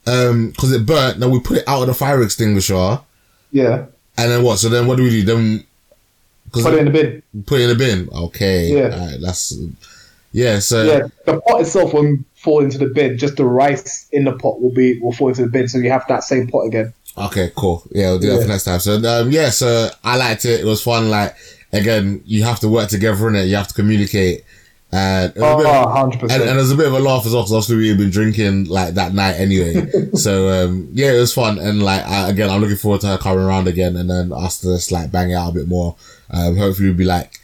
um 0.07 0.49
because 0.51 0.71
it 0.73 0.85
burnt 0.85 1.19
then 1.19 1.31
we 1.31 1.39
put 1.39 1.57
it 1.57 1.63
out 1.67 1.81
of 1.81 1.87
the 1.87 1.93
fire 1.93 2.21
extinguisher 2.21 2.99
Yeah, 3.51 3.85
and 4.17 4.31
then 4.31 4.43
what 4.43 4.59
so 4.59 4.69
then 4.69 4.87
what 4.87 4.97
do 4.97 5.03
we 5.03 5.09
do 5.09 5.23
then 5.23 5.63
put 6.51 6.73
it 6.73 6.79
in 6.79 6.85
the 6.85 6.91
bin. 6.91 7.23
put 7.45 7.59
it 7.61 7.63
in 7.63 7.69
the 7.69 7.75
bin 7.75 8.09
okay 8.13 8.67
Yeah. 8.67 9.15
that's 9.21 9.53
yeah 10.33 10.59
so 10.59 10.83
Yeah, 10.83 11.07
the 11.25 11.39
pot 11.41 11.61
itself 11.61 11.93
won't 11.93 12.25
fall 12.35 12.61
into 12.61 12.77
the 12.77 12.87
bin. 12.87 13.17
Just 13.17 13.37
the 13.37 13.45
rice 13.45 14.05
in 14.11 14.25
the 14.25 14.33
pot 14.33 14.61
will 14.61 14.73
be 14.73 14.99
will 14.99 15.13
fall 15.13 15.29
into 15.29 15.43
the 15.43 15.47
bin. 15.47 15.67
So 15.69 15.77
you 15.77 15.89
have 15.91 16.05
that 16.09 16.23
same 16.25 16.47
pot 16.47 16.63
again. 16.63 16.93
Okay, 17.17 17.51
cool. 17.55 17.83
Yeah, 17.91 18.09
we'll 18.11 18.19
do 18.19 18.27
that 18.29 18.35
Yeah. 18.37 18.41
for 18.41 18.47
next 18.47 18.63
time. 18.63 18.79
So, 18.79 18.95
um, 18.95 19.31
yeah, 19.31 19.49
so 19.49 19.89
I 20.03 20.17
liked 20.17 20.45
it. 20.45 20.61
It 20.61 20.65
was 20.65 20.81
fun. 20.81 21.09
Like, 21.09 21.35
again, 21.71 22.21
you 22.25 22.43
have 22.43 22.59
to 22.61 22.67
work 22.69 22.89
together 22.89 23.27
in 23.29 23.35
it. 23.35 23.45
You 23.45 23.55
have 23.55 23.67
to 23.67 23.73
communicate. 23.73 24.43
And, 24.91 25.31
it 25.35 25.39
was 25.39 25.65
of- 25.65 25.71
Oh, 25.71 25.83
100 25.89 26.11
and, 26.13 26.19
percent. 26.21 26.43
and 26.43 26.57
there's 26.59 26.71
a 26.71 26.75
bit 26.75 26.87
of 26.87 26.93
a 26.93 26.99
laugh 26.99 27.25
as 27.25 27.33
well, 27.33 27.41
because 27.43 27.51
obviously 27.53 27.77
we've 27.77 27.97
been 27.97 28.09
drinking 28.11 28.65
like 28.65 28.93
that 28.95 29.13
night 29.13 29.33
anyway. 29.33 29.89
so, 30.15 30.49
um, 30.49 30.87
yeah, 30.93 31.13
it 31.13 31.19
was 31.19 31.33
fun. 31.33 31.57
And 31.59 31.81
like, 31.83 32.05
I, 32.05 32.29
again, 32.29 32.49
I'm 32.49 32.61
looking 32.61 32.77
forward 32.77 33.01
to 33.01 33.07
her 33.07 33.17
coming 33.17 33.43
around 33.43 33.67
again 33.67 33.95
and 33.95 34.09
then 34.09 34.31
us 34.33 34.59
to 34.61 34.67
just 34.75 34.91
like 34.91 35.11
bang 35.11 35.31
it 35.31 35.35
out 35.35 35.49
a 35.51 35.53
bit 35.53 35.67
more. 35.67 35.95
Um, 36.31 36.57
hopefully 36.57 36.89
we'll 36.89 36.97
be 36.97 37.05
like 37.05 37.39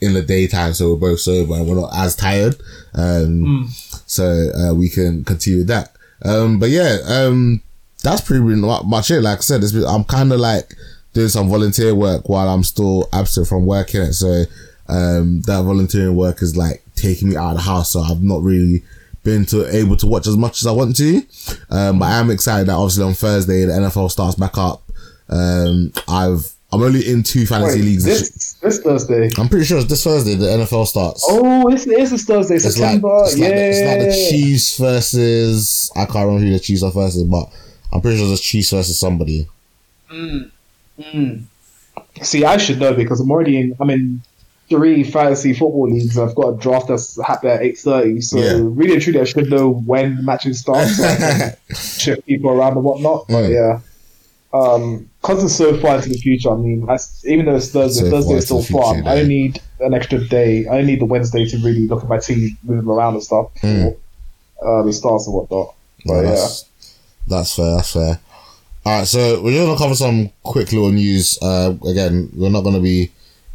in 0.00 0.12
the 0.14 0.22
daytime, 0.22 0.72
so 0.74 0.90
we're 0.94 1.10
both 1.10 1.20
sober 1.20 1.54
and 1.54 1.66
we're 1.66 1.76
not 1.80 1.90
as 1.94 2.14
tired. 2.16 2.56
Um, 2.94 3.68
so, 4.06 4.50
uh, 4.54 4.74
we 4.74 4.88
can 4.88 5.24
continue 5.24 5.60
with 5.60 5.68
that. 5.68 5.92
Um, 6.22 6.58
but 6.58 6.70
yeah, 6.70 6.98
um, 7.06 7.60
that's 8.04 8.20
pretty 8.20 8.42
mu- 8.42 8.82
much 8.84 9.10
it. 9.10 9.20
Like 9.22 9.38
I 9.38 9.40
said, 9.40 9.62
it's 9.62 9.72
been, 9.72 9.84
I'm 9.84 10.04
kind 10.04 10.32
of 10.32 10.38
like 10.38 10.74
doing 11.12 11.28
some 11.28 11.48
volunteer 11.48 11.94
work 11.94 12.28
while 12.28 12.48
I'm 12.48 12.62
still 12.62 13.08
absent 13.12 13.48
from 13.48 13.66
working 13.66 14.02
it. 14.02 14.12
So, 14.12 14.44
um, 14.88 15.40
that 15.42 15.62
volunteering 15.62 16.14
work 16.14 16.42
is 16.42 16.56
like 16.56 16.84
taking 16.94 17.30
me 17.30 17.36
out 17.36 17.52
of 17.52 17.56
the 17.56 17.62
house. 17.62 17.92
So 17.92 18.00
I've 18.00 18.22
not 18.22 18.42
really 18.42 18.82
been 19.24 19.46
to 19.46 19.66
able 19.74 19.96
to 19.96 20.06
watch 20.06 20.26
as 20.26 20.36
much 20.36 20.60
as 20.60 20.66
I 20.66 20.72
want 20.72 20.96
to. 20.96 21.22
Um, 21.70 21.98
but 21.98 22.06
I 22.06 22.18
am 22.18 22.30
excited 22.30 22.68
that 22.68 22.74
obviously 22.74 23.04
on 23.04 23.14
Thursday 23.14 23.64
the 23.64 23.72
NFL 23.72 24.10
starts 24.10 24.36
back 24.36 24.58
up. 24.58 24.82
Um, 25.28 25.92
I've 26.06 26.52
I'm 26.72 26.82
only 26.82 27.08
in 27.08 27.22
two 27.22 27.46
fantasy 27.46 27.78
Wait, 27.78 27.84
leagues. 27.84 28.04
this 28.04 28.54
this 28.54 28.80
Thursday. 28.80 29.30
I'm 29.38 29.48
pretty 29.48 29.64
sure 29.64 29.78
it's 29.78 29.88
this 29.88 30.02
Thursday 30.02 30.34
the 30.34 30.46
NFL 30.46 30.86
starts. 30.88 31.24
Oh, 31.28 31.68
it's, 31.68 31.86
it's 31.86 32.10
this 32.10 32.24
Thursday, 32.24 32.56
It's 32.56 32.78
like, 32.78 33.00
it's, 33.02 33.38
yeah, 33.38 33.46
like 33.46 33.54
the, 33.54 33.68
it's 33.68 33.80
like 33.80 33.98
the 34.10 34.28
Chiefs 34.30 34.78
versus 34.78 35.90
I 35.94 36.04
can't 36.04 36.26
remember 36.26 36.46
who 36.46 36.52
the 36.52 36.58
Chiefs 36.58 36.82
are 36.82 36.90
versus, 36.90 37.22
but 37.22 37.48
I'm 37.94 38.00
pretty 38.00 38.18
sure 38.18 38.32
it's 38.32 38.40
Chiefs 38.42 38.70
versus 38.70 38.98
somebody. 38.98 39.46
See, 42.22 42.44
I 42.44 42.56
should 42.56 42.78
know 42.80 42.94
because 42.94 43.20
I'm 43.20 43.30
already 43.30 43.58
in. 43.58 43.76
I'm 43.80 43.90
in 43.90 44.20
three 44.68 45.04
fantasy 45.04 45.52
football 45.52 45.90
leagues. 45.90 46.18
I've 46.18 46.34
got 46.34 46.48
a 46.54 46.56
draft 46.56 46.88
that's 46.88 47.20
happening 47.22 47.52
at 47.54 47.62
eight 47.62 47.78
thirty. 47.78 48.20
So 48.20 48.38
Yeah. 48.38 48.58
really 48.62 48.94
and 48.94 49.02
truly, 49.02 49.20
I 49.20 49.24
should 49.24 49.50
know 49.50 49.70
when 49.70 50.16
the 50.16 50.22
matches 50.22 50.60
start. 50.60 50.88
So 50.88 51.50
shift 51.74 52.26
people 52.26 52.50
around 52.50 52.74
and 52.76 52.84
whatnot. 52.84 53.26
But 53.28 53.44
Mm. 53.44 53.54
yeah. 53.54 53.80
Um, 54.58 55.10
cause 55.22 55.42
it's 55.42 55.54
so 55.56 55.76
far 55.78 55.96
into 55.96 56.10
the 56.10 56.16
future. 56.18 56.50
I 56.50 56.56
mean, 56.56 56.88
I, 56.88 56.96
even 57.24 57.46
though 57.46 57.56
it's 57.56 57.70
Thursday, 57.70 58.04
So 58.04 58.10
Thursday 58.10 58.28
far 58.30 58.38
is 58.38 58.44
still 58.44 58.60
the 58.62 59.02
I 59.08 59.18
only 59.20 59.26
need 59.28 59.60
an 59.80 59.94
extra 59.94 60.24
day. 60.28 60.68
I 60.68 60.80
need 60.82 61.00
the 61.00 61.06
Wednesday 61.06 61.44
to 61.44 61.56
really 61.58 61.88
look 61.88 62.04
at 62.04 62.08
my 62.08 62.18
team, 62.18 62.56
move 62.62 62.76
them 62.84 62.90
around 62.90 63.14
and 63.14 63.22
stuff. 63.22 63.48
Mm. 63.62 63.96
Uh, 64.64 64.82
the 64.84 64.92
starts 64.92 65.26
and 65.26 65.34
whatnot. 65.34 65.74
No, 66.04 66.14
But 66.14 66.24
yeah. 66.24 66.48
That's, 67.26 67.56
fair. 67.56 67.76
That's 67.76 67.92
fair. 67.92 68.20
All 68.86 68.98
right, 68.98 69.06
so 69.06 69.42
we're 69.42 69.52
just 69.52 69.66
gonna 69.66 69.78
cover 69.78 69.94
some 69.94 70.30
quick 70.42 70.70
little 70.72 70.92
news. 70.92 71.38
Uh, 71.40 71.74
again, 71.88 72.30
we're 72.34 72.50
not 72.50 72.64
gonna 72.64 72.80
be 72.80 73.10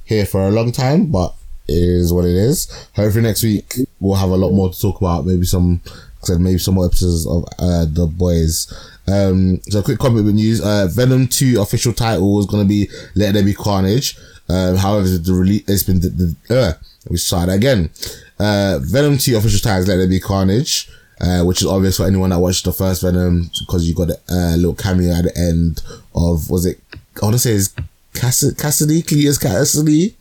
here 0.06 0.26
for 0.26 0.48
a 0.48 0.52
long 0.52 0.72
time, 0.72 1.06
but 1.08 1.36
it 1.68 1.74
is 1.74 2.12
what 2.12 2.26
it 2.26 2.36
is. 2.36 2.68
Hopefully 2.96 3.24
next 3.24 3.44
week 3.44 3.76
we'll 4.00 4.16
have 4.16 4.30
a 4.30 4.38
lot 4.38 4.52
more 4.52 4.70
to 4.70 4.82
talk 4.82 5.00
about. 5.00 5.26
Maybe 5.26 5.46
some, 5.46 5.82
said 6.24 6.42
maybe 6.42 6.58
some 6.58 6.76
more 6.76 6.86
episodes 6.86 7.28
of 7.28 7.46
uh, 7.60 7.86
the 7.86 8.08
boys. 8.08 8.74
Um, 9.08 9.60
so 9.70 9.84
quick 9.84 10.00
comic 10.00 10.26
book 10.26 10.34
news. 10.34 10.62
Uh, 10.62 10.88
Venom 10.90 11.28
Two 11.28 11.62
official 11.62 11.94
title 11.94 12.40
is 12.40 12.48
gonna 12.48 12.66
be 12.66 12.90
Let 13.14 13.34
There 13.36 13.44
Be 13.44 13.54
Carnage. 13.54 14.18
Um, 14.50 14.78
however, 14.78 15.08
the 15.08 15.34
release 15.34 15.64
it's 15.68 15.84
been 15.84 16.00
the, 16.00 16.10
the 16.10 16.60
uh, 16.60 16.74
me 17.10 17.18
start 17.18 17.50
again. 17.50 17.90
Uh, 18.40 18.80
Venom 18.82 19.18
2 19.18 19.38
official 19.38 19.60
title 19.60 19.84
is 19.84 19.88
Let 19.88 19.98
There 19.98 20.08
Be 20.08 20.20
Carnage, 20.20 20.90
uh, 21.22 21.44
which 21.44 21.62
is 21.62 21.68
obvious 21.68 21.98
for 21.98 22.06
anyone 22.06 22.30
that 22.30 22.40
watched 22.40 22.66
the 22.66 22.72
first 22.72 23.02
Venom 23.02 23.50
because 23.60 23.88
you 23.88 23.94
got 23.94 24.10
a 24.10 24.20
uh, 24.30 24.56
little 24.56 24.76
cameo 24.76 25.14
at 25.14 25.26
the 25.26 25.38
end 25.38 25.82
of, 26.16 26.50
was 26.50 26.66
it, 26.66 26.80
I 26.94 27.26
want 27.26 27.34
to 27.34 27.40
say 27.40 27.52
it's 27.52 27.76
Cass- 28.14 28.54
Kasady, 28.54 29.04
Cletus 29.04 29.40
Kasady, 29.40 30.14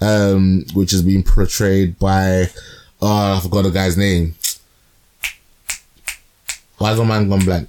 um, 0.00 0.64
which 0.74 0.92
is 0.92 1.02
being 1.02 1.22
portrayed 1.22 1.98
by, 1.98 2.46
oh, 3.02 3.36
I 3.36 3.40
forgot 3.40 3.62
the 3.62 3.70
guy's 3.70 3.96
name. 3.96 4.34
Why 6.78 6.92
is 6.92 6.98
my 6.98 7.04
man 7.04 7.28
gone 7.28 7.44
blank? 7.44 7.68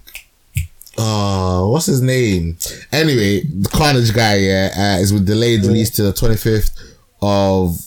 Oh, 0.98 1.70
what's 1.72 1.88
his 1.88 2.02
name? 2.02 2.58
Anyway, 2.92 3.42
the 3.42 3.70
Carnage 3.70 4.14
guy, 4.14 4.36
yeah, 4.36 4.70
uh, 4.78 5.02
is 5.02 5.12
with 5.12 5.26
delayed 5.26 5.62
release 5.62 5.90
to 5.92 6.04
the 6.04 6.14
25th 6.14 6.94
of 7.22 7.78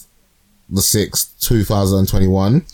the 0.69 0.81
6th, 0.81 1.39
2021. 1.39 2.65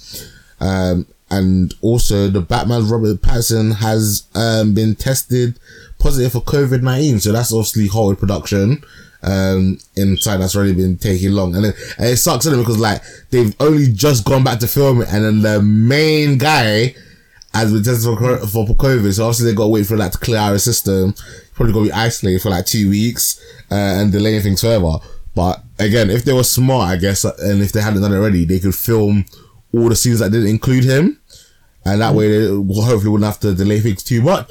Um, 0.60 1.06
and 1.32 1.74
also 1.82 2.28
the 2.28 2.42
Batman 2.42 2.88
Robert 2.88 3.22
Pattinson 3.22 3.76
has, 3.78 4.28
um, 4.36 4.74
been 4.74 4.96
tested 4.96 5.58
positive 5.98 6.34
for 6.34 6.42
COVID-19. 6.42 7.22
So 7.22 7.32
that's 7.32 7.54
obviously 7.54 7.88
Hollywood 7.88 8.20
production, 8.20 8.84
um, 9.24 9.78
inside 9.96 10.38
that's 10.38 10.56
already 10.56 10.74
been 10.74 10.98
taking 10.98 11.32
long. 11.32 11.56
And, 11.56 11.66
and 11.66 11.76
it 12.00 12.18
sucks 12.18 12.46
in 12.46 12.60
because 12.60 12.80
like 12.80 13.02
they've 13.30 13.56
only 13.60 13.88
just 13.92 14.26
gone 14.26 14.44
back 14.44 14.60
to 14.60 14.68
film 14.68 15.02
it 15.02 15.10
and 15.12 15.24
then 15.24 15.42
the 15.42 15.62
main 15.62 16.38
guy 16.38 16.96
has 17.54 17.72
been 17.72 17.84
tested 17.84 18.18
for, 18.18 18.38
for 18.48 18.76
COVID. 18.76 19.14
So 19.14 19.26
obviously 19.26 19.52
they 19.52 19.56
got 19.56 19.64
to 19.64 19.70
wait 19.70 19.86
for 19.86 19.98
that 19.98 20.14
to 20.14 20.18
clear 20.18 20.38
out 20.38 20.52
the 20.52 20.60
system. 20.60 21.14
Probably 21.54 21.74
going 21.74 21.86
to 21.86 21.92
be 21.92 21.98
isolated 21.98 22.42
for 22.42 22.50
like 22.50 22.66
two 22.66 22.90
weeks, 22.90 23.40
uh, 23.70 23.76
and 23.76 24.12
delaying 24.12 24.42
things 24.42 24.62
further. 24.62 24.98
But 25.36 25.64
again, 25.80 26.10
if 26.10 26.24
they 26.24 26.34
were 26.34 26.44
smart, 26.44 26.90
I 26.90 26.98
guess, 26.98 27.24
and 27.24 27.62
if 27.62 27.72
they 27.72 27.82
hadn't 27.82 28.02
done 28.02 28.14
it 28.14 28.18
already, 28.18 28.46
they 28.46 28.60
could 28.60 28.76
film 28.76 29.26
all 29.74 29.90
the 29.90 29.96
scenes 29.96 30.20
that 30.20 30.32
didn't 30.32 30.50
include 30.50 30.84
him. 30.84 31.21
And 31.86 32.02
that 32.02 32.14
way 32.14 32.30
they 32.30 32.48
hopefully 32.48 33.10
wouldn't 33.10 33.26
have 33.26 33.40
to 33.42 33.54
delay 33.54 33.80
things 33.80 34.04
too 34.04 34.22
much. 34.22 34.50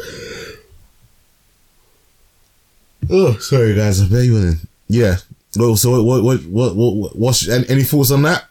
Oh, 3.09 3.37
sorry 3.39 3.75
guys, 3.75 4.01
I'm 4.01 4.09
very 4.09 4.27
yawning. 4.27 4.59
Yeah. 4.89 5.17
Well, 5.57 5.77
so 5.77 6.03
what, 6.03 6.23
what, 6.23 6.43
what, 6.45 6.75
what, 6.75 6.77
what, 6.77 7.17
what's, 7.17 7.49
any, 7.49 7.69
any 7.69 7.83
thoughts 7.83 8.11
on 8.11 8.23
that? 8.23 8.45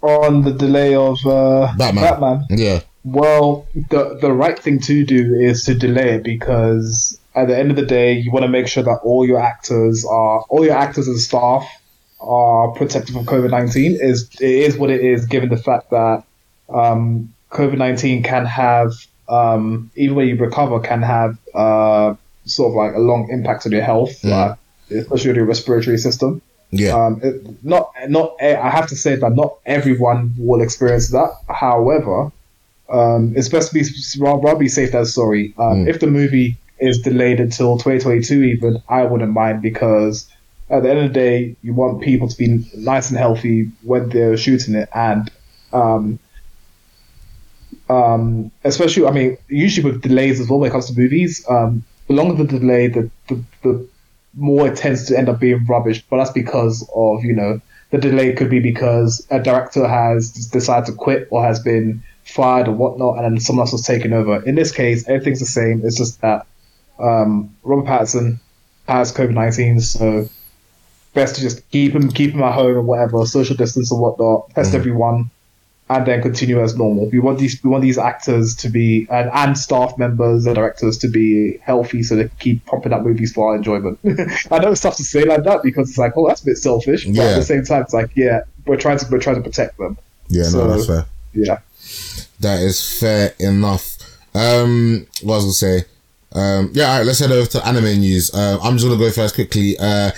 On 0.00 0.42
the 0.44 0.52
delay 0.52 0.94
of 0.94 1.18
uh, 1.26 1.72
Batman. 1.76 2.04
Batman. 2.04 2.46
Yeah. 2.50 2.80
Well, 3.04 3.66
the 3.74 4.18
the 4.20 4.32
right 4.32 4.58
thing 4.58 4.80
to 4.80 5.04
do 5.04 5.34
is 5.34 5.64
to 5.64 5.74
delay 5.74 6.16
it 6.16 6.24
because 6.24 7.18
at 7.34 7.48
the 7.48 7.56
end 7.56 7.70
of 7.70 7.76
the 7.76 7.86
day, 7.86 8.12
you 8.14 8.30
want 8.30 8.44
to 8.44 8.48
make 8.48 8.68
sure 8.68 8.82
that 8.82 9.00
all 9.02 9.26
your 9.26 9.40
actors 9.40 10.04
are 10.04 10.42
all 10.48 10.64
your 10.64 10.76
actors 10.76 11.08
and 11.08 11.18
staff 11.18 11.66
are 12.20 12.70
protected 12.72 13.14
from 13.14 13.24
COVID 13.24 13.50
nineteen. 13.50 13.96
Is 14.00 14.28
it 14.40 14.42
is 14.42 14.76
what 14.76 14.90
it 14.90 15.00
is, 15.00 15.24
given 15.24 15.48
the 15.48 15.56
fact 15.56 15.90
that 15.90 16.24
um, 16.68 17.32
COVID 17.50 17.78
nineteen 17.78 18.22
can 18.22 18.46
have 18.46 18.92
um, 19.28 19.90
even 19.96 20.16
when 20.16 20.28
you 20.28 20.36
recover 20.36 20.80
can 20.80 21.02
have 21.02 21.36
uh, 21.54 22.14
sort 22.46 22.70
of 22.70 22.74
like 22.76 22.94
a 22.94 22.98
long 22.98 23.28
impact 23.30 23.66
on 23.66 23.72
your 23.72 23.82
health, 23.82 24.20
Mm. 24.22 24.32
uh, 24.32 24.54
especially 24.90 25.28
with 25.30 25.36
your 25.36 25.44
respiratory 25.46 25.98
system. 25.98 26.40
Yeah. 26.70 26.94
Um, 26.96 27.20
it, 27.22 27.64
not 27.64 27.92
not 28.08 28.36
e- 28.42 28.46
I 28.54 28.70
have 28.70 28.86
to 28.88 28.96
say 28.96 29.16
that 29.16 29.32
not 29.34 29.56
everyone 29.66 30.34
will 30.38 30.60
experience 30.62 31.08
that. 31.10 31.30
However, 31.48 32.30
um, 32.90 33.32
it's 33.36 33.48
best 33.48 33.68
to 33.68 33.74
be 33.74 33.84
rather 34.18 34.40
rather 34.42 34.58
be 34.58 34.68
safe 34.68 34.92
than 34.92 35.04
sorry. 35.06 35.54
Um, 35.58 35.84
Mm. 35.84 35.88
If 35.88 36.00
the 36.00 36.06
movie 36.06 36.56
is 36.78 37.00
delayed 37.00 37.40
until 37.40 37.76
2022, 37.78 38.42
even 38.44 38.82
I 38.88 39.04
wouldn't 39.04 39.32
mind 39.32 39.62
because 39.62 40.26
at 40.70 40.82
the 40.82 40.90
end 40.90 40.98
of 41.00 41.08
the 41.08 41.14
day, 41.14 41.56
you 41.62 41.72
want 41.74 42.02
people 42.02 42.28
to 42.28 42.36
be 42.36 42.64
nice 42.76 43.08
and 43.10 43.18
healthy 43.18 43.70
when 43.82 44.10
they're 44.10 44.36
shooting 44.36 44.74
it, 44.74 44.88
and 44.94 45.30
um, 45.72 46.18
um, 47.88 48.50
especially 48.64 49.06
I 49.06 49.10
mean, 49.12 49.38
usually 49.48 49.90
with 49.90 50.02
delays 50.02 50.40
as 50.40 50.48
well 50.48 50.58
when 50.60 50.68
it 50.68 50.72
comes 50.72 50.86
to 50.86 50.98
movies, 50.98 51.44
um, 51.48 51.84
the 52.06 52.14
longer 52.14 52.42
the 52.42 52.58
delay, 52.58 52.88
the, 52.88 53.10
the 53.28 53.42
the 53.62 53.88
more 54.34 54.68
it 54.68 54.76
tends 54.76 55.06
to 55.06 55.18
end 55.18 55.28
up 55.28 55.40
being 55.40 55.64
rubbish. 55.66 56.04
But 56.08 56.18
that's 56.18 56.30
because 56.30 56.88
of 56.94 57.24
you 57.24 57.34
know 57.34 57.60
the 57.90 57.98
delay 57.98 58.32
could 58.34 58.50
be 58.50 58.60
because 58.60 59.26
a 59.30 59.40
director 59.40 59.86
has 59.88 60.30
decided 60.30 60.86
to 60.86 60.92
quit 60.92 61.28
or 61.30 61.42
has 61.42 61.60
been 61.60 62.02
fired 62.24 62.68
or 62.68 62.72
whatnot, 62.72 63.16
and 63.16 63.24
then 63.24 63.40
someone 63.40 63.62
else 63.64 63.72
was 63.72 63.82
taken 63.82 64.12
over. 64.12 64.42
In 64.44 64.54
this 64.54 64.70
case, 64.72 65.08
everything's 65.08 65.40
the 65.40 65.46
same. 65.46 65.80
It's 65.84 65.96
just 65.96 66.20
that 66.20 66.46
um, 66.98 67.54
Robert 67.62 67.86
Pattinson 67.88 68.38
has 68.86 69.12
COVID 69.12 69.32
nineteen, 69.32 69.80
so 69.80 70.28
best 71.14 71.36
to 71.36 71.40
just 71.40 71.68
keep 71.70 71.92
him 71.92 72.10
keep 72.10 72.32
him 72.32 72.42
at 72.42 72.52
home 72.54 72.76
or 72.76 72.82
whatever, 72.82 73.24
social 73.26 73.56
distance 73.56 73.90
or 73.90 73.98
whatnot, 73.98 74.50
test 74.54 74.72
Mhm. 74.72 74.76
everyone, 74.76 75.30
and 75.90 76.06
then 76.06 76.20
continue 76.22 76.60
as 76.62 76.76
normal. 76.76 77.08
We 77.08 77.18
want 77.18 77.38
these 77.38 77.62
we 77.64 77.70
want 77.70 77.82
these 77.82 77.96
actors 77.98 78.54
to 78.56 78.68
be 78.68 79.06
and, 79.10 79.30
and 79.32 79.56
staff 79.58 79.96
members 79.96 80.44
and 80.46 80.54
directors 80.54 80.98
to 80.98 81.08
be 81.08 81.58
healthy 81.62 82.02
so 82.02 82.16
they 82.16 82.24
can 82.28 82.32
keep 82.38 82.66
pumping 82.66 82.92
out 82.92 83.04
movies 83.04 83.32
for 83.32 83.50
our 83.50 83.56
enjoyment. 83.56 83.98
I 84.50 84.58
know 84.58 84.70
it's 84.72 84.80
tough 84.82 84.96
to 84.98 85.04
say 85.04 85.24
like 85.24 85.44
that 85.44 85.62
because 85.62 85.88
it's 85.88 85.98
like, 85.98 86.12
oh, 86.16 86.28
that's 86.28 86.42
a 86.42 86.44
bit 86.44 86.58
selfish, 86.58 87.04
but 87.06 87.14
Yeah. 87.14 87.22
at 87.24 87.36
the 87.36 87.42
same 87.42 87.64
time, 87.64 87.82
it's 87.82 87.94
like, 87.94 88.10
yeah, 88.14 88.40
we're 88.66 88.76
trying 88.76 88.98
to 88.98 89.06
we're 89.10 89.18
trying 89.20 89.36
to 89.36 89.42
protect 89.42 89.78
them. 89.78 89.96
Yeah, 90.28 90.48
no, 90.52 90.68
that's 90.68 90.86
fair. 90.86 91.06
Yeah, 91.32 91.58
That 92.40 92.60
is 92.60 92.98
fair 93.00 93.32
enough. 93.38 93.96
Um, 94.34 95.06
what 95.22 95.36
was 95.36 95.62
I 95.62 95.66
gonna 95.68 95.82
say? 95.82 95.84
Um, 96.32 96.70
yeah, 96.74 96.90
all 96.90 96.98
right, 96.98 97.06
let's 97.06 97.18
head 97.18 97.32
over 97.32 97.46
to 97.48 97.66
anime 97.66 97.98
news. 98.00 98.32
Uh, 98.34 98.58
I'm 98.62 98.74
just 98.76 98.86
gonna 98.86 98.98
go 98.98 99.10
first 99.10 99.34
quickly. 99.34 99.76
Uh, 99.78 100.10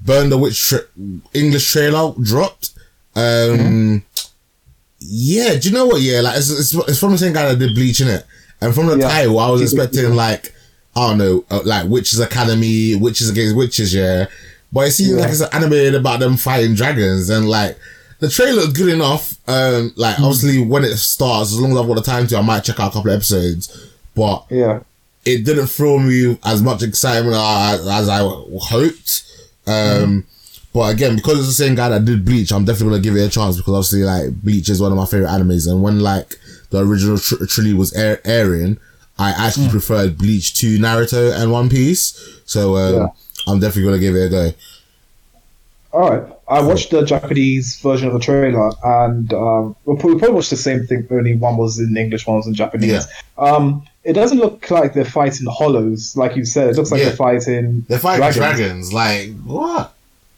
Burn 0.00 0.28
the 0.30 0.38
Witch 0.38 0.68
tra- 0.68 0.84
English 1.34 1.72
trailer 1.72 2.12
dropped. 2.22 2.70
Um, 3.16 4.04
yeah, 5.08 5.54
do 5.56 5.68
you 5.68 5.74
know 5.74 5.86
what? 5.86 6.00
Yeah, 6.02 6.20
like 6.20 6.36
it's, 6.36 6.50
it's, 6.50 6.74
it's 6.88 6.98
from 7.00 7.12
the 7.12 7.18
same 7.18 7.32
guy 7.32 7.46
that 7.48 7.58
did 7.58 7.74
Bleach 7.74 8.00
in 8.00 8.08
it, 8.08 8.24
and 8.60 8.74
from 8.74 8.86
the 8.86 8.98
Yeah. 8.98 9.08
title, 9.08 9.38
I 9.38 9.50
was 9.50 9.62
expecting 9.62 10.14
like 10.14 10.52
I 10.94 11.08
don't 11.08 11.18
know, 11.18 11.44
uh, 11.50 11.60
like 11.64 11.88
Witches 11.88 12.20
Academy, 12.20 12.94
Witches 12.96 13.28
Against 13.28 13.54
Witches, 13.54 13.92
yeah. 13.94 14.26
But 14.72 14.88
it 14.88 14.92
seems 14.92 15.10
Yeah. 15.10 15.16
like 15.20 15.30
it's 15.30 15.42
animated 15.42 15.94
about 15.94 16.20
them 16.20 16.36
fighting 16.38 16.74
dragons, 16.74 17.28
and 17.30 17.48
like 17.48 17.78
the 18.18 18.30
trailer 18.30 18.62
looked 18.62 18.76
good 18.76 18.88
enough. 18.88 19.34
Um, 19.46 19.92
like 19.96 20.18
obviously 20.18 20.62
when 20.64 20.84
it 20.84 20.96
starts, 20.96 21.52
as 21.52 21.60
long 21.60 21.72
as 21.72 21.78
I've 21.78 21.86
got 21.86 21.96
the 21.96 22.02
time 22.02 22.26
to, 22.28 22.38
I 22.38 22.40
might 22.40 22.64
check 22.64 22.80
out 22.80 22.90
a 22.90 22.94
couple 22.94 23.10
of 23.10 23.16
episodes. 23.16 23.90
But 24.14 24.46
yeah, 24.50 24.80
it 25.26 25.44
didn't 25.44 25.66
throw 25.66 25.98
me 25.98 26.38
as 26.44 26.62
much 26.62 26.82
excitement 26.82 27.36
as, 27.36 27.86
as 27.86 28.08
I 28.08 28.20
hoped. 28.58 29.22
Um, 29.66 30.24
but 30.76 30.92
again, 30.92 31.16
because 31.16 31.38
it's 31.38 31.48
the 31.48 31.64
same 31.64 31.74
guy 31.74 31.88
that 31.88 32.04
did 32.04 32.22
Bleach, 32.22 32.52
I'm 32.52 32.66
definitely 32.66 32.90
gonna 32.98 33.02
give 33.02 33.16
it 33.16 33.26
a 33.26 33.30
chance 33.30 33.56
because 33.56 33.72
obviously, 33.72 34.04
like 34.04 34.42
Bleach 34.42 34.68
is 34.68 34.78
one 34.80 34.92
of 34.92 34.98
my 34.98 35.06
favorite 35.06 35.28
animes, 35.30 35.66
and 35.66 35.82
when 35.82 36.00
like 36.00 36.36
the 36.68 36.84
original 36.84 37.16
tr- 37.18 37.46
trilogy 37.46 37.72
was 37.72 37.94
air- 37.94 38.20
airing, 38.26 38.76
I 39.18 39.30
actually 39.30 39.68
preferred 39.70 40.18
Bleach 40.18 40.52
to 40.60 40.78
Naruto 40.78 41.34
and 41.34 41.50
One 41.50 41.70
Piece. 41.70 42.40
So 42.44 42.76
um, 42.76 42.94
Yeah. 42.94 43.06
I'm 43.46 43.58
definitely 43.58 43.84
gonna 43.84 43.98
give 44.00 44.14
it 44.16 44.26
a 44.26 44.28
go. 44.28 44.52
All 45.92 46.10
right. 46.10 46.32
I 46.48 46.60
watched 46.62 46.90
the 46.90 47.02
Japanese 47.04 47.76
version 47.80 48.06
of 48.08 48.12
the 48.12 48.20
trailer, 48.20 48.70
and 48.84 49.32
um, 49.32 49.74
we'll 49.86 49.96
probably, 49.96 50.18
probably 50.18 50.34
watched 50.36 50.50
the 50.50 50.56
same 50.56 50.86
thing. 50.86 51.06
Only 51.10 51.34
one 51.36 51.56
was 51.56 51.78
in 51.78 51.96
English, 51.96 52.26
one 52.26 52.36
was 52.36 52.46
in 52.46 52.54
Japanese. 52.54 52.90
Yeah. 53.38 53.44
Um, 53.44 53.84
it 54.04 54.12
doesn't 54.12 54.38
look 54.38 54.70
like 54.70 54.92
they're 54.94 55.04
fighting 55.06 55.46
hollows, 55.48 56.16
like 56.16 56.36
you 56.36 56.44
said. 56.44 56.68
It 56.70 56.76
looks 56.76 56.92
like 56.92 57.00
Yeah. 57.00 57.06
they're 57.06 57.16
fighting. 57.16 57.84
They're 57.88 57.98
fighting 57.98 58.20
Dragons. 58.38 58.90
dragons. 58.90 58.92
Like 58.92 59.32
what? 59.44 59.92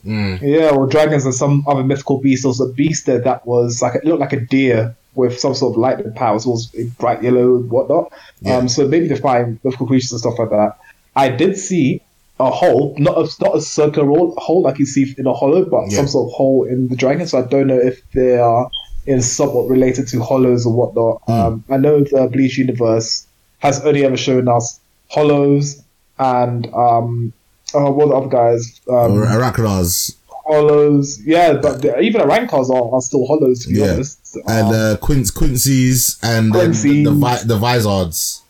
Mm. 0.09 0.41
Yeah, 0.41 0.71
or 0.71 0.87
dragons 0.87 1.25
and 1.25 1.35
some 1.35 1.65
other 1.69 1.85
mythical 1.85 2.19
beast. 2.21 2.43
There 2.43 2.49
was 2.49 2.61
a 2.61 2.67
beast 2.73 3.07
there 3.07 3.21
that 3.21 3.47
was 3.47 3.83
like 3.83 3.95
it 3.97 4.05
looked 4.05 4.21
like 4.21 4.33
a 4.33 4.41
deer 4.41 4.97
with 5.15 5.39
some 5.39 5.55
sort 5.55 5.75
of 5.75 5.79
lightning 5.79 6.13
powers. 6.15 6.47
It 6.47 6.49
was 6.49 6.67
bright 6.99 7.23
yellow 7.23 7.57
and 7.57 7.71
whatnot. 7.71 8.13
Yeah. 8.41 8.57
Um, 8.57 8.69
so 8.69 8.89
maybe 8.89 9.15
fighting 9.15 9.61
mythical 9.63 9.87
creatures 9.87 10.13
and 10.13 10.21
stuff 10.21 10.39
like 10.39 10.51
that. 10.51 10.79
I 11.15 11.29
did 11.29 11.57
see 11.59 12.01
a 12.41 12.51
hole, 12.51 12.95
not 12.99 13.19
a 13.19 13.29
not 13.45 13.57
a 13.57 13.61
circular 13.61 14.07
hole, 14.39 14.63
like 14.63 14.79
you 14.79 14.87
see 14.87 15.15
in 15.19 15.27
a 15.27 15.35
hollow, 15.35 15.65
but 15.65 15.91
Yeah. 15.91 15.97
some 15.99 16.09
sort 16.09 16.31
of 16.31 16.35
hole 16.37 16.65
in 16.65 16.89
the 16.89 16.97
dragon. 16.97 17.27
So 17.27 17.39
I 17.39 17.43
don't 17.43 17.67
know 17.67 17.79
if 17.79 18.01
they 18.13 18.39
are 18.39 18.71
in 19.07 19.21
somewhat 19.23 19.69
related 19.69 20.07
to 20.09 20.23
hollows 20.23 20.65
or 20.67 20.73
whatnot. 20.73 21.23
Hmm. 21.27 21.33
Um, 21.33 21.65
I 21.69 21.77
know 21.79 22.01
the 22.01 22.29
Bleach 22.33 22.57
universe 22.59 23.27
has 23.59 23.85
only 23.85 24.05
ever 24.05 24.17
shown 24.17 24.49
us 24.49 24.79
hollows 25.09 25.83
and 26.19 26.73
um, 26.75 27.33
oh, 27.75 27.91
what 27.93 28.09
the 28.09 28.15
other 28.15 28.29
guys? 28.29 28.81
Um, 28.89 29.13
Arrancars 29.25 30.17
hollows. 30.47 31.21
Yeah, 31.25 31.55
but 31.55 31.83
the, 31.83 31.99
even 32.01 32.21
the 32.23 32.27
are, 32.27 32.95
are 32.95 33.01
still 33.03 33.27
hollows 33.27 33.65
to 33.65 33.69
be 33.73 33.81
Yeah. 33.81 33.93
honest. 33.93 34.37
and 34.47 34.67
Um, 34.69 34.73
uh, 34.75 34.97
Quince 35.01 35.31
Quincy's 35.31 36.19
and 36.23 36.55
uh, 36.55 36.59
Quincy. 36.61 37.05
the 37.05 37.11
the, 37.11 37.43
the 37.47 37.59
Vizards. 37.59 38.43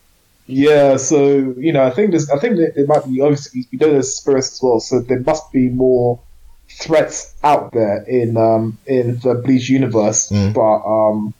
yeah, 0.47 0.97
so 0.97 1.53
you 1.57 1.71
know, 1.73 1.83
I 1.83 1.91
think 1.91 2.11
this. 2.11 2.29
I 2.29 2.39
think 2.39 2.57
it 2.59 2.87
might 2.87 3.05
be 3.05 3.21
obviously 3.21 3.67
you 3.71 3.79
know 3.79 3.91
there's 3.91 4.15
spirits 4.15 4.53
as 4.53 4.61
well, 4.63 4.79
so 4.79 4.99
there 5.01 5.19
must 5.21 5.51
be 5.51 5.69
more 5.69 6.19
threats 6.69 7.33
out 7.43 7.71
there 7.73 8.03
in 8.07 8.37
um 8.37 8.77
in 8.85 9.19
the 9.19 9.35
Bleach 9.35 9.69
universe. 9.69 10.29
Mm. 10.29 10.53
But 10.53 10.77
um 10.85 11.33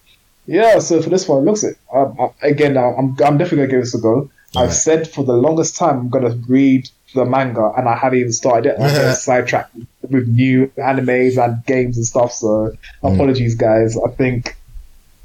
yeah, 0.48 0.80
so 0.80 1.02
for 1.02 1.10
this 1.10 1.28
one, 1.28 1.40
it 1.44 1.46
looks 1.46 1.64
it 1.64 1.78
um, 1.94 2.16
I, 2.20 2.48
again. 2.48 2.78
I'm 2.78 3.16
I'm 3.24 3.38
definitely 3.38 3.58
gonna 3.58 3.68
give 3.68 3.82
this 3.82 3.96
a 3.96 4.00
go. 4.02 4.30
I've 4.56 4.62
Alright. 4.62 4.74
said 4.74 5.08
for 5.08 5.24
the 5.24 5.34
longest 5.34 5.78
time 5.78 6.00
I'm 6.00 6.10
gonna 6.10 6.36
read 6.48 6.90
the 7.16 7.26
manga, 7.26 7.72
and 7.78 7.88
I 7.90 7.96
haven't 7.96 8.20
even 8.20 8.32
started 8.32 8.70
it. 8.72 8.80
I'm 8.80 8.92
getting 8.94 9.14
sidetracked 9.14 9.76
with 10.10 10.28
new 10.28 10.68
animes 10.78 11.44
and 11.44 11.66
games 11.66 11.98
and 11.98 12.06
stuff. 12.06 12.32
So 12.34 12.72
Mm. 13.04 13.16
apologies, 13.16 13.56
guys. 13.56 13.98
I 13.98 14.10
think 14.12 14.56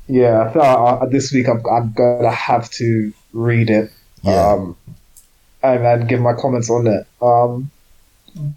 yeah, 0.06 0.42
I 0.42 0.52
thought 0.52 1.02
uh, 1.02 1.06
this 1.06 1.32
week 1.32 1.48
I'm 1.48 1.62
I'm 1.70 1.92
gonna 1.92 2.30
have 2.30 2.70
to 2.72 3.12
read 3.32 3.70
it 3.70 3.90
Yeah. 4.22 4.52
um, 4.52 4.76
and 5.62 5.84
then 5.84 6.06
give 6.06 6.20
my 6.20 6.34
comments 6.34 6.70
on 6.70 6.86
it. 6.86 7.06
Um, 7.22 7.70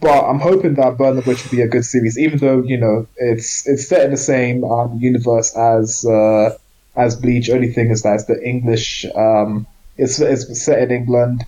but 0.01 0.23
I'm 0.28 0.39
hoping 0.39 0.73
that 0.75 0.97
Burn 0.97 1.15
the 1.15 1.21
Witch 1.21 1.43
will 1.43 1.51
be 1.51 1.61
a 1.61 1.67
good 1.67 1.86
series, 1.86 2.17
even 2.17 2.39
though 2.39 2.63
you 2.63 2.78
know 2.78 3.07
it's 3.17 3.67
it's 3.67 3.88
set 3.88 4.03
in 4.05 4.11
the 4.11 4.17
same 4.17 4.63
um, 4.63 4.97
universe 4.99 5.55
as 5.55 6.03
uh, 6.05 6.55
as 6.95 7.15
Bleach. 7.15 7.49
Only 7.49 7.71
thing 7.71 7.91
is 7.91 8.01
that 8.03 8.15
it's 8.15 8.25
the 8.25 8.41
English. 8.43 9.05
Um, 9.15 9.67
it's 9.97 10.19
it's 10.19 10.61
set 10.61 10.80
in 10.84 10.91
England, 10.91 11.45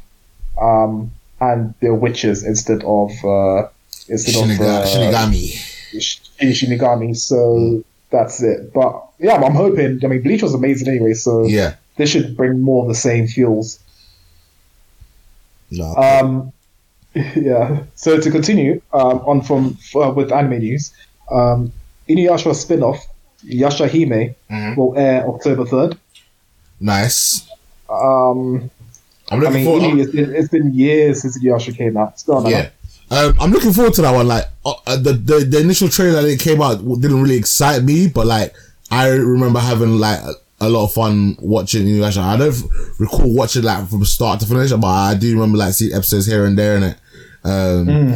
um, 0.61 1.11
and 1.41 1.73
they're 1.79 1.93
witches 1.93 2.43
instead 2.43 2.83
of 2.83 3.11
uh, 3.23 3.67
instead 4.07 4.35
of 4.35 4.49
uh, 4.61 4.85
Shinigami. 4.85 5.53
Shinigami. 6.41 7.15
So 7.17 7.83
that's 8.11 8.41
it. 8.41 8.73
But 8.73 9.03
yeah, 9.19 9.35
I'm 9.35 9.53
hoping. 9.55 9.99
I 10.03 10.07
mean, 10.07 10.21
Bleach 10.21 10.43
was 10.43 10.53
amazing 10.53 10.87
anyway, 10.87 11.13
so 11.13 11.45
Yeah. 11.45 11.75
they 11.97 12.05
should 12.05 12.35
bring 12.37 12.61
more 12.61 12.83
of 12.83 12.87
the 12.89 12.95
same 12.95 13.27
feels. 13.27 13.79
No. 15.71 15.95
Um, 15.95 16.51
yeah. 17.35 17.83
So 17.95 18.19
to 18.19 18.31
continue 18.31 18.81
um, 18.93 19.19
on 19.25 19.41
from 19.41 19.77
uh, 19.95 20.11
with 20.11 20.31
anime 20.31 20.59
news, 20.59 20.91
um, 21.31 21.71
Inuyasha 22.07 22.55
spin-off 22.55 23.05
Yashahime 23.45 24.35
Mhm. 24.49 24.75
will 24.77 24.97
air 24.97 25.27
October 25.27 25.65
third. 25.65 25.97
Nice. 26.79 27.47
Um, 27.89 28.69
I'm 29.31 29.45
I 29.45 29.49
mean, 29.49 29.65
forward. 29.65 29.99
It's, 29.99 30.11
been, 30.11 30.35
it's 30.35 30.49
been 30.49 30.73
years 30.73 31.21
since 31.21 31.41
Inuyasha 31.41 31.75
came 31.75 31.97
out. 31.97 32.21
Gone 32.25 32.49
yeah. 32.49 32.69
Um, 33.11 33.35
I'm 33.39 33.51
looking 33.51 33.73
forward 33.73 33.93
to 33.95 34.01
that 34.03 34.13
one. 34.13 34.27
Like 34.27 34.45
uh, 34.65 34.73
uh, 34.85 34.95
the, 34.97 35.13
the 35.13 35.39
the 35.39 35.59
initial 35.59 35.89
trailer 35.89 36.21
that 36.21 36.29
it 36.29 36.39
came 36.39 36.61
out 36.61 36.77
didn't 36.77 37.21
really 37.21 37.37
excite 37.37 37.83
me, 37.83 38.07
but 38.07 38.27
like 38.27 38.53
I 38.91 39.07
remember 39.09 39.59
having 39.59 39.97
like 39.97 40.19
a, 40.61 40.69
lot 40.69 40.85
of 40.85 40.93
fun 40.93 41.35
watching 41.39 41.85
Inuyasha. 41.87 42.21
I 42.21 42.37
don't 42.37 42.55
recall 42.99 43.33
watching 43.33 43.63
like 43.63 43.87
from 43.87 44.05
start 44.05 44.39
to 44.41 44.45
finish, 44.45 44.71
but 44.71 44.85
I 44.85 45.15
do 45.15 45.33
remember 45.33 45.57
like 45.57 45.73
seeing 45.73 45.93
episodes 45.93 46.27
here 46.27 46.45
and 46.45 46.57
there 46.57 46.75
in 46.77 46.83
it. 46.83 46.97
Um, 47.43 47.85
Hmm. 47.87 48.13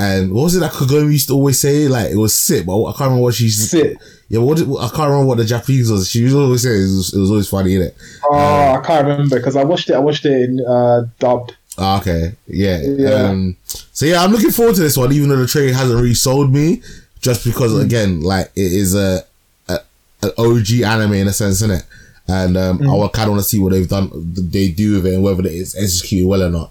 And 0.00 0.32
what 0.32 0.44
was 0.44 0.56
it 0.56 0.60
that 0.60 0.72
Kagome 0.72 1.12
used 1.12 1.28
to 1.28 1.34
always 1.34 1.58
say? 1.60 1.88
Like 1.88 2.10
it 2.10 2.16
was 2.16 2.32
sit, 2.34 2.64
but 2.66 2.74
I 2.84 2.92
can't 2.92 3.00
remember 3.10 3.22
what 3.24 3.34
she 3.34 3.44
used 3.44 3.60
to 3.62 3.66
Sit. 3.68 3.98
Yeah, 4.28 4.38
what 4.40 4.58
did, 4.58 4.68
I 4.68 4.88
can't 4.88 5.10
remember 5.10 5.26
what 5.26 5.38
the 5.38 5.44
Japanese 5.44 5.90
was. 5.90 6.08
She 6.10 6.20
used 6.20 6.34
to 6.34 6.40
always 6.40 6.62
say 6.62 6.70
it 6.70 6.82
was, 6.82 7.12
it 7.14 7.18
was 7.18 7.30
always 7.30 7.48
funny, 7.48 7.74
innit? 7.76 7.94
Oh, 8.24 8.74
I 8.78 8.80
can't 8.86 9.06
remember 9.06 9.36
because 9.36 9.56
I 9.56 9.64
watched 9.64 9.90
it. 9.90 9.94
I 9.94 9.98
watched 9.98 10.24
it 10.24 10.32
in 10.48 10.64
uh, 10.64 11.06
dubbed. 11.18 11.56
Ah, 11.78 11.98
okay, 12.00 12.32
yeah. 12.46 12.80
Yeah. 12.82 13.10
Um, 13.30 13.56
so 13.66 14.06
yeah, 14.06 14.22
I'm 14.22 14.30
looking 14.32 14.50
forward 14.50 14.74
to 14.76 14.80
this 14.82 14.96
one, 14.96 15.12
even 15.12 15.28
though 15.30 15.36
the 15.36 15.46
trailer 15.46 15.72
hasn't 15.72 16.00
really 16.00 16.14
sold 16.14 16.52
me, 16.52 16.82
just 17.20 17.44
because 17.44 17.72
Mm. 17.72 17.82
again, 17.84 18.20
like 18.20 18.46
it 18.54 18.72
is 18.72 18.94
a, 18.94 19.24
a 19.68 19.78
an 20.22 20.30
OG 20.38 20.82
anime 20.84 21.14
in 21.14 21.28
a 21.28 21.32
sense, 21.32 21.60
innit? 21.62 21.82
And 22.28 22.56
um, 22.56 22.78
Mm. 22.78 23.04
I 23.04 23.08
kind 23.08 23.26
of 23.28 23.32
want 23.32 23.42
to 23.42 23.48
see 23.48 23.58
what 23.58 23.72
they've 23.72 23.88
done, 23.88 24.10
they 24.54 24.68
do 24.68 24.94
with 24.94 25.06
it, 25.06 25.14
and 25.14 25.22
whether 25.24 25.42
it's 25.46 25.74
executed 25.76 26.28
well 26.28 26.42
or 26.44 26.50
not. 26.50 26.70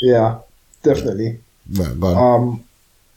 Yeah, 0.00 0.38
definitely. 0.82 1.40
Right, 1.70 1.98
go 1.98 2.08
on. 2.08 2.42
Um, 2.42 2.64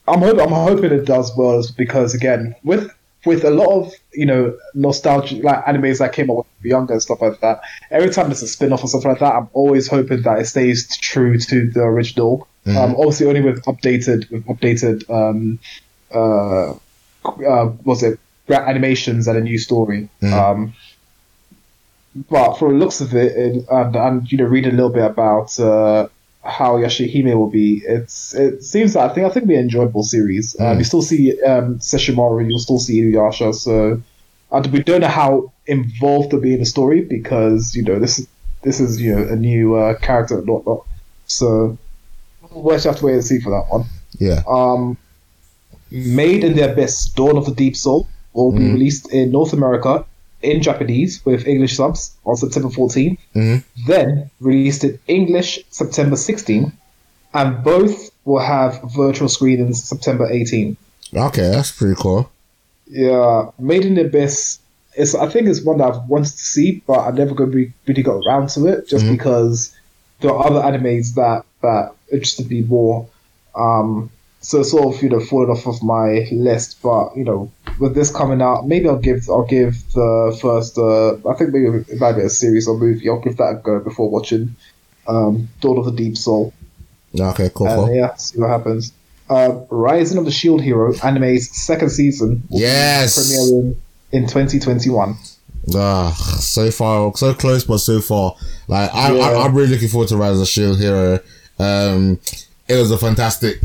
I'm 0.08 0.20
hoping 0.20 0.40
I'm 0.40 0.50
hoping 0.50 0.92
it 0.92 1.06
does 1.06 1.36
well 1.36 1.64
because 1.76 2.14
again 2.14 2.56
with 2.64 2.90
with 3.26 3.44
a 3.44 3.50
lot 3.50 3.68
of 3.68 3.94
you 4.14 4.26
know 4.26 4.58
nostalgia 4.74 5.36
like 5.44 5.64
animes 5.66 6.00
that 6.00 6.14
came 6.14 6.32
out 6.32 6.38
when 6.38 6.46
we 6.64 6.70
were 6.70 6.78
younger 6.78 6.94
and 6.94 7.02
stuff 7.02 7.22
like 7.22 7.40
that. 7.42 7.62
Every 7.92 8.10
time 8.10 8.28
there's 8.28 8.42
a 8.42 8.48
spin 8.48 8.72
off 8.72 8.84
or 8.84 8.88
something 8.88 9.12
like 9.12 9.20
that, 9.20 9.36
I'm 9.36 9.50
always 9.54 9.88
hoping 9.88 10.22
that 10.22 10.40
it 10.40 10.46
stays 10.46 10.96
true 10.98 11.38
to 11.38 11.70
the 11.70 11.82
original. 11.82 12.48
Um, 12.66 12.96
obviously, 12.96 13.28
only 13.28 13.42
with 13.42 13.64
updated 13.64 14.30
with 14.30 14.46
updated 14.46 15.10
um, 15.10 15.60
uh, 16.14 16.72
uh, 17.26 17.72
was 17.84 18.04
it 18.04 18.20
animations 18.50 19.28
and 19.28 19.38
a 19.38 19.42
new 19.42 19.58
story. 19.58 20.10
Um, 20.22 20.74
but 22.30 22.56
for 22.56 22.72
the 22.72 22.78
looks 22.78 23.00
of 23.02 23.14
it, 23.14 23.36
and, 23.38 23.68
and, 23.70 23.96
and 23.96 24.32
you 24.32 24.38
know, 24.38 24.46
reading 24.46 24.74
a 24.74 24.76
little 24.76 24.90
bit 24.90 25.06
about 25.06 25.60
uh, 25.60 26.08
how 26.48 26.78
Yashahime 26.78 27.36
will 27.36 27.50
be, 27.50 27.82
it's 27.86 28.34
it 28.34 28.64
seems 28.64 28.94
that 28.94 29.12
I 29.12 29.14
think 29.14 29.26
I 29.26 29.30
think 29.30 29.44
it'll 29.44 29.50
be 29.50 29.56
an 29.56 29.62
enjoyable 29.62 30.04
series. 30.04 30.60
Um, 30.60 30.78
you 30.78 30.84
still 30.84 31.02
see 31.02 31.42
um, 31.44 31.80
Sesshomaru, 31.80 32.50
you'll 32.50 32.60
still 32.60 32.80
see 32.80 33.02
Inuyasha, 33.02 33.54
so 33.54 34.02
and 34.52 34.68
we 34.68 34.82
don't 34.82 35.02
know 35.02 35.08
how 35.08 35.52
involved 35.66 36.32
they'll 36.32 36.40
be 36.40 36.54
in 36.54 36.60
the 36.60 36.66
story 36.66 37.02
because 37.02 37.76
you 37.76 37.84
know 37.84 38.00
this 38.00 38.20
is 38.20 38.28
this 38.64 38.80
is 38.80 39.02
you 39.02 39.16
know 39.16 39.28
a 39.28 39.36
new 39.36 39.76
uh, 39.76 39.98
character 40.00 40.40
and 40.40 40.48
whatnot. 40.48 40.86
So 41.28 41.78
we'll 42.52 42.76
just 42.76 42.86
have 42.86 42.98
to 42.98 43.06
wait 43.06 43.14
and 43.16 43.26
see 43.26 43.40
for 43.40 43.50
that 43.50 43.66
one. 43.70 43.86
Yeah. 44.18 44.44
Um, 44.48 44.98
Made 45.90 46.44
in 46.44 46.56
the 46.58 46.70
Abyss, 46.70 47.12
Dawn 47.12 47.38
of 47.38 47.46
the 47.46 47.54
Deep 47.54 47.78
Soul 47.78 48.10
will 48.34 48.52
be 48.52 48.72
released 48.72 49.12
in 49.14 49.32
North 49.32 49.54
America 49.54 50.06
in 50.42 50.62
Japanese 50.62 51.26
with 51.26 51.48
English 51.48 51.76
subs 51.78 52.16
on 52.26 52.36
September 52.36 52.70
14th. 52.70 53.18
Then 53.88 54.30
released 54.40 54.84
in 54.84 55.00
English 55.08 55.60
September 55.70 56.16
16th, 56.16 56.72
and 57.34 57.64
both 57.64 58.12
will 58.26 58.40
have 58.40 58.82
virtual 58.96 59.30
screenings 59.30 59.84
September 59.84 60.30
18th. 60.30 60.78
Okay, 61.14 61.50
that's 61.50 61.72
pretty 61.72 61.96
cool. 62.00 62.30
Yeah, 62.90 63.50
Made 63.60 63.86
in 63.86 63.96
the 63.96 64.06
Abyss 64.06 64.60
is 64.96 65.16
I 65.16 65.28
think 65.30 65.48
it's 65.48 65.64
one 65.64 65.78
that 65.78 65.94
I've 65.94 66.10
wanted 66.10 66.32
to 66.32 66.38
see, 66.38 66.82
but 66.88 67.00
I 67.00 67.12
never 67.12 67.34
really, 67.34 67.74
really 67.86 68.04
got 68.04 68.22
around 68.26 68.50
to 68.50 68.66
it 68.68 68.88
just 68.88 69.06
because 69.08 69.76
there 70.22 70.32
are 70.32 70.46
other 70.48 70.62
animes 70.62 71.16
that 71.16 71.46
that 71.62 71.94
interested 72.12 72.50
me 72.50 72.62
more. 72.62 73.08
Um, 73.56 74.10
so 74.40 74.62
it's 74.62 74.72
sort 74.72 74.96
of 74.96 75.02
you 75.02 75.10
know 75.10 75.20
fallen 75.20 75.50
off 75.50 75.68
of 75.68 75.82
my 75.84 76.28
list, 76.32 76.82
but 76.82 77.16
you 77.16 77.24
know 77.24 77.52
with 77.80 77.96
this 77.96 78.12
coming 78.12 78.42
out, 78.42 78.68
maybe 78.68 78.88
I'll 78.88 78.98
give 78.98 79.30
I'll 79.30 79.46
give 79.46 79.76
the 79.94 80.38
first. 80.42 80.78
Uh, 80.78 81.14
I 81.30 81.34
think 81.36 81.52
maybe 81.54 81.84
it 81.90 82.00
might 82.00 82.14
be 82.14 82.22
a 82.22 82.30
series 82.30 82.68
or 82.68 82.78
movie. 82.78 83.10
I'll 83.10 83.20
give 83.22 83.38
that 83.38 83.50
a 83.50 83.56
go 83.64 83.80
before 83.80 84.10
watching 84.10 84.56
um, 85.08 85.50
Dawn 85.62 85.78
of 85.78 85.86
the 85.86 85.92
Deep 85.92 86.18
Soul. 86.18 86.54
Okay, 87.20 87.50
cool. 87.56 87.68
And 87.68 87.86
cool. 87.86 87.96
yeah, 87.96 88.16
see 88.16 88.40
what 88.40 88.50
happens. 88.50 88.94
Uh, 89.30 89.60
Rising 89.70 90.18
of 90.18 90.26
the 90.26 90.32
Shield 90.32 90.62
Hero 90.62 90.94
anime's 91.04 91.50
second 91.66 91.90
season 91.90 92.44
Yes. 92.50 93.18
premiering 93.20 93.76
in 94.12 94.24
2021. 94.24 95.16
Ah, 95.76 96.14
so 96.40 96.72
far, 96.72 97.12
so 97.18 97.34
close, 97.34 97.66
but 97.66 97.80
so 97.80 98.00
far. 98.00 98.36
Like 98.70 98.94
I, 98.94 99.12
Yeah. 99.14 99.22
I, 99.24 99.46
I'm 99.46 99.54
really 99.54 99.70
looking 99.72 99.90
forward 99.90 100.08
to 100.10 100.18
Rise 100.18 100.34
of 100.34 100.40
the 100.40 100.46
Shield 100.46 100.80
Hero. 100.80 101.20
Um, 101.60 102.20
it 102.70 102.76
was 102.76 102.90
a 102.92 102.98
fantastic 102.98 103.58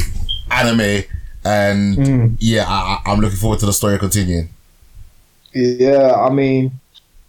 anime, 0.50 1.04
and 1.44 1.96
Mm. 1.96 2.36
yeah, 2.38 2.64
I, 2.68 3.00
I'm 3.06 3.20
looking 3.20 3.38
forward 3.38 3.58
to 3.60 3.66
the 3.66 3.72
story 3.72 3.98
continuing. 3.98 4.48
Yeah, 5.52 6.14
I 6.14 6.30
mean, 6.30 6.72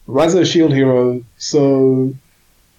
Rise 0.07 0.34
of 0.34 0.39
the 0.39 0.45
Shield 0.45 0.74
Hero. 0.74 1.22
So 1.38 2.14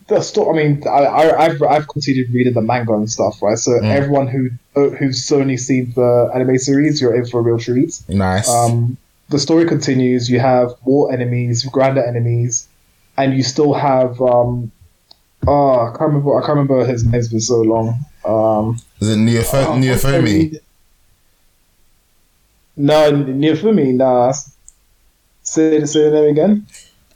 the 0.09 0.20
story. 0.22 0.49
I 0.49 0.66
mean, 0.68 0.82
I, 0.87 0.91
I 1.05 1.45
I've 1.45 1.62
I've 1.62 1.89
continued 1.89 2.30
reading 2.32 2.55
the 2.55 2.62
manga 2.62 2.95
and 2.95 3.11
stuff, 3.11 3.41
right? 3.43 3.59
So 3.59 3.72
everyone 3.82 4.26
who 4.28 4.51
uh, 4.76 4.91
who's 4.91 5.30
only 5.32 5.57
seen 5.57 5.93
the 5.95 6.30
anime 6.35 6.59
series, 6.59 7.01
you're 7.01 7.14
in 7.14 7.26
for 7.26 7.41
a 7.41 7.43
real 7.43 7.59
treat. 7.59 8.01
Nice. 8.09 8.49
Um, 8.49 8.97
the 9.30 9.39
story 9.39 9.66
continues. 9.66 10.30
You 10.30 10.41
have 10.41 10.72
more 10.87 11.12
enemies, 11.12 11.64
grander 11.64 12.05
enemies, 12.05 12.68
and 13.16 13.35
you 13.35 13.43
still 13.43 13.74
have. 13.74 14.20
Um, 14.22 14.70
oh, 15.47 15.80
I 15.80 15.91
can't 15.97 16.01
remember. 16.12 16.37
I 16.37 16.41
can't 16.41 16.59
remember 16.59 16.85
his 16.87 17.05
name. 17.05 17.14
It's 17.14 17.28
been 17.28 17.41
so 17.41 17.61
long. 17.61 17.99
Um, 18.24 18.78
Is 19.01 19.11
it 19.11 19.16
Neopho- 19.18 19.66
oh, 19.66 19.72
Neophomi? 19.78 20.59
No, 22.76 23.12
Neofumi. 23.12 23.94
Nah. 23.94 24.32
Say 25.42 25.84
say 25.84 26.04
the 26.04 26.10
name 26.10 26.30
again. 26.30 26.66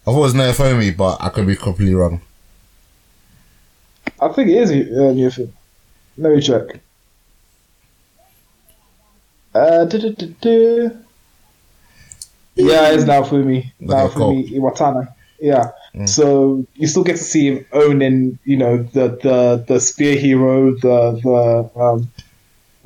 I 0.06 0.10
thought 0.12 0.18
it 0.18 0.20
was 0.20 0.34
Neophomi, 0.34 0.96
but 0.96 1.18
I 1.20 1.28
could 1.30 1.46
be 1.46 1.56
completely 1.56 1.94
wrong. 1.94 2.20
I 4.20 4.28
think 4.28 4.50
it 4.50 4.56
is 4.56 4.70
uh, 4.70 4.74
Neofumi. 5.14 5.50
Let 6.16 6.34
me 6.34 6.40
check. 6.40 6.80
Uh, 9.54 9.84
du- 9.86 9.98
du- 9.98 10.14
du- 10.14 10.34
du. 10.40 10.98
Yeah, 12.54 12.90
it's 12.90 13.04
Naofumi. 13.04 13.72
Naofumi 13.80 14.50
Iwatani. 14.52 15.12
Yeah. 15.40 15.70
So 16.06 16.64
you 16.74 16.86
still 16.86 17.04
get 17.04 17.16
to 17.16 17.22
see 17.24 17.46
him 17.48 17.66
owning, 17.72 18.38
you 18.44 18.56
know, 18.56 18.78
the 18.78 19.08
the 19.22 19.64
the 19.66 19.80
spear 19.80 20.16
hero, 20.16 20.72
the 20.72 21.20
the 21.22 21.80
um, 21.80 22.10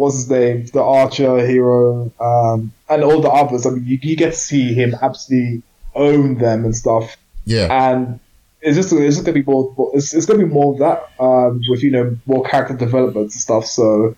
what's 0.03 0.17
his 0.17 0.31
name, 0.31 0.67
the 0.73 0.83
archer 0.83 1.47
hero, 1.47 2.11
um, 2.21 2.73
and 2.91 3.03
all 3.05 3.21
the 3.21 3.31
others. 3.31 3.65
I 3.67 3.71
mean, 3.71 3.85
you, 3.87 3.99
you 4.03 4.17
get 4.17 4.33
to 4.33 4.39
see 4.39 4.75
him 4.75 4.95
absolutely 5.01 5.63
own 5.95 6.39
them 6.39 6.65
and 6.65 6.75
stuff 6.75 7.17
Yeah. 7.45 7.69
and 7.71 8.19
it's 8.65 8.77
just 8.77 8.93
it's 8.93 9.17
just 9.17 9.27
gonna 9.27 9.35
be 9.35 9.43
more 9.53 9.65
it's, 9.95 10.15
it's 10.15 10.25
gonna 10.27 10.39
be 10.39 10.53
more 10.59 10.73
of 10.73 10.79
that 10.79 10.99
um, 11.19 11.61
with 11.69 11.83
you 11.83 11.91
know 11.91 12.17
more 12.27 12.43
character 12.45 12.77
development 12.77 13.25
and 13.33 13.33
stuff. 13.33 13.67
So 13.67 14.15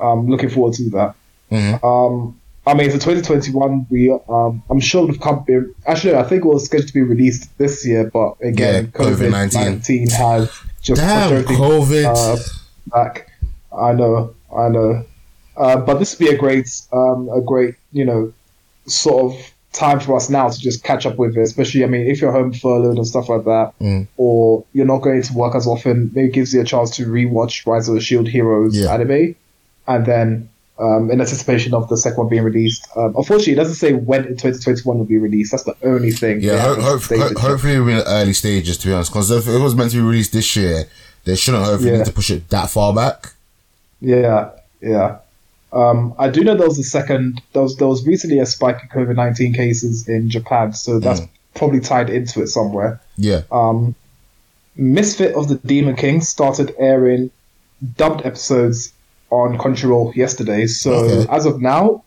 I'm 0.00 0.26
looking 0.28 0.50
forward 0.50 0.74
to 0.74 0.90
that. 0.90 1.14
Mhm. 1.52 1.74
Um, 1.84 2.40
I 2.66 2.74
mean, 2.74 2.90
for 2.90 2.98
2021, 2.98 3.86
we 3.90 4.10
um, 4.28 4.62
I'm 4.68 4.80
sure 4.80 5.06
the 5.06 5.16
company 5.18 5.66
actually 5.86 6.14
I 6.16 6.24
think 6.24 6.44
it 6.44 6.48
was 6.48 6.64
scheduled 6.66 6.88
to 6.88 6.94
be 6.94 7.02
released 7.02 7.56
this 7.56 7.86
year, 7.86 8.10
but 8.12 8.34
again, 8.42 8.84
Yeah, 8.84 9.00
COVID-19. 9.00 10.10
Has 10.12 10.50
just 10.82 11.00
Damn, 11.00 11.44
COVID. 11.44 12.04
uh, 12.16 12.36
back. 12.92 13.30
I 13.72 13.92
know, 13.92 14.34
I 14.54 14.68
know. 14.68 15.04
Uh, 15.56 15.76
but 15.76 15.98
this 15.98 16.18
would 16.18 16.24
be 16.26 16.32
a 16.34 16.36
great, 16.36 16.68
um, 16.92 17.28
a 17.28 17.40
great, 17.40 17.74
you 17.92 18.04
know, 18.04 18.32
sort 18.86 19.32
of 19.32 19.50
time 19.72 19.98
for 20.00 20.16
us 20.16 20.28
now 20.30 20.48
to 20.48 20.58
just 20.58 20.84
catch 20.84 21.04
up 21.06 21.16
with 21.16 21.36
it. 21.36 21.40
Especially, 21.42 21.82
I 21.84 21.86
mean, 21.86 22.06
if 22.06 22.20
you're 22.20 22.32
home 22.32 22.52
furloughed 22.52 22.96
and 22.96 23.06
stuff 23.06 23.28
like 23.28 23.44
that, 23.44 23.72
Mm. 23.80 24.06
or 24.16 24.64
you're 24.72 24.86
not 24.86 25.02
going 25.02 25.22
to 25.22 25.32
work 25.34 25.54
as 25.54 25.66
often, 25.66 26.10
maybe 26.14 26.28
it 26.28 26.32
gives 26.32 26.54
you 26.54 26.60
a 26.60 26.64
chance 26.64 26.90
to 26.96 27.06
rewatch 27.06 27.66
Rise 27.66 27.88
of 27.88 27.94
the 27.94 28.00
Shield 28.00 28.28
Heroes 28.28 28.76
Yeah. 28.76 28.92
anime, 28.92 29.34
and 29.86 30.06
then. 30.06 30.48
Um, 30.76 31.08
in 31.08 31.20
anticipation 31.20 31.72
of 31.72 31.88
the 31.88 31.96
second 31.96 32.18
one 32.18 32.28
being 32.28 32.42
released. 32.42 32.88
Um, 32.96 33.14
unfortunately, 33.16 33.52
it 33.52 33.56
doesn't 33.62 33.76
say 33.76 33.92
when 33.92 34.24
in 34.24 34.36
2021 34.36 34.98
will 34.98 35.04
be 35.04 35.18
released. 35.18 35.52
That's 35.52 35.62
the 35.62 35.76
only 35.84 36.10
thing. 36.10 36.40
Yeah, 36.40 36.58
ho- 36.58 36.80
hope, 36.80 37.02
ho- 37.02 37.40
hopefully 37.40 37.78
we're 37.78 37.90
in 37.90 37.96
the 37.98 38.08
early 38.08 38.32
stages, 38.32 38.76
to 38.78 38.88
be 38.88 38.92
honest. 38.92 39.12
Because 39.12 39.30
if 39.30 39.46
it 39.46 39.56
was 39.60 39.76
meant 39.76 39.92
to 39.92 39.98
be 39.98 40.02
released 40.02 40.32
this 40.32 40.56
year, 40.56 40.86
they 41.22 41.36
shouldn't 41.36 41.62
hopefully 41.62 41.92
Yeah. 41.92 41.98
need 41.98 42.06
to 42.06 42.12
push 42.12 42.28
it 42.32 42.48
that 42.48 42.70
far 42.70 42.92
back. 42.92 43.34
Yeah, 44.00 44.48
yeah. 44.80 45.18
Um, 45.74 46.14
I 46.18 46.28
do 46.28 46.44
know 46.44 46.56
there 46.56 46.68
was 46.68 46.78
a 46.78 46.84
second. 46.84 47.42
There 47.52 47.62
was 47.62 47.76
there 47.76 47.88
was 47.88 48.06
recently 48.06 48.38
a 48.38 48.46
spike 48.46 48.78
in 48.82 48.88
COVID 48.90 49.16
nineteen 49.16 49.52
cases 49.52 50.08
in 50.08 50.30
Japan, 50.30 50.72
so 50.72 50.98
that's 51.00 51.20
Mm. 51.20 51.28
probably 51.54 51.80
tied 51.80 52.10
into 52.10 52.42
it 52.42 52.48
somewhere. 52.48 53.00
Yeah. 53.16 53.42
Um, 53.50 53.94
Misfit 54.76 55.34
of 55.36 55.48
the 55.48 55.54
Demon 55.66 55.94
King 55.96 56.20
started 56.20 56.74
airing 56.78 57.30
dubbed 57.96 58.24
episodes 58.26 58.92
on 59.30 59.56
Crunchyroll 59.58 60.14
yesterday. 60.16 60.66
So 60.66 60.92
Okay. 60.94 61.26
as 61.30 61.46
of 61.46 61.60
now, 61.60 62.02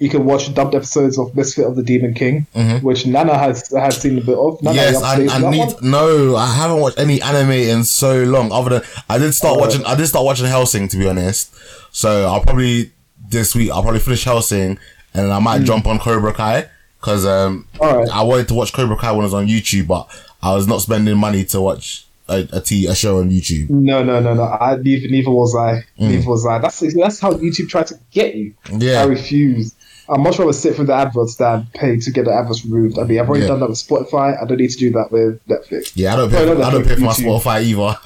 you 0.00 0.08
can 0.08 0.24
watch 0.24 0.52
dubbed 0.54 0.74
episodes 0.74 1.18
of 1.18 1.36
Misfit 1.36 1.64
of 1.66 1.76
the 1.76 1.82
Demon 1.82 2.14
King, 2.14 2.46
Mhm. 2.56 2.82
which 2.82 3.06
Nana 3.06 3.38
has 3.38 3.68
has 3.68 3.98
seen 3.98 4.18
a 4.18 4.20
bit 4.22 4.36
of. 4.36 4.60
Nana, 4.62 4.74
yes, 4.74 4.92
you 4.94 4.98
up 5.04 5.16
to 5.16 5.26
I, 5.30 5.48
I 5.48 5.50
need 5.50 5.58
one? 5.74 5.90
no. 5.90 6.36
I 6.36 6.46
haven't 6.52 6.80
watched 6.80 6.98
any 6.98 7.20
anime 7.22 7.52
in 7.52 7.84
so 7.84 8.24
long. 8.24 8.50
Other 8.50 8.70
than 8.80 8.82
I 9.08 9.18
did 9.18 9.32
start 9.34 9.56
Oh. 9.56 9.60
watching. 9.60 9.84
I 9.84 9.94
did 9.94 10.06
start 10.08 10.24
watching 10.24 10.46
Hellsing, 10.46 10.88
to 10.90 10.96
be 10.96 11.06
honest. 11.08 11.50
So 11.92 12.26
I'll 12.26 12.40
probably 12.40 12.90
this 13.30 13.54
week. 13.54 13.70
I'll 13.70 13.82
probably 13.82 14.00
finish 14.00 14.24
Hellsing, 14.24 14.78
and 15.14 15.24
then 15.26 15.30
I 15.30 15.38
might 15.38 15.62
jump 15.64 15.86
on 15.86 15.98
Cobra 16.00 16.32
Kai 16.32 16.66
because 17.00 17.24
um. 17.26 17.66
Alright. 17.78 18.08
I 18.08 18.22
wanted 18.22 18.48
to 18.48 18.54
watch 18.54 18.72
Cobra 18.72 18.96
Kai 18.96 19.12
when 19.12 19.20
I 19.20 19.24
was 19.24 19.34
on 19.34 19.46
YouTube, 19.48 19.86
but 19.86 20.08
I 20.42 20.54
was 20.54 20.66
not 20.66 20.80
spending 20.80 21.18
money 21.18 21.44
to 21.44 21.60
watch 21.60 22.06
a, 22.28 22.48
a, 22.52 22.60
t- 22.60 22.86
a 22.86 22.94
show 22.94 23.18
on 23.18 23.28
YouTube. 23.30 23.68
No, 23.68 24.02
no, 24.02 24.20
no, 24.20 24.32
no. 24.34 24.44
I, 24.44 24.76
neither, 24.76 25.08
neither 25.08 25.30
was 25.30 25.54
I. 25.54 25.84
Neither 25.98 26.26
was 26.28 26.46
I. 26.46 26.58
That's 26.58 26.78
that's 26.94 27.20
how 27.20 27.34
YouTube 27.34 27.68
tried 27.68 27.88
to 27.88 27.98
get 28.12 28.34
you. 28.34 28.54
Yeah. 28.72 29.02
I 29.02 29.04
refuse. 29.04 29.74
I'd 30.10 30.18
much 30.20 30.38
rather 30.40 30.52
sit 30.52 30.74
through 30.74 30.86
the 30.86 30.94
adverts 30.94 31.36
than 31.36 31.66
pay 31.74 31.96
to 31.98 32.10
get 32.10 32.24
the 32.24 32.32
adverts 32.32 32.64
removed. 32.64 32.98
I 32.98 33.04
mean, 33.04 33.20
I've 33.20 33.28
already 33.28 33.42
Yeah. 33.44 33.48
done 33.50 33.60
that 33.60 33.68
with 33.68 33.78
Spotify. 33.78 34.36
I 34.42 34.44
don't 34.44 34.58
need 34.58 34.70
to 34.70 34.76
do 34.78 34.90
that 34.92 35.12
with 35.12 35.38
Netflix. 35.46 35.92
Yeah, 35.94 36.14
I 36.14 36.16
don't 36.16 36.34
Oh, 36.34 36.36
pay. 36.36 36.44
no, 36.46 36.62
I 36.62 36.70
don't 36.72 36.84
pay 36.86 36.94
for 36.96 37.00
my 37.00 37.12
Spotify 37.12 37.62
either. 37.62 37.96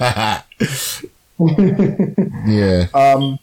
yeah. 2.47 2.87
Um, 2.93 3.39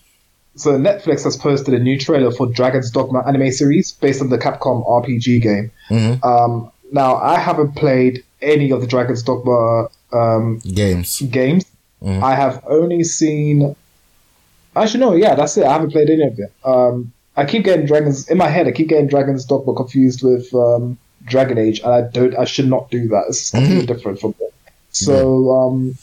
so 0.55 0.79
Netflix 0.79 1.25
has 1.25 1.37
posted 1.37 1.75
a 1.75 1.79
new 1.79 1.99
trailer 1.99 2.31
for 2.31 2.47
Dragon's 2.47 2.91
Dogma 2.91 3.25
anime 3.27 3.51
series 3.51 3.93
based 3.93 4.21
on 4.21 4.29
the 4.31 4.39
Capcom 4.39 4.85
RPG 4.87 5.41
game. 5.43 5.71
Mhm. 5.91 6.25
Um, 6.25 6.71
now, 6.93 7.17
I 7.17 7.39
haven't 7.39 7.75
played 7.75 8.23
any 8.43 8.71
of 8.71 8.81
the 8.81 8.87
Dragon's 8.87 9.23
Dogma 9.23 9.89
um, 10.13 10.59
Games. 10.75 11.21
games. 11.31 11.65
I 12.05 12.35
have 12.35 12.63
only 12.67 13.03
seen. 13.05 13.75
Actually, 14.77 15.01
no. 15.01 15.15
Yeah, 15.15 15.35
that's 15.37 15.57
it. 15.57 15.65
I 15.65 15.73
haven't 15.73 15.91
played 15.93 16.11
any 16.11 16.25
of 16.25 16.39
it. 16.39 16.53
Um, 16.65 17.13
I 17.37 17.45
keep 17.47 17.65
getting 17.65 17.87
Dragons 17.87 18.29
in 18.29 18.37
my 18.39 18.49
head. 18.49 18.67
I 18.69 18.73
keep 18.73 18.89
getting 18.89 19.07
Dragon's 19.09 19.45
Dogma 19.45 19.75
confused 19.75 20.23
with 20.23 20.53
um, 20.55 20.99
Dragon 21.25 21.57
Age, 21.59 21.81
and 21.81 21.93
I 21.93 22.03
don't. 22.03 22.37
I 22.39 22.45
should 22.45 22.69
not 22.69 22.91
do 22.91 23.09
that. 23.09 23.25
It's 23.29 23.51
completely 23.51 23.87
different 23.87 24.21
from 24.21 24.35
that. 24.39 24.51
So 24.91 25.51
um, 25.51 25.97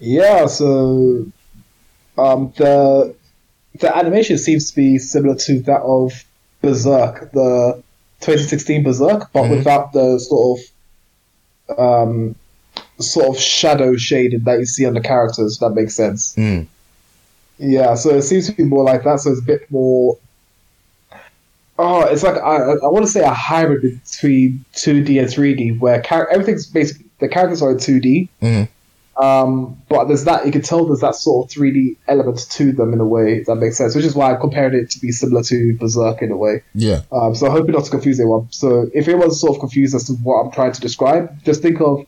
yeah. 0.00 0.46
So 0.46 1.26
um, 2.16 2.52
the 2.56 3.14
the 3.78 3.96
animation 3.96 4.38
seems 4.38 4.70
to 4.70 4.76
be 4.76 4.98
similar 4.98 5.36
to 5.36 5.60
that 5.60 5.82
of 5.82 6.24
Berserk, 6.62 7.30
the 7.32 7.82
2016 8.20 8.82
Berserk, 8.82 9.30
but 9.32 9.44
Mhm. 9.44 9.50
without 9.58 9.92
the 9.92 10.18
sort 10.18 10.58
of 11.68 11.78
um, 11.78 12.34
sort 12.98 13.28
of 13.28 13.38
shadow 13.40 13.94
shading 13.96 14.40
that 14.44 14.58
you 14.58 14.66
see 14.66 14.84
on 14.84 14.94
the 14.94 15.00
characters. 15.00 15.54
If 15.54 15.60
that 15.60 15.70
makes 15.70 15.94
sense. 15.94 16.34
Mm. 16.34 16.66
Yeah, 17.58 17.94
so 17.94 18.10
it 18.10 18.22
seems 18.22 18.46
to 18.46 18.52
be 18.52 18.64
more 18.64 18.84
like 18.84 19.04
that. 19.04 19.20
So 19.20 19.30
it's 19.32 19.40
a 19.40 19.44
bit 19.44 19.70
more. 19.70 20.16
Oh, 21.78 22.02
it's 22.02 22.22
like 22.24 22.34
I, 22.36 22.56
I 22.56 22.86
want 22.88 23.04
to 23.06 23.10
say 23.10 23.22
a 23.22 23.30
hybrid 23.32 23.82
between 24.04 24.64
2D 24.74 25.20
and 25.20 25.28
3D, 25.28 25.78
where 25.78 26.02
char- 26.02 26.28
everything's 26.28 26.66
basically 26.66 27.06
the 27.20 27.28
characters 27.28 27.62
are 27.62 27.70
in 27.70 27.76
2D, 27.78 28.28
Mhm. 28.42 28.68
um, 29.16 29.76
but 29.88 30.06
there's 30.06 30.24
that 30.24 30.44
you 30.44 30.50
can 30.50 30.62
tell 30.62 30.86
there's 30.86 31.00
that 31.00 31.14
sort 31.14 31.46
of 31.46 31.56
3D 31.56 31.96
element 32.08 32.48
to 32.50 32.72
them 32.72 32.92
in 32.92 32.98
a 33.00 33.04
way 33.06 33.44
that 33.44 33.54
makes 33.56 33.76
sense. 33.76 33.94
Which 33.94 34.04
is 34.04 34.16
why 34.16 34.32
I 34.32 34.36
compared 34.36 34.74
it 34.74 34.90
to 34.90 35.00
be 35.00 35.12
similar 35.12 35.42
to 35.44 35.76
Berserk 35.78 36.20
in 36.20 36.32
a 36.32 36.36
way. 36.36 36.62
Yeah. 36.74 37.02
Um, 37.12 37.36
so 37.36 37.46
I 37.46 37.50
hope 37.50 37.68
not 37.68 37.84
to 37.84 37.90
confuse 37.92 38.18
anyone. 38.18 38.48
So 38.50 38.90
if 38.92 39.06
anyone's 39.06 39.40
sort 39.40 39.54
of 39.54 39.60
confused 39.60 39.94
as 39.94 40.04
to 40.04 40.14
what 40.14 40.34
I'm 40.44 40.50
trying 40.50 40.72
to 40.72 40.80
describe, 40.80 41.44
just 41.44 41.62
think 41.62 41.80
of 41.80 42.04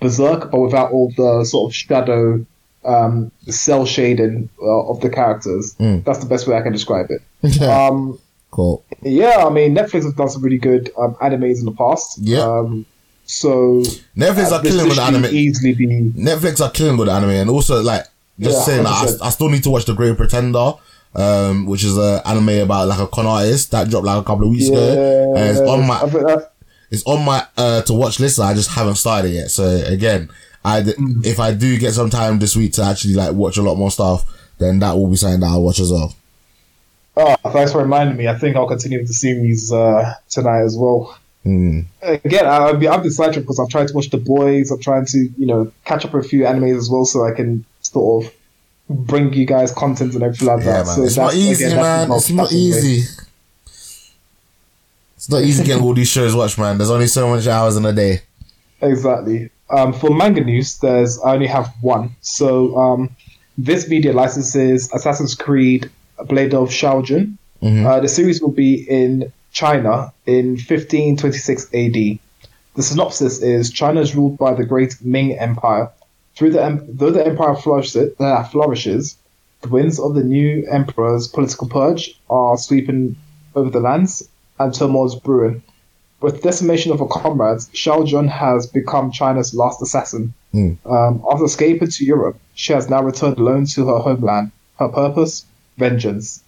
Berserk, 0.00 0.50
but 0.50 0.60
without 0.60 0.92
all 0.92 1.10
the 1.16 1.44
sort 1.44 1.70
of 1.70 1.74
shadow, 1.74 2.44
um, 2.84 3.30
cel 3.48 3.86
shading 3.86 4.48
uh, 4.62 4.88
of 4.88 5.00
the 5.00 5.10
characters. 5.10 5.74
Mm. 5.78 6.04
That's 6.04 6.18
the 6.18 6.26
best 6.26 6.46
way 6.46 6.56
I 6.56 6.62
can 6.62 6.72
describe 6.72 7.10
it. 7.10 7.20
Um, 7.62 8.18
cool. 8.50 8.84
yeah, 9.02 9.44
I 9.46 9.50
mean 9.50 9.74
Netflix 9.74 10.04
has 10.04 10.14
done 10.14 10.28
some 10.28 10.42
really 10.42 10.58
good 10.58 10.90
um, 10.98 11.14
animes 11.16 11.58
in 11.58 11.66
the 11.66 11.72
past. 11.72 12.18
Yeah. 12.18 12.40
Um, 12.40 12.86
so 13.26 13.82
Netflix 14.16 14.52
uh, 14.52 14.56
are 14.56 14.62
killing 14.62 14.88
with 14.88 14.98
anime. 14.98 15.26
Easily 15.26 15.74
be 15.74 15.86
Netflix 15.86 16.60
are 16.60 16.70
killing 16.70 16.96
with 16.96 17.08
anime, 17.08 17.30
and 17.30 17.50
also 17.50 17.82
like 17.82 18.04
just 18.38 18.68
Yeah, 18.68 18.74
saying 18.74 18.86
100%. 18.86 19.22
I, 19.22 19.26
I 19.26 19.30
still 19.30 19.48
need 19.48 19.62
to 19.64 19.70
watch 19.70 19.84
The 19.84 19.94
Great 19.94 20.16
Pretender, 20.16 20.74
um, 21.14 21.66
which 21.66 21.84
is 21.84 21.96
an 21.96 22.20
anime 22.24 22.60
about 22.62 22.88
like 22.88 22.98
a 22.98 23.06
con 23.06 23.26
artist 23.26 23.70
that 23.70 23.88
dropped 23.88 24.06
like 24.06 24.20
a 24.20 24.24
couple 24.24 24.44
of 24.44 24.50
weeks 24.50 24.68
yeah. 24.68 24.76
ago. 24.78 25.34
And 25.36 25.50
it's 25.50 25.60
on 25.60 25.86
my 25.86 25.96
I 25.96 26.08
think 26.10 26.26
that- 26.26 26.50
it's 26.90 27.02
on 27.06 27.24
my 27.24 27.44
uh, 27.56 27.82
to 27.82 27.92
watch 27.92 28.20
list. 28.20 28.38
I 28.38 28.54
just 28.54 28.70
haven't 28.70 28.96
started 28.96 29.30
yet. 29.30 29.50
So 29.50 29.64
again, 29.86 30.30
I 30.64 30.80
d- 30.82 30.92
Mm. 30.94 31.24
if 31.26 31.38
I 31.40 31.52
do 31.52 31.78
get 31.78 31.92
some 31.94 32.08
time 32.10 32.38
this 32.38 32.56
week 32.56 32.72
to 32.74 32.82
actually 32.82 33.14
like 33.14 33.32
watch 33.34 33.56
a 33.58 33.62
lot 33.62 33.76
more 33.76 33.90
stuff, 33.90 34.24
then 34.58 34.78
that 34.78 34.92
will 34.96 35.08
be 35.08 35.16
something 35.16 35.40
that 35.40 35.46
I'll 35.46 35.62
watch 35.62 35.80
as 35.80 35.90
well. 35.90 36.14
oh, 37.16 37.36
thanks 37.52 37.72
for 37.72 37.78
reminding 37.82 38.16
me. 38.16 38.26
I 38.28 38.36
think 38.38 38.56
I'll 38.56 38.66
continue 38.66 38.98
with 38.98 39.08
the 39.08 39.14
series 39.14 39.70
uh, 39.72 40.14
tonight 40.28 40.62
as 40.62 40.76
well. 40.76 41.16
Mm. 41.46 41.84
again, 42.02 42.46
I, 42.46 42.56
I've 42.68 42.80
been, 42.80 42.88
I've 42.88 43.04
sidetracked 43.12 43.44
because 43.46 43.58
I'm 43.58 43.68
trying 43.68 43.86
to 43.88 43.92
watch 43.94 44.08
The 44.10 44.16
Boys. 44.16 44.70
I'm 44.70 44.80
trying 44.80 45.04
to, 45.06 45.18
you 45.36 45.46
know, 45.46 45.70
catch 45.84 46.04
up 46.06 46.14
with 46.14 46.24
a 46.24 46.28
few 46.28 46.44
animes 46.44 46.78
as 46.78 46.88
well, 46.88 47.04
so 47.04 47.24
I 47.26 47.32
can 47.32 47.64
sort 47.82 48.24
of 48.24 48.32
bring 48.88 49.32
you 49.34 49.44
guys 49.44 49.70
content 49.70 50.14
and 50.14 50.22
everything 50.22 50.48
like 50.48 50.60
Yeah, 50.60 50.64
that. 50.82 50.86
man. 50.86 50.96
So 50.96 51.02
it's 51.04 51.16
not 51.18 51.34
easy, 51.34 51.64
again, 51.66 51.76
man. 51.76 52.10
It's 52.12 52.30
not 52.30 52.48
multitasking, 52.48 52.52
mate. 52.52 52.56
easy. 52.58 53.08
It's 55.16 55.28
not 55.30 55.42
easy 55.42 55.64
getting 55.64 55.82
all 55.82 55.94
these 55.94 56.08
shows 56.08 56.34
watched, 56.34 56.58
man. 56.58 56.78
There's 56.78 56.90
only 56.90 57.06
so 57.06 57.28
much 57.28 57.46
hours 57.46 57.76
in 57.76 57.84
a 57.84 57.92
day. 57.92 58.20
Exactly. 58.80 59.50
Um, 59.70 59.92
for 59.92 60.10
manga 60.10 60.42
news, 60.44 60.78
there's 60.78 61.18
I 61.20 61.34
only 61.34 61.46
have 61.46 61.72
one. 61.80 62.10
So 62.20 62.76
um, 62.76 63.10
Viz 63.58 63.88
Media 63.88 64.12
licenses 64.12 64.92
Assassin's 64.92 65.34
Creed: 65.34 65.90
Blade 66.26 66.54
of 66.54 66.72
Shao 66.72 67.02
Jun. 67.02 67.38
Mhm. 67.62 67.84
Uh, 67.86 68.00
the 68.00 68.08
series 68.08 68.42
will 68.42 68.52
be 68.52 68.74
in 68.88 69.32
China 69.52 70.12
in 70.26 70.56
1526 70.56 71.64
AD. 71.72 72.18
The 72.74 72.82
synopsis 72.82 73.40
is 73.40 73.70
China 73.70 74.00
is 74.00 74.14
ruled 74.14 74.36
by 74.36 74.52
the 74.54 74.64
great 74.64 74.96
Ming 75.00 75.38
Empire. 75.38 75.90
Through 76.36 76.50
the 76.50 76.84
though 76.88 77.10
the 77.10 77.24
empire 77.24 77.54
flourishes, 77.54 78.12
uh, 78.18 78.42
flourishes, 78.44 79.16
the 79.62 79.68
winds 79.68 79.98
of 80.00 80.14
the 80.14 80.24
new 80.24 80.66
emperor's 80.70 81.28
political 81.28 81.68
purge 81.68 82.20
are 82.28 82.58
sweeping 82.58 83.16
over 83.54 83.70
the 83.70 83.80
lands, 83.80 84.28
and 84.58 84.74
turmoil 84.74 85.06
is 85.06 85.14
brewing. 85.14 85.62
With 86.24 86.42
decimation 86.42 86.90
of 86.90 87.00
her 87.00 87.06
comrades, 87.06 87.68
Shao 87.74 88.02
Jun 88.02 88.28
has 88.28 88.66
become 88.66 89.12
China's 89.12 89.54
last 89.54 89.82
assassin. 89.82 90.32
Mm. 90.54 90.78
Um, 90.86 91.22
after 91.30 91.44
escaping 91.44 91.90
to 91.90 92.04
Europe, 92.06 92.38
she 92.54 92.72
has 92.72 92.88
now 92.88 93.02
returned 93.02 93.38
alone 93.38 93.66
to 93.66 93.86
her 93.88 93.98
homeland. 93.98 94.50
Her 94.78 94.88
purpose? 94.88 95.44
Vengeance. 95.76 96.42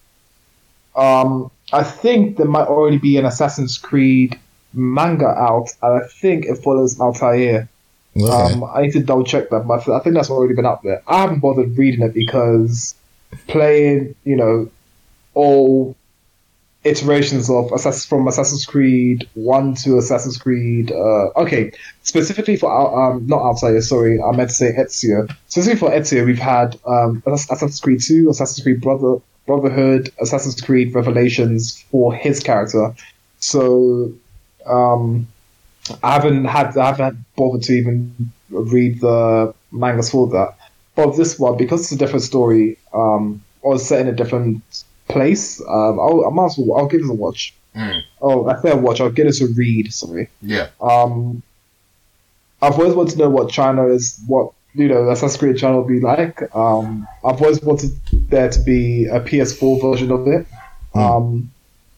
Um, 0.94 1.50
I 1.74 1.82
think 1.82 2.38
there 2.38 2.46
might 2.46 2.68
already 2.68 2.96
be 2.96 3.18
an 3.18 3.26
Assassin's 3.26 3.76
Creed 3.76 4.40
manga 4.72 5.26
out, 5.26 5.68
and 5.82 6.02
I 6.02 6.06
think 6.06 6.46
it 6.46 6.56
follows 6.56 6.98
Altair. 6.98 7.68
Okay. 8.16 8.54
Um, 8.54 8.64
I 8.64 8.80
need 8.80 8.92
to 8.92 9.02
double 9.02 9.24
check 9.24 9.50
that, 9.50 9.66
but 9.66 9.86
I 9.90 10.00
think 10.00 10.14
that's 10.14 10.30
already 10.30 10.54
been 10.54 10.64
out 10.64 10.84
there. 10.84 11.02
I 11.06 11.20
haven't 11.20 11.40
bothered 11.40 11.76
reading 11.76 12.00
it 12.00 12.14
because 12.14 12.94
playing, 13.46 14.14
you 14.24 14.36
know, 14.36 14.70
all 15.34 15.94
iterations 16.84 17.50
of 17.50 17.72
Assassin's 17.72 18.04
from 18.04 18.28
Assassin's 18.28 18.64
Creed 18.64 19.28
One 19.34 19.74
to 19.76 19.98
Assassin's 19.98 20.38
Creed. 20.38 20.92
Uh, 20.92 21.30
okay, 21.36 21.72
specifically 22.02 22.56
for 22.56 22.70
um, 22.70 23.26
not 23.26 23.40
Altair, 23.40 23.80
sorry, 23.80 24.20
I 24.22 24.32
meant 24.36 24.50
to 24.50 24.54
say 24.54 24.72
Ezio. 24.72 25.28
Specifically 25.48 25.78
for 25.78 25.90
Ezio, 25.90 26.24
we've 26.24 26.38
had 26.38 26.78
um, 26.86 27.22
Assassin's 27.26 27.80
Creed 27.80 28.00
Two, 28.00 28.30
Assassin's 28.30 28.62
Creed 28.62 28.80
Brother 28.80 29.16
Brotherhood, 29.46 30.12
Assassin's 30.20 30.60
Creed 30.60 30.94
Revelations 30.94 31.82
for 31.90 32.14
his 32.14 32.40
character. 32.40 32.94
So 33.38 34.12
um, 34.66 35.26
I 36.02 36.12
haven't 36.14 36.44
had 36.44 36.76
I 36.76 36.86
haven't 36.86 37.18
bothered 37.36 37.62
to 37.64 37.72
even 37.72 38.32
read 38.50 39.00
the 39.00 39.54
mangas 39.72 40.10
for 40.10 40.28
that. 40.28 40.56
But 40.94 41.16
this 41.16 41.38
one, 41.38 41.56
because 41.56 41.82
it's 41.82 41.92
a 41.92 41.96
different 41.96 42.22
story, 42.22 42.78
um, 42.94 43.42
or 43.60 43.78
set 43.78 44.00
in 44.00 44.08
a 44.08 44.12
different 44.12 44.62
place, 45.08 45.60
um, 45.60 45.98
I'll, 46.00 46.24
I 46.26 46.30
might 46.30 46.46
as 46.46 46.58
well, 46.58 46.78
I'll 46.78 46.86
give 46.88 47.00
it 47.02 47.10
a 47.10 47.12
watch. 47.12 47.54
Mm. 47.74 48.00
Oh, 48.22 48.46
I 48.48 48.60
say 48.62 48.70
a 48.70 48.76
watch. 48.76 49.00
I'll 49.00 49.10
get 49.10 49.26
it 49.26 49.40
a 49.40 49.46
read. 49.46 49.92
Sorry. 49.92 50.28
Yeah. 50.42 50.68
Um, 50.80 51.42
I've 52.62 52.78
always 52.78 52.94
wanted 52.94 53.12
to 53.12 53.18
know 53.18 53.30
what 53.30 53.50
China 53.50 53.86
is, 53.88 54.18
what 54.26 54.52
you 54.74 54.88
know, 54.88 55.08
Assassin's 55.10 55.38
Creed 55.38 55.58
China 55.58 55.76
will 55.78 55.84
be 55.84 56.00
like. 56.00 56.54
Um, 56.54 57.06
I've 57.24 57.40
always 57.40 57.62
wanted 57.62 57.90
there 58.30 58.48
to 58.50 58.60
be 58.60 59.06
a 59.06 59.20
PS4 59.20 59.80
version 59.80 60.10
of 60.10 60.26
it. 60.26 60.46
Hmm. 60.94 60.98
Um, 60.98 61.50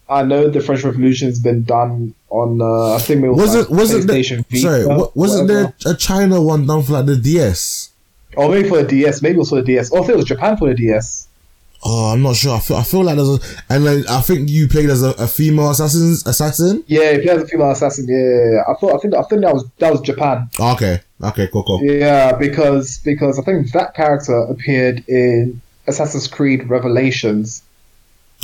I 0.09 0.23
know 0.23 0.49
the 0.49 0.59
French 0.59 0.83
Revolution 0.83 1.27
has 1.29 1.39
been 1.39 1.63
done 1.63 2.13
on. 2.29 2.61
Uh, 2.61 2.95
I 2.95 2.99
think 2.99 3.23
it 3.23 3.29
was 3.29 3.37
Wasn't 3.37 3.69
like 3.69 3.79
wasn't 3.79 4.09
PlayStation 4.09 4.45
there, 4.49 4.59
sorry 4.61 4.83
Vita, 4.83 4.99
wa- 4.99 5.11
wasn't 5.15 5.47
whatever. 5.49 5.73
there 5.83 5.93
a 5.93 5.95
China 5.97 6.41
one 6.41 6.65
done 6.65 6.83
for 6.83 6.93
like 6.93 7.05
the 7.05 7.15
DS? 7.15 7.91
Or 8.35 8.49
maybe 8.49 8.67
for 8.67 8.81
the 8.83 8.87
DS. 8.87 9.21
Maybe 9.21 9.35
it 9.35 9.39
was 9.39 9.49
for 9.49 9.55
the 9.57 9.61
DS. 9.63 9.91
Oh, 9.93 9.97
I 9.97 9.99
think 10.01 10.09
it 10.11 10.17
was 10.17 10.25
Japan 10.25 10.57
for 10.57 10.67
the 10.67 10.73
DS. 10.75 11.27
Oh, 11.83 12.11
I'm 12.11 12.21
not 12.21 12.35
sure. 12.35 12.55
I 12.55 12.59
feel 12.59 12.77
I 12.77 12.83
feel 12.83 13.03
like 13.03 13.15
there's 13.15 13.29
a 13.29 13.39
and 13.69 13.85
then 13.85 14.03
I 14.09 14.19
think 14.21 14.49
you 14.49 14.67
played 14.67 14.89
as 14.89 15.01
a, 15.01 15.11
a 15.11 15.27
female 15.27 15.71
assassin 15.71 16.11
assassin. 16.29 16.83
Yeah, 16.87 17.11
if 17.11 17.23
you 17.23 17.29
had 17.29 17.39
a 17.39 17.47
female 17.47 17.71
assassin, 17.71 18.05
yeah. 18.09 18.63
I 18.67 18.73
thought, 18.79 18.95
I 18.95 18.99
think, 18.99 19.15
I 19.15 19.23
think 19.23 19.41
that 19.43 19.53
was 19.53 19.65
that 19.79 19.91
was 19.91 20.01
Japan. 20.01 20.49
Oh, 20.59 20.73
okay, 20.73 20.99
okay, 21.23 21.47
cool, 21.47 21.63
cool. 21.63 21.81
Yeah, 21.83 22.33
because 22.33 22.97
because 22.99 23.39
I 23.39 23.43
think 23.43 23.71
that 23.71 23.93
character 23.93 24.37
appeared 24.49 25.07
in 25.07 25.61
Assassin's 25.87 26.27
Creed 26.27 26.69
Revelations, 26.69 27.63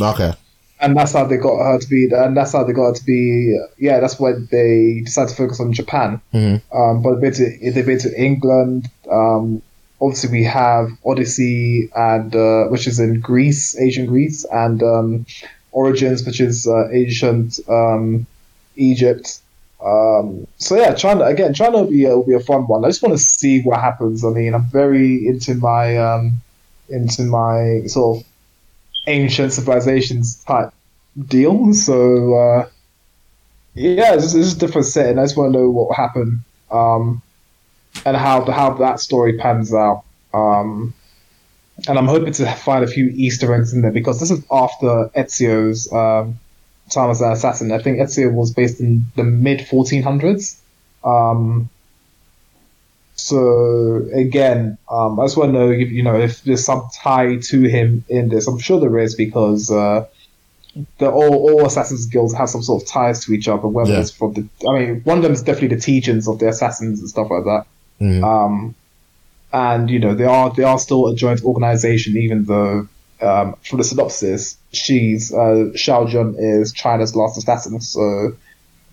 Okay, 0.02 0.32
and 0.80 0.96
that's 0.96 1.12
how 1.12 1.26
they 1.26 1.38
got 1.38 1.58
her 1.58 1.78
to 1.78 1.90
be. 1.90 2.10
And 2.14 2.38
that's 2.38 2.54
how 2.54 2.64
they 2.64 2.72
got 2.74 2.88
her 2.88 2.94
to 2.94 3.04
be. 3.06 3.60
Yeah, 3.78 4.00
that's 4.00 4.18
when 4.18 4.48
they 4.50 5.02
decided 5.04 5.32
to 5.32 5.36
focus 5.36 5.60
on 5.60 5.74
Japan. 5.74 6.22
Mhm. 6.34 6.62
Um, 6.74 7.02
but 7.02 7.16
they've 7.16 7.22
been 7.22 7.34
to 7.34 7.72
they've 7.72 7.86
been 7.86 8.00
to 8.00 8.22
England. 8.22 8.90
Um, 9.12 9.62
obviously, 10.02 10.32
we 10.32 10.44
have 10.44 10.90
Odyssey, 11.06 11.90
and 11.96 12.36
uh, 12.36 12.66
which 12.66 12.88
is 12.88 13.00
in 13.00 13.20
Greece, 13.20 13.80
ancient 13.80 14.08
Greece, 14.10 14.46
and 14.46 14.82
um, 14.84 15.26
Origins, 15.72 16.26
which 16.26 16.40
is 16.40 16.68
uh, 16.68 16.90
ancient 16.92 17.60
um, 17.70 18.26
Egypt. 18.76 19.40
Um, 19.84 20.48
so 20.58 20.76
yeah, 20.76 20.94
China 20.94 21.26
again. 21.26 21.54
China 21.54 21.78
will 21.84 21.90
be 21.90 22.06
a, 22.06 22.16
will 22.16 22.26
be 22.26 22.34
a 22.34 22.40
fun 22.40 22.68
one. 22.68 22.86
I 22.86 22.90
just 22.90 23.04
want 23.04 23.14
to 23.14 23.24
see 23.24 23.62
what 23.62 23.80
happens. 23.80 24.24
I 24.24 24.30
mean, 24.30 24.54
I'm 24.54 24.66
very 24.66 25.28
into 25.28 25.56
my 25.56 25.98
um, 25.98 26.34
into 26.90 27.24
my 27.24 27.84
sort 27.88 28.20
of 28.20 28.26
ancient 29.08 29.54
civilizations 29.54 30.44
type 30.44 30.74
deal. 31.28 31.74
So 31.74 32.34
uh, 32.34 32.70
yeah, 33.74 34.14
it's 34.14 34.34
it's 34.34 34.54
a 34.54 34.58
different 34.58 34.88
setting. 34.88 35.20
I 35.20 35.24
just 35.24 35.38
want 35.38 35.54
to 35.54 35.60
know 35.60 35.70
what 35.70 35.88
will 35.88 35.96
happen 35.96 36.44
um, 36.72 37.22
and 38.06 38.18
how 38.18 38.44
how 38.52 38.74
that 38.76 39.00
story 39.00 39.38
pans 39.38 39.74
out. 39.74 40.04
Um, 40.34 40.94
and 41.88 41.98
I'm 41.98 42.08
hoping 42.08 42.34
to 42.34 42.46
find 42.54 42.84
a 42.84 42.88
few 42.88 43.08
Easter 43.10 43.54
eggs 43.54 43.74
in 43.74 43.82
there 43.82 43.92
because 43.92 44.20
this 44.20 44.32
is 44.32 44.44
after 44.52 45.10
Ezio's 45.16 45.92
um, 45.92 46.40
time 46.90 47.10
as 47.10 47.22
an 47.22 47.32
assassin. 47.32 47.72
I 47.72 47.80
think 47.80 48.00
Ezio 48.00 48.32
was 48.34 48.52
based 48.54 48.80
in 48.80 49.06
the 49.16 49.24
mid 49.24 49.60
1400s. 49.60 50.58
Um, 51.04 51.70
so 53.16 54.08
again, 54.14 54.78
um, 54.90 55.20
I 55.20 55.26
just 55.26 55.38
want 55.38 55.54
to 55.54 55.60
know, 55.60 55.70
if, 55.72 55.90
you 55.90 56.04
know, 56.04 56.16
if 56.20 56.44
there's 56.44 56.66
some 56.66 56.88
tie 56.94 57.38
to 57.38 57.62
him 57.64 58.04
in 58.10 58.30
this. 58.30 58.48
I'm 58.48 58.60
sure 58.60 58.80
there 58.80 58.98
is 59.00 59.16
because 59.16 59.72
uh, 59.72 60.06
the 60.98 61.10
all 61.10 61.34
all 61.50 61.66
assassins 61.66 62.06
guilds 62.08 62.34
have 62.34 62.50
some 62.50 62.62
sort 62.62 62.84
of 62.84 62.90
ties 62.90 63.24
to 63.26 63.34
each 63.34 63.48
other. 63.48 63.68
Whether 63.68 63.94
Yeah. 63.94 64.00
it's 64.02 64.12
from 64.12 64.34
the, 64.34 64.48
I 64.70 64.80
mean, 64.80 65.02
one 65.06 65.18
of 65.18 65.24
them 65.24 65.32
is 65.32 65.42
definitely 65.44 65.76
the 65.76 65.82
teachings 65.82 66.28
of 66.28 66.40
the 66.40 66.50
assassins 66.50 67.00
and 67.00 67.10
stuff 67.10 67.30
like 67.30 67.46
that. 67.46 67.66
Mhm. 68.02 68.24
Um, 68.24 68.76
and 69.54 69.90
you 69.90 70.00
know 70.00 70.14
they 70.14 70.26
are 70.26 70.54
they 70.54 70.64
are 70.64 70.78
still 70.80 71.08
a 71.08 71.16
joint 71.16 71.44
organization, 71.44 72.18
even 72.18 72.46
though 72.46 72.88
um, 73.22 73.56
from 73.64 73.78
the 73.78 73.84
synopsis, 73.84 74.58
she's 74.74 75.34
uh, 75.34 75.72
Shao 75.76 76.06
Jun 76.06 76.36
is 76.38 76.74
China's 76.74 77.16
last 77.16 77.38
assassin. 77.38 77.80
So 77.80 78.36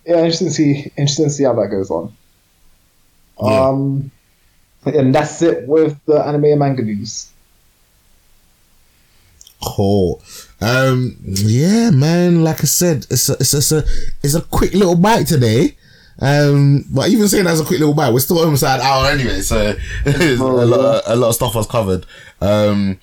yeah, 0.06 0.18
interesting 0.18 0.48
to 0.48 0.54
see 0.54 0.92
interesting 0.96 1.26
to 1.26 1.30
see 1.30 1.44
how 1.44 1.54
that 1.54 1.68
goes 1.68 1.90
on. 1.90 2.14
Yeah. 3.42 3.68
Um, 3.68 4.10
and 4.84 5.14
that's 5.14 5.42
it 5.42 5.66
with 5.66 5.98
the 6.06 6.14
anime 6.14 6.44
and 6.44 6.58
manga 6.58 6.82
news. 6.82 7.30
Cool. 9.64 10.20
Um, 10.60 11.16
yeah, 11.22 11.90
man. 11.90 12.42
Like 12.42 12.60
I 12.60 12.66
said, 12.66 13.06
it's 13.10 13.28
a, 13.28 13.34
it's 13.34 13.54
a, 13.54 13.58
it's 13.58 13.72
a, 13.72 13.84
it's 14.22 14.34
a 14.34 14.40
quick 14.42 14.74
little 14.74 14.96
bite 14.96 15.26
today. 15.26 15.76
Um, 16.22 16.84
but 16.88 17.08
even 17.08 17.26
saying 17.26 17.48
as 17.48 17.60
a 17.60 17.64
quick 17.64 17.80
little 17.80 17.94
bite, 17.94 18.12
we're 18.12 18.20
still 18.20 18.38
almost 18.38 18.62
at 18.62 18.78
an 18.78 18.86
hour 18.86 19.06
anyway. 19.06 19.40
So 19.40 19.74
a 20.06 20.36
lot, 20.38 21.02
a 21.04 21.16
lot 21.16 21.28
of 21.30 21.34
stuff 21.34 21.56
was 21.56 21.66
covered. 21.66 22.06
Um, 22.40 23.00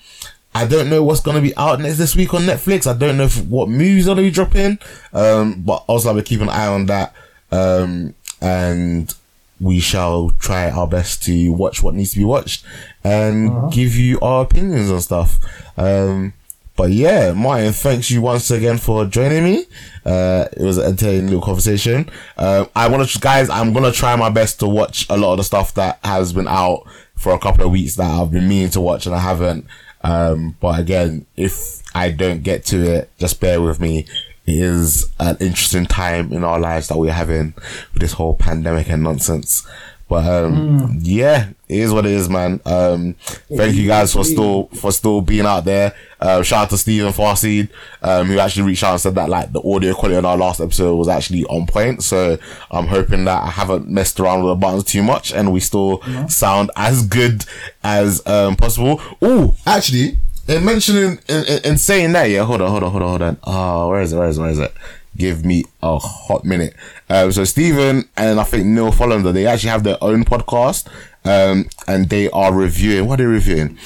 I 0.54 0.66
don't 0.66 0.88
know 0.88 1.04
what's 1.04 1.20
gonna 1.20 1.42
be 1.42 1.54
out 1.56 1.80
next 1.80 1.98
this 1.98 2.16
week 2.16 2.32
on 2.32 2.42
Netflix. 2.42 2.86
I 2.86 2.96
don't 2.96 3.18
know 3.18 3.24
if, 3.24 3.44
what 3.44 3.68
movies 3.68 4.08
are 4.08 4.12
gonna 4.12 4.22
be 4.22 4.30
dropping. 4.30 4.78
Um, 5.12 5.62
but 5.62 5.84
also 5.86 6.14
we're 6.14 6.22
keeping 6.22 6.48
an 6.48 6.54
eye 6.54 6.66
on 6.66 6.86
that. 6.86 7.14
Um, 7.52 8.14
and 8.40 9.14
we 9.60 9.80
shall 9.80 10.30
try 10.38 10.70
our 10.70 10.86
best 10.86 11.22
to 11.24 11.52
watch 11.52 11.82
what 11.82 11.94
needs 11.94 12.12
to 12.12 12.18
be 12.18 12.24
watched 12.24 12.64
and 13.04 13.70
give 13.70 13.94
you 13.94 14.18
our 14.20 14.44
opinions 14.44 14.88
and 14.88 15.02
stuff. 15.02 15.38
Um, 15.76 16.32
but 16.80 16.92
yeah, 16.92 17.34
Martin, 17.34 17.74
thanks 17.74 18.10
you 18.10 18.22
once 18.22 18.50
again 18.50 18.78
for 18.78 19.04
joining 19.04 19.44
me. 19.44 19.66
Uh, 20.02 20.46
it 20.50 20.62
was 20.62 20.78
an 20.78 20.84
entertaining 20.84 21.26
little 21.26 21.42
conversation. 21.42 22.08
Um, 22.38 22.70
I 22.74 22.88
want 22.88 23.06
to, 23.06 23.18
guys, 23.18 23.50
I'm 23.50 23.74
gonna 23.74 23.92
try 23.92 24.16
my 24.16 24.30
best 24.30 24.60
to 24.60 24.66
watch 24.66 25.06
a 25.10 25.18
lot 25.18 25.32
of 25.32 25.36
the 25.36 25.44
stuff 25.44 25.74
that 25.74 25.98
has 26.02 26.32
been 26.32 26.48
out 26.48 26.84
for 27.16 27.34
a 27.34 27.38
couple 27.38 27.66
of 27.66 27.70
weeks 27.70 27.96
that 27.96 28.10
I've 28.10 28.30
been 28.30 28.48
meaning 28.48 28.70
to 28.70 28.80
watch 28.80 29.04
and 29.04 29.14
I 29.14 29.18
haven't. 29.18 29.66
Um, 30.00 30.56
but 30.58 30.80
again, 30.80 31.26
if 31.36 31.82
I 31.94 32.12
don't 32.12 32.42
get 32.42 32.64
to 32.66 32.80
it, 32.80 33.10
just 33.18 33.40
bear 33.40 33.60
with 33.60 33.78
me. 33.78 34.06
It 34.46 34.54
is 34.54 35.10
an 35.20 35.36
interesting 35.38 35.84
time 35.84 36.32
in 36.32 36.44
our 36.44 36.58
lives 36.58 36.88
that 36.88 36.96
we're 36.96 37.12
having 37.12 37.52
with 37.92 38.00
this 38.00 38.14
whole 38.14 38.36
pandemic 38.36 38.88
and 38.88 39.02
nonsense. 39.02 39.68
But 40.10 40.26
um, 40.26 40.98
yeah, 41.02 41.50
it 41.68 41.78
is 41.78 41.92
what 41.92 42.04
it 42.04 42.10
is, 42.10 42.28
man. 42.28 42.60
Um, 42.66 43.14
thank 43.48 43.76
you 43.76 43.86
guys 43.86 44.12
for 44.12 44.24
still 44.24 44.66
for 44.74 44.90
still 44.90 45.20
being 45.20 45.46
out 45.46 45.64
there. 45.64 45.94
Uh, 46.18 46.42
shout 46.42 46.64
out 46.64 46.70
to 46.70 46.78
Stephen 46.78 47.12
Farseed, 47.12 47.68
um, 48.02 48.26
who 48.26 48.40
actually 48.40 48.66
reached 48.66 48.82
out 48.82 48.90
and 48.90 49.00
said 49.00 49.14
that 49.14 49.28
like 49.28 49.52
the 49.52 49.62
audio 49.62 49.94
quality 49.94 50.16
on 50.16 50.24
our 50.24 50.36
last 50.36 50.58
episode 50.60 50.96
was 50.96 51.06
actually 51.06 51.44
on 51.44 51.64
point. 51.64 52.02
So 52.02 52.38
I'm 52.72 52.88
hoping 52.88 53.24
that 53.26 53.40
I 53.44 53.50
haven't 53.50 53.88
messed 53.88 54.18
around 54.18 54.42
with 54.42 54.50
the 54.50 54.56
buttons 54.56 54.82
too 54.82 55.04
much 55.04 55.32
and 55.32 55.52
we 55.52 55.60
still 55.60 56.02
sound 56.28 56.72
as 56.74 57.06
good 57.06 57.44
as 57.84 58.26
um, 58.26 58.56
possible. 58.56 59.00
Oh, 59.22 59.54
actually, 59.64 60.18
in 60.48 60.64
mentioning 60.64 61.20
in, 61.28 61.44
in, 61.44 61.64
in 61.64 61.78
saying 61.78 62.12
that, 62.14 62.24
yeah, 62.24 62.42
hold 62.42 62.60
on, 62.60 62.68
hold 62.68 62.82
on, 62.82 62.90
hold 62.90 63.02
on, 63.04 63.08
hold 63.10 63.22
on. 63.22 63.38
Oh, 63.44 63.88
where 63.90 64.00
is 64.00 64.12
it? 64.12 64.16
Where 64.18 64.28
is 64.28 64.38
it? 64.38 64.40
Where 64.40 64.50
is 64.50 64.58
it? 64.58 64.72
Give 65.16 65.44
me 65.44 65.64
a 65.82 65.98
hot 65.98 66.44
minute. 66.44 66.74
Um, 67.08 67.32
so 67.32 67.44
Stephen 67.44 68.08
and 68.16 68.40
I 68.40 68.44
think 68.44 68.66
Neil 68.66 68.92
Follander, 68.92 69.32
they 69.32 69.46
actually 69.46 69.70
have 69.70 69.84
their 69.84 69.98
own 70.02 70.24
podcast. 70.24 70.86
Um, 71.24 71.68
and 71.86 72.08
they 72.08 72.30
are 72.30 72.54
reviewing, 72.54 73.06
what 73.06 73.20
are 73.20 73.24
they 73.24 73.26
reviewing? 73.26 73.76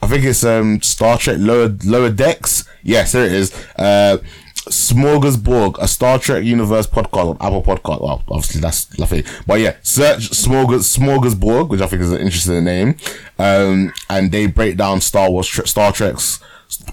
I 0.00 0.06
think 0.06 0.24
it's, 0.24 0.44
um, 0.44 0.80
Star 0.80 1.18
Trek 1.18 1.36
Lower, 1.38 1.76
Lower 1.84 2.10
Decks. 2.10 2.64
Yes, 2.82 3.12
there 3.12 3.24
it 3.26 3.32
is. 3.32 3.52
Uh, 3.76 4.18
Smorgasborg, 4.70 5.76
a 5.78 5.88
Star 5.88 6.18
Trek 6.18 6.44
universe 6.44 6.86
podcast 6.86 7.30
on 7.30 7.36
Apple 7.40 7.62
Podcast. 7.62 8.02
Well, 8.02 8.22
obviously 8.28 8.60
that's 8.60 8.98
nothing. 8.98 9.24
But 9.46 9.60
yeah, 9.60 9.76
search 9.82 10.30
Smorgas, 10.30 10.96
Smorgasborg, 10.98 11.68
which 11.68 11.80
I 11.80 11.86
think 11.86 12.02
is 12.02 12.12
an 12.12 12.20
interesting 12.20 12.64
name. 12.64 12.96
Um, 13.38 13.92
and 14.08 14.30
they 14.30 14.46
break 14.46 14.76
down 14.76 15.00
Star 15.00 15.30
Wars, 15.30 15.48
Star 15.68 15.92
Trek's, 15.92 16.40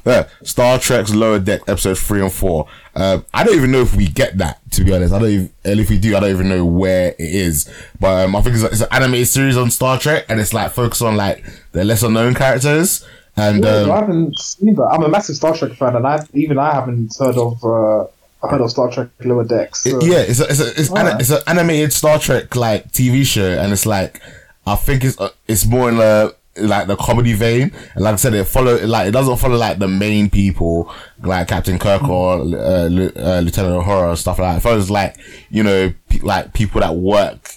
uh, 0.06 0.24
Star 0.44 0.80
Trek's 0.80 1.14
Lower 1.14 1.40
Deck 1.40 1.62
episode 1.68 1.98
three 1.98 2.22
and 2.22 2.32
four. 2.32 2.68
Um, 2.96 3.26
I 3.34 3.44
don't 3.44 3.56
even 3.56 3.72
know 3.72 3.82
if 3.82 3.96
we 3.96 4.08
get 4.08 4.38
that, 4.38 4.60
to 4.72 4.84
be 4.84 4.94
honest. 4.94 5.14
I 5.14 5.20
don't 5.20 5.30
even, 5.30 5.54
and 5.64 5.80
if 5.80 5.90
we 5.90 5.98
do, 5.98 6.16
I 6.16 6.20
don't 6.22 6.30
even 6.30 6.50
know 6.50 6.64
where 6.66 7.10
it 7.10 7.16
is. 7.20 7.70
But, 8.00 8.26
um, 8.26 8.36
I 8.36 8.42
think 8.42 8.56
it's, 8.56 8.64
it's 8.64 8.82
an 8.82 8.88
animated 8.92 9.28
series 9.28 9.58
on 9.58 9.70
Star 9.72 10.00
Trek 10.00 10.26
and 10.30 10.40
it's 10.40 10.54
like 10.54 10.72
focused 10.72 11.02
on 11.02 11.18
like 11.18 11.44
the 11.74 11.84
lesser 11.84 12.10
known 12.10 12.34
characters. 12.34 13.06
And, 13.38 13.64
Yeah, 13.64 13.72
um, 13.82 13.92
I 13.92 13.96
haven't 13.98 14.38
seen 14.40 14.76
that. 14.76 14.84
I'm 14.92 15.04
a 15.04 15.10
massive 15.10 15.36
Star 15.36 15.54
Trek 15.56 15.74
fan, 15.74 15.96
and 15.98 16.08
I 16.08 16.26
even 16.34 16.58
I 16.58 16.74
haven't 16.74 17.14
heard 17.20 17.36
of 17.38 17.62
uh, 17.66 18.06
heard 18.48 18.62
of 18.62 18.72
Star 18.72 18.90
Trek 18.90 19.10
Lower 19.26 19.44
Decks. 19.44 19.84
So. 19.84 20.02
yeah, 20.02 20.20
it's 20.20 20.40
a, 20.40 20.46
it's 20.48 20.62
a, 20.62 20.70
it's, 20.80 20.90
ana- 20.92 21.00
Alright. 21.10 21.22
it's 21.22 21.32
an 21.32 21.42
animated 21.46 21.92
Star 21.92 22.18
Trek 22.18 22.56
like 22.56 22.94
TV 22.94 23.26
show, 23.26 23.46
and 23.46 23.74
it's 23.74 23.86
like 23.86 24.22
I 24.66 24.76
think 24.76 25.04
it's 25.04 25.20
uh, 25.20 25.32
it's 25.50 25.66
more 25.66 25.90
in 25.90 25.98
the 25.98 26.34
like 26.58 26.88
the 26.88 26.96
comedy 26.96 27.34
vein. 27.34 27.72
And 27.94 28.04
like 28.04 28.14
I 28.14 28.18
said, 28.18 28.34
it 28.34 28.46
follow 28.46 28.78
like 28.86 29.08
it 29.08 29.12
doesn't 29.12 29.38
follow 29.38 29.58
like 29.58 29.80
the 29.80 29.88
main 29.88 30.30
people 30.30 30.92
like 31.22 31.48
Captain 31.48 31.80
Kirk 31.80 32.04
or 32.04 32.34
uh, 32.34 32.40
uh, 32.40 33.42
Lieutenant 33.44 33.84
Uhura 33.84 34.10
and 34.10 34.18
stuff 34.18 34.40
like 34.40 34.54
that. 34.54 34.58
It 34.58 34.62
follows 34.62 34.90
like 34.90 35.18
you 35.50 35.64
know 35.64 35.94
pe- 36.10 36.20
like 36.20 36.54
people 36.54 36.82
that 36.82 36.96
work 36.96 37.52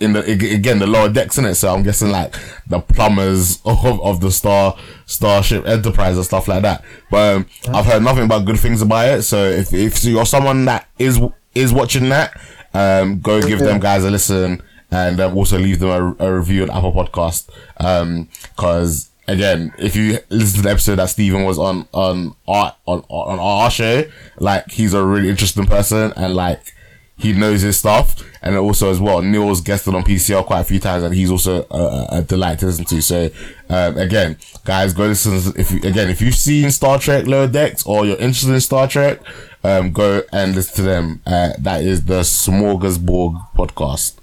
in 0.00 0.12
the 0.12 0.20
again 0.30 0.78
the 0.78 0.86
lower 0.86 1.08
decks 1.08 1.38
in 1.38 1.44
it. 1.44 1.54
So 1.56 1.74
I'm 1.74 1.82
guessing 1.82 2.10
like 2.10 2.34
the 2.66 2.80
plumbers 2.80 3.60
of, 3.64 4.00
of 4.00 4.20
the 4.20 4.30
star 4.30 4.76
Starship 5.06 5.66
Enterprise 5.66 6.16
and 6.16 6.24
stuff 6.24 6.48
like 6.48 6.62
that. 6.62 6.84
But 7.10 7.36
um, 7.36 7.46
I've 7.74 7.86
heard 7.86 8.02
nothing 8.02 8.28
but 8.28 8.40
good 8.40 8.60
things 8.60 8.82
about 8.82 9.18
it. 9.18 9.22
So 9.22 9.44
if 9.44 9.72
if 9.72 10.04
you're 10.04 10.26
someone 10.26 10.64
that 10.66 10.88
is 10.98 11.20
is 11.54 11.72
watching 11.72 12.08
that, 12.10 12.40
um, 12.72 13.20
go 13.20 13.40
give 13.40 13.60
them 13.60 13.80
guys 13.80 14.04
a 14.04 14.10
listen 14.10 14.62
and 14.94 15.20
um, 15.20 15.36
also 15.36 15.58
leave 15.58 15.80
them 15.80 15.90
a, 15.90 16.24
a 16.24 16.38
review 16.38 16.62
on 16.62 16.70
Apple 16.70 16.92
Podcast. 16.92 17.50
Um, 17.78 18.28
cause 18.56 19.10
again, 19.26 19.74
if 19.78 19.96
you 19.96 20.18
listen 20.28 20.58
to 20.58 20.62
the 20.62 20.70
episode 20.70 20.96
that 20.96 21.10
Stephen 21.10 21.44
was 21.44 21.58
on 21.58 21.88
on 21.92 22.34
our 22.46 22.74
on 22.86 23.00
on 23.08 23.38
our 23.38 23.70
show, 23.70 24.04
like 24.38 24.70
he's 24.70 24.94
a 24.94 25.04
really 25.04 25.28
interesting 25.28 25.66
person 25.66 26.12
and 26.16 26.34
like 26.34 26.74
he 27.16 27.32
knows 27.32 27.60
his 27.62 27.76
stuff. 27.76 28.22
And 28.42 28.56
also 28.56 28.90
as 28.90 29.00
well, 29.00 29.22
Neil's 29.22 29.62
guested 29.62 29.94
on 29.94 30.04
PCL 30.04 30.44
quite 30.46 30.60
a 30.60 30.64
few 30.64 30.78
times, 30.78 31.02
and 31.02 31.14
he's 31.14 31.30
also 31.30 31.66
a, 31.70 32.18
a 32.18 32.22
delight 32.22 32.58
to 32.58 32.66
listen 32.66 32.84
to. 32.84 33.00
So 33.00 33.30
um, 33.70 33.96
again, 33.96 34.36
guys, 34.64 34.92
go 34.92 35.06
listen. 35.06 35.54
If 35.58 35.70
you, 35.70 35.78
again, 35.78 36.10
if 36.10 36.20
you've 36.20 36.34
seen 36.34 36.70
Star 36.70 36.98
Trek 36.98 37.26
Lower 37.26 37.46
Decks 37.46 37.86
or 37.86 38.04
you're 38.04 38.18
interested 38.18 38.52
in 38.52 38.60
Star 38.60 38.86
Trek, 38.86 39.20
um, 39.62 39.92
go 39.92 40.22
and 40.30 40.54
listen 40.54 40.76
to 40.76 40.82
them. 40.82 41.22
Uh, 41.26 41.54
that 41.58 41.82
is 41.82 42.04
the 42.04 42.20
Smorgasborg 42.20 43.48
podcast. 43.56 44.18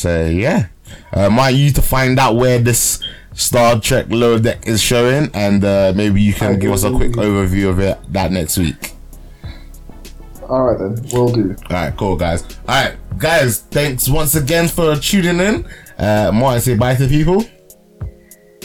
So 0.00 0.24
yeah, 0.24 0.68
uh, 1.12 1.28
might 1.28 1.50
you 1.50 1.70
to 1.72 1.82
find 1.82 2.18
out 2.18 2.36
where 2.36 2.58
this 2.58 3.02
Star 3.34 3.78
Trek 3.78 4.06
Lower 4.08 4.38
Deck 4.38 4.66
is 4.66 4.80
showing, 4.80 5.30
and 5.34 5.62
uh, 5.62 5.92
maybe 5.94 6.22
you 6.22 6.32
can 6.32 6.58
give 6.58 6.72
us 6.72 6.84
a 6.84 6.90
quick 6.90 7.12
overview 7.12 7.68
of 7.68 7.80
it 7.80 7.98
that 8.08 8.32
next 8.32 8.56
week. 8.56 8.94
All 10.48 10.62
right 10.62 10.78
then, 10.78 10.96
we'll 11.12 11.28
do. 11.28 11.54
All 11.68 11.76
right, 11.76 11.94
cool, 11.98 12.16
guys. 12.16 12.44
All 12.66 12.82
right, 12.82 12.96
guys, 13.18 13.60
thanks 13.60 14.08
once 14.08 14.34
again 14.36 14.68
for 14.68 14.96
tuning 14.96 15.38
in. 15.38 15.68
Uh, 15.98 16.30
Martin, 16.32 16.62
say 16.62 16.76
bye 16.78 16.94
to 16.94 17.06
people. 17.06 17.44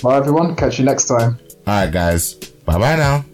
Bye 0.01 0.15
everyone. 0.15 0.55
Catch 0.55 0.79
you 0.79 0.85
next 0.85 1.09
time. 1.09 1.37
All 1.67 1.83
right, 1.83 1.91
guys. 1.91 2.35
Bye 2.35 2.79
bye 2.79 2.95
now. 2.95 3.25